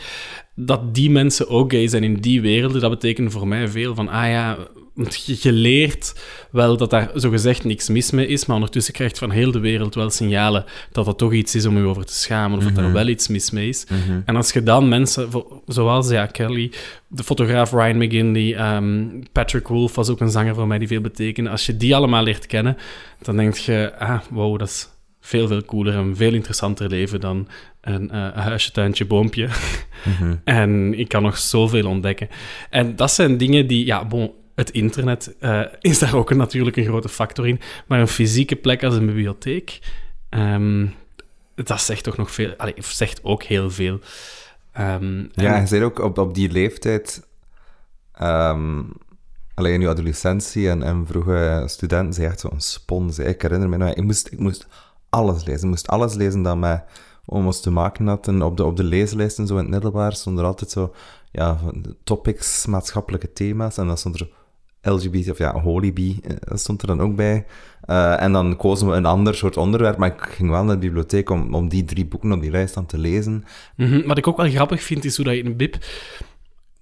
dat 0.55 0.95
die 0.95 1.09
mensen 1.09 1.49
ook 1.49 1.71
gay 1.71 1.87
zijn 1.87 2.03
in 2.03 2.13
die 2.13 2.41
werelden, 2.41 2.81
dat 2.81 2.89
betekent 2.89 3.31
voor 3.31 3.47
mij 3.47 3.67
veel 3.67 3.95
van, 3.95 4.09
ah 4.09 4.29
ja, 4.29 4.57
want 4.93 5.25
je, 5.25 5.37
je 5.41 5.51
leert 5.51 6.23
wel 6.51 6.77
dat 6.77 6.89
daar 6.89 7.11
zogezegd 7.13 7.63
niks 7.63 7.89
mis 7.89 8.11
mee 8.11 8.27
is, 8.27 8.45
maar 8.45 8.55
ondertussen 8.55 8.93
krijgt 8.93 9.17
van 9.17 9.31
heel 9.31 9.51
de 9.51 9.59
wereld 9.59 9.95
wel 9.95 10.09
signalen 10.09 10.65
dat 10.91 11.05
dat 11.05 11.17
toch 11.17 11.33
iets 11.33 11.55
is 11.55 11.65
om 11.65 11.77
je 11.77 11.83
over 11.83 12.05
te 12.05 12.13
schamen, 12.13 12.57
of 12.57 12.63
dat 12.63 12.77
er 12.77 12.91
wel 12.91 13.07
iets 13.07 13.27
mis 13.27 13.51
mee 13.51 13.67
is. 13.67 13.85
En 14.25 14.35
als 14.35 14.51
je 14.51 14.63
dan 14.63 14.87
mensen, 14.87 15.29
zoals 15.67 16.09
ja, 16.09 16.25
Kelly, 16.25 16.71
de 17.07 17.23
fotograaf 17.23 17.71
Ryan 17.71 17.97
McGinley, 17.97 18.55
ehm, 18.55 19.07
Patrick 19.31 19.67
Wolf 19.67 19.95
was 19.95 20.09
ook 20.09 20.19
een 20.19 20.29
zanger 20.29 20.55
voor 20.55 20.67
mij 20.67 20.77
die 20.77 20.87
veel 20.87 21.01
betekende, 21.01 21.49
als 21.49 21.65
je 21.65 21.77
die 21.77 21.95
allemaal 21.95 22.23
leert 22.23 22.45
kennen, 22.45 22.77
dan 23.21 23.37
denk 23.37 23.55
je, 23.55 23.93
ah, 23.97 24.19
wow, 24.29 24.59
dat 24.59 24.67
is 24.67 24.87
veel, 25.21 25.47
veel 25.47 25.65
cooler 25.65 25.95
en 25.95 26.15
veel 26.15 26.33
interessanter 26.33 26.89
leven 26.89 27.19
dan 27.19 27.47
een 27.81 28.11
eh, 28.11 28.31
huisje, 28.33 28.71
tuintje, 28.71 29.05
boompje. 29.05 29.47
En 30.43 30.99
ik 30.99 31.07
kan 31.07 31.23
nog 31.23 31.37
zoveel 31.37 31.87
ontdekken. 31.87 32.29
En 32.69 32.95
dat 32.95 33.11
zijn 33.11 33.37
dingen 33.37 33.67
die, 33.67 33.85
ja, 33.85 34.05
bon, 34.05 34.31
het 34.55 34.69
internet 34.71 35.35
eh, 35.39 35.61
is 35.79 35.99
daar 35.99 36.15
ook 36.15 36.29
een, 36.29 36.37
natuurlijk 36.37 36.77
een 36.77 36.85
grote 36.85 37.09
factor 37.09 37.47
in. 37.47 37.59
Maar 37.87 37.99
een 37.99 38.07
fysieke 38.07 38.55
plek 38.55 38.83
als 38.83 38.95
een 38.95 39.05
bibliotheek, 39.05 39.79
ehm, 40.29 40.87
dat 41.55 41.81
zegt 41.81 42.03
toch 42.03 42.17
nog 42.17 42.31
veel, 42.31 42.53
allee, 42.57 42.73
zegt 42.77 43.23
ook 43.23 43.43
heel 43.43 43.69
veel. 43.71 43.99
Ehm, 44.71 45.17
Ja, 45.31 45.53
en- 45.55 45.61
je 45.61 45.67
zei 45.67 45.83
ook 45.83 45.99
op, 45.99 46.17
op 46.17 46.33
die 46.33 46.51
leeftijd, 46.51 47.27
ehm, 48.13 48.81
alleen 49.53 49.73
in 49.73 49.81
je 49.81 49.87
adolescentie 49.89 50.69
en, 50.69 50.83
en 50.83 51.05
vroege 51.07 51.63
studenten, 51.65 52.13
zei 52.13 52.27
echt 52.27 52.39
zo'n 52.39 52.59
spons. 52.61 53.19
Ik 53.19 53.41
herinner 53.41 53.69
me 53.69 53.77
nog, 53.77 53.89
ik 53.93 54.03
moest, 54.03 54.31
ik 54.31 54.39
moest 54.39 54.67
alles 55.09 55.45
lezen. 55.45 55.63
Ik 55.63 55.69
moest 55.69 55.87
alles 55.87 56.13
lezen 56.13 56.41
dat 56.41 56.57
mij 56.57 56.83
ons 57.25 57.61
te 57.61 57.71
maken 57.71 58.07
had. 58.07 58.27
En 58.27 58.41
op 58.41 58.57
de, 58.57 58.63
op 58.65 58.77
de 58.77 58.83
leeslijst 58.83 59.39
en 59.39 59.47
zo 59.47 59.53
in 59.53 59.59
het 59.61 59.69
middelbaar 59.69 60.13
stond 60.13 60.39
er 60.39 60.45
altijd 60.45 60.71
zo, 60.71 60.93
ja, 61.31 61.57
topics, 62.03 62.65
maatschappelijke 62.65 63.33
thema's. 63.33 63.77
En 63.77 63.87
dan 63.87 63.97
stond 63.97 64.19
er 64.19 64.29
LGBT, 64.83 65.29
of 65.29 65.37
ja, 65.37 65.59
Holyby, 65.61 66.19
eh, 66.23 66.35
stond 66.57 66.81
er 66.81 66.87
dan 66.87 67.01
ook 67.01 67.15
bij. 67.15 67.45
Eh, 67.81 68.21
en 68.21 68.31
dan 68.31 68.55
kozen 68.55 68.87
we 68.87 68.93
een 68.95 69.05
ander 69.05 69.35
soort 69.35 69.57
onderwerp, 69.57 69.97
maar 69.97 70.13
ik 70.13 70.21
ging 70.21 70.49
wel 70.49 70.63
naar 70.63 70.75
de 70.79 70.85
bibliotheek 70.87 71.29
om, 71.29 71.55
om 71.55 71.69
die 71.69 71.85
drie 71.85 72.05
boeken 72.05 72.31
op 72.31 72.41
die 72.41 72.51
lijst 72.51 72.73
dan 72.73 72.85
te 72.85 72.97
lezen. 72.97 73.43
Mhm, 73.75 74.07
Wat 74.07 74.17
ik 74.17 74.27
ook 74.27 74.37
wel 74.37 74.49
grappig 74.49 74.83
vind, 74.83 75.05
is 75.05 75.15
hoe 75.15 75.25
dat 75.25 75.35
je 75.35 75.45
een 75.45 75.57
bib... 75.57 75.75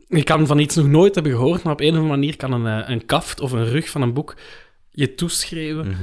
Je 0.08 0.24
kan 0.24 0.48
van 0.48 0.60
iets 0.60 0.76
nog 0.76 0.88
nooit 0.88 1.16
hebben 1.16 1.34
gehoord, 1.34 1.64
maar 1.64 1.74
op 1.74 1.80
een 1.82 1.90
of 1.90 1.94
andere 1.96 2.14
manier 2.14 2.36
kan 2.36 2.52
een, 2.52 2.84
eh, 2.84 2.90
een 2.90 3.06
kaft 3.06 3.40
of 3.40 3.52
een 3.52 3.66
rug 3.66 3.90
van 3.90 4.02
een 4.02 4.14
boek 4.14 4.36
je 4.94 5.16
toeschrijven. 5.16 5.96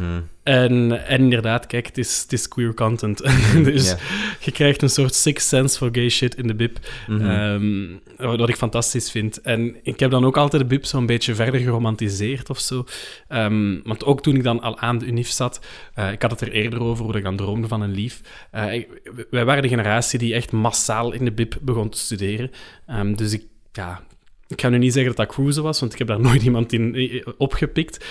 En, 0.43 1.07
en 1.07 1.21
inderdaad, 1.21 1.67
kijk, 1.67 1.87
het 1.87 1.99
is, 1.99 2.21
het 2.23 2.33
is 2.33 2.49
queer 2.49 2.75
content. 2.75 3.19
dus 3.65 3.95
je 4.41 4.51
krijgt 4.51 4.83
een 4.83 4.89
soort 4.89 5.15
sixth 5.15 5.49
sense 5.49 5.79
voor 5.79 5.89
gay 5.93 6.09
shit 6.09 6.35
in 6.35 6.47
de 6.47 6.55
bib. 6.55 6.79
Ehm, 7.09 7.87
wat 8.17 8.49
ik 8.49 8.57
fantastisch 8.57 9.11
vind. 9.11 9.41
En 9.41 9.77
ik 9.83 10.01
heb 10.01 10.11
dan 10.11 10.25
ook 10.25 10.37
altijd 10.37 10.63
de 10.63 10.69
bib 10.69 10.85
zo'n 10.85 11.07
beetje 11.07 11.35
verder 11.35 11.61
geromantiseerd 11.61 12.51
of 12.51 12.59
zo. 12.59 12.85
Ehm, 13.29 13.81
want 13.85 14.05
ook 14.05 14.23
toen 14.23 14.37
ik 14.37 14.43
dan 14.43 14.61
al 14.61 14.79
aan 14.79 14.99
de 14.99 15.07
UNIF 15.07 15.29
zat, 15.29 15.67
eh, 15.95 16.13
ik 16.13 16.23
had 16.23 16.31
het 16.31 16.41
er 16.41 16.53
eerder 16.53 16.81
over, 16.81 17.05
hoe 17.05 17.17
ik 17.17 17.23
dan 17.23 17.37
droomde 17.37 17.69
van 17.69 17.81
een 17.81 17.93
lief. 17.93 18.21
Eh, 18.51 18.85
wij 19.31 19.45
waren 19.45 19.63
de 19.63 19.69
generatie 19.69 20.19
die 20.19 20.35
echt 20.35 20.53
massaal 20.53 21.13
in 21.13 21.25
de 21.25 21.33
bib 21.33 21.59
begon 21.61 21.89
te 21.89 21.99
studeren. 21.99 22.51
Ehm, 22.87 23.15
dus 23.15 23.33
ik, 23.33 23.43
ja... 23.73 24.07
Ik 24.49 24.61
ga 24.61 24.69
nu 24.69 24.79
niet 24.79 24.93
zeggen 24.93 25.15
dat 25.15 25.27
dat 25.27 25.37
cruisen 25.37 25.63
was, 25.63 25.81
want 25.81 25.93
ik 25.93 25.99
heb 25.99 26.09
daar 26.09 26.21
nooit 26.29 26.43
iemand 26.43 26.73
in 26.73 27.25
opgepikt. 27.37 28.05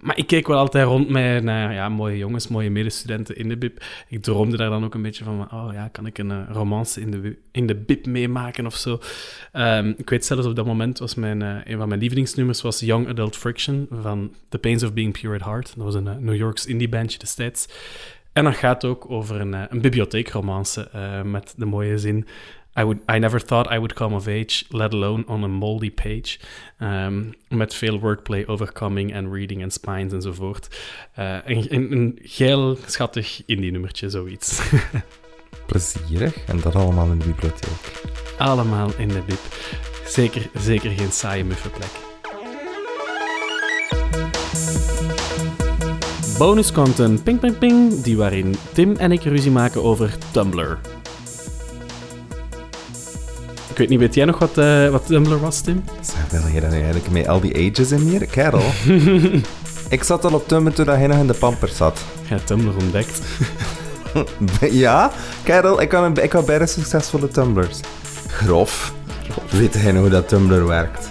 Maar 0.00 0.18
ik 0.18 0.26
keek 0.26 0.46
wel 0.46 0.58
altijd 0.58 0.86
rond 0.86 1.08
met 1.08 1.42
naar 1.42 1.72
ja, 1.72 1.88
mooie 1.88 2.18
jongens, 2.18 2.48
mooie 2.48 2.70
medestudenten 2.70 3.36
in 3.36 3.48
de 3.48 3.56
bib. 3.56 3.84
Ik 4.08 4.22
droomde 4.22 4.56
daar 4.56 4.70
dan 4.70 4.84
ook 4.84 4.94
een 4.94 5.02
beetje 5.02 5.24
van, 5.24 5.52
oh 5.52 5.68
ja, 5.72 5.88
kan 5.88 6.06
ik 6.06 6.18
een 6.18 6.30
eh, 6.30 6.42
romance 6.48 7.00
in 7.00 7.10
de, 7.10 7.36
in 7.52 7.66
de 7.66 7.74
bib 7.74 8.06
meemaken 8.06 8.66
of 8.66 8.76
zo. 8.76 8.98
Ehm, 9.52 9.92
ik 9.96 10.10
weet 10.10 10.24
zelfs 10.24 10.46
op 10.46 10.56
dat 10.56 10.66
moment 10.66 10.98
was 10.98 11.14
mijn, 11.14 11.42
eh, 11.42 11.56
een 11.64 11.78
van 11.78 11.88
mijn 11.88 12.00
lievelingsnummers 12.00 12.62
was 12.62 12.80
Young 12.80 13.08
Adult 13.08 13.36
Friction 13.36 13.86
van 13.90 14.34
The 14.48 14.58
Pains 14.58 14.82
of 14.82 14.92
Being 14.92 15.20
Pure 15.20 15.34
at 15.34 15.44
Heart. 15.44 15.72
Dat 15.76 15.84
was 15.84 15.94
een 15.94 16.08
eh, 16.08 16.16
New 16.16 16.36
Yorks 16.36 16.66
indie 16.66 16.88
bandje 16.88 17.18
destijds. 17.18 17.68
En 18.32 18.44
dat 18.44 18.54
gaat 18.54 18.84
ook 18.84 19.10
over 19.10 19.40
een, 19.40 19.52
een 19.52 19.80
bibliotheekromance 19.80 20.88
met 21.24 21.54
de 21.56 21.64
mooie 21.64 21.98
zin... 21.98 22.26
I, 22.76 22.84
would, 22.84 22.98
I 23.08 23.18
never 23.18 23.40
thought 23.40 23.72
I 23.72 23.78
would 23.78 23.94
come 23.94 24.14
of 24.14 24.26
age, 24.26 24.64
let 24.70 24.92
alone 24.92 25.24
on 25.28 25.44
a 25.44 25.48
moldy 25.48 25.90
page. 25.90 26.38
Ehm, 26.78 27.22
met 27.48 27.74
veel 27.74 28.00
wordplay 28.00 28.46
over 28.46 28.72
coming 28.72 29.12
en 29.12 29.32
reading 29.32 29.62
en 29.62 29.70
spines 29.70 30.12
enzovoort. 30.12 30.68
Eh 31.14 31.36
een, 31.44 31.66
een, 31.74 31.92
een 31.92 32.18
geil, 32.22 32.78
schattig 32.86 33.42
indie-nummertje, 33.46 34.10
zoiets. 34.10 34.60
Plezierig. 35.66 36.44
En 36.46 36.60
dat 36.60 36.74
allemaal 36.74 37.10
in 37.10 37.18
de 37.18 37.24
bibliotheek. 37.24 38.02
Allemaal 38.38 38.90
in 38.96 39.08
de 39.08 39.22
bib. 39.26 39.40
Zeker, 40.06 40.50
zeker 40.54 40.90
geen 40.90 41.12
saaie 41.12 41.44
muffenplek. 41.44 41.90
Bonus 46.38 46.72
content, 46.72 47.24
ping 47.24 47.40
ping 47.40 47.58
ping, 47.58 48.02
die 48.02 48.16
waarin 48.16 48.54
Tim 48.72 48.96
en 48.96 49.12
ik 49.12 49.22
ruzie 49.22 49.50
maken 49.50 49.82
over 49.82 50.14
Tumblr. 50.32 50.78
Ik 53.74 53.80
weet 53.80 53.88
niet, 53.88 53.98
weet 53.98 54.14
jij 54.14 54.24
nog 54.24 54.38
wat, 54.38 54.58
eh, 54.58 54.88
wat 54.88 55.06
Tumblr 55.06 55.40
was, 55.40 55.60
Tim? 55.60 55.84
Zeg, 56.00 56.40
wil 56.40 56.52
je 56.52 56.60
dat 56.60 56.70
nu 56.70 56.76
eigenlijk 56.76 57.10
met 57.10 57.28
al 57.28 57.40
die 57.40 57.70
ages 57.70 57.90
in 57.90 57.98
hier? 57.98 58.26
Kerel. 58.26 58.62
ik 59.96 60.02
zat 60.02 60.24
al 60.24 60.32
op 60.32 60.48
Tumblr 60.48 60.72
toen 60.72 60.88
hij 60.88 61.06
nog 61.06 61.18
in 61.18 61.26
de 61.26 61.34
pampers 61.34 61.76
zat. 61.76 62.00
Ja, 62.28 62.38
Tumblr 62.44 62.76
ontdekt. 62.76 63.20
ja, 64.84 65.10
kerel, 65.42 65.80
ik 65.80 65.92
had, 65.92 66.18
ik 66.18 66.32
had 66.32 66.46
bijna 66.46 66.66
succesvolle 66.66 67.28
Tumblrs. 67.28 67.80
Grof. 68.28 68.92
Weet 69.50 69.74
hij 69.74 69.92
nou 69.92 69.98
hoe 69.98 70.08
dat 70.08 70.28
Tumblr 70.28 70.66
werkt? 70.66 71.10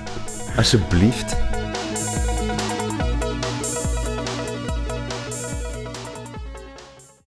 Alsjeblieft. 0.57 1.35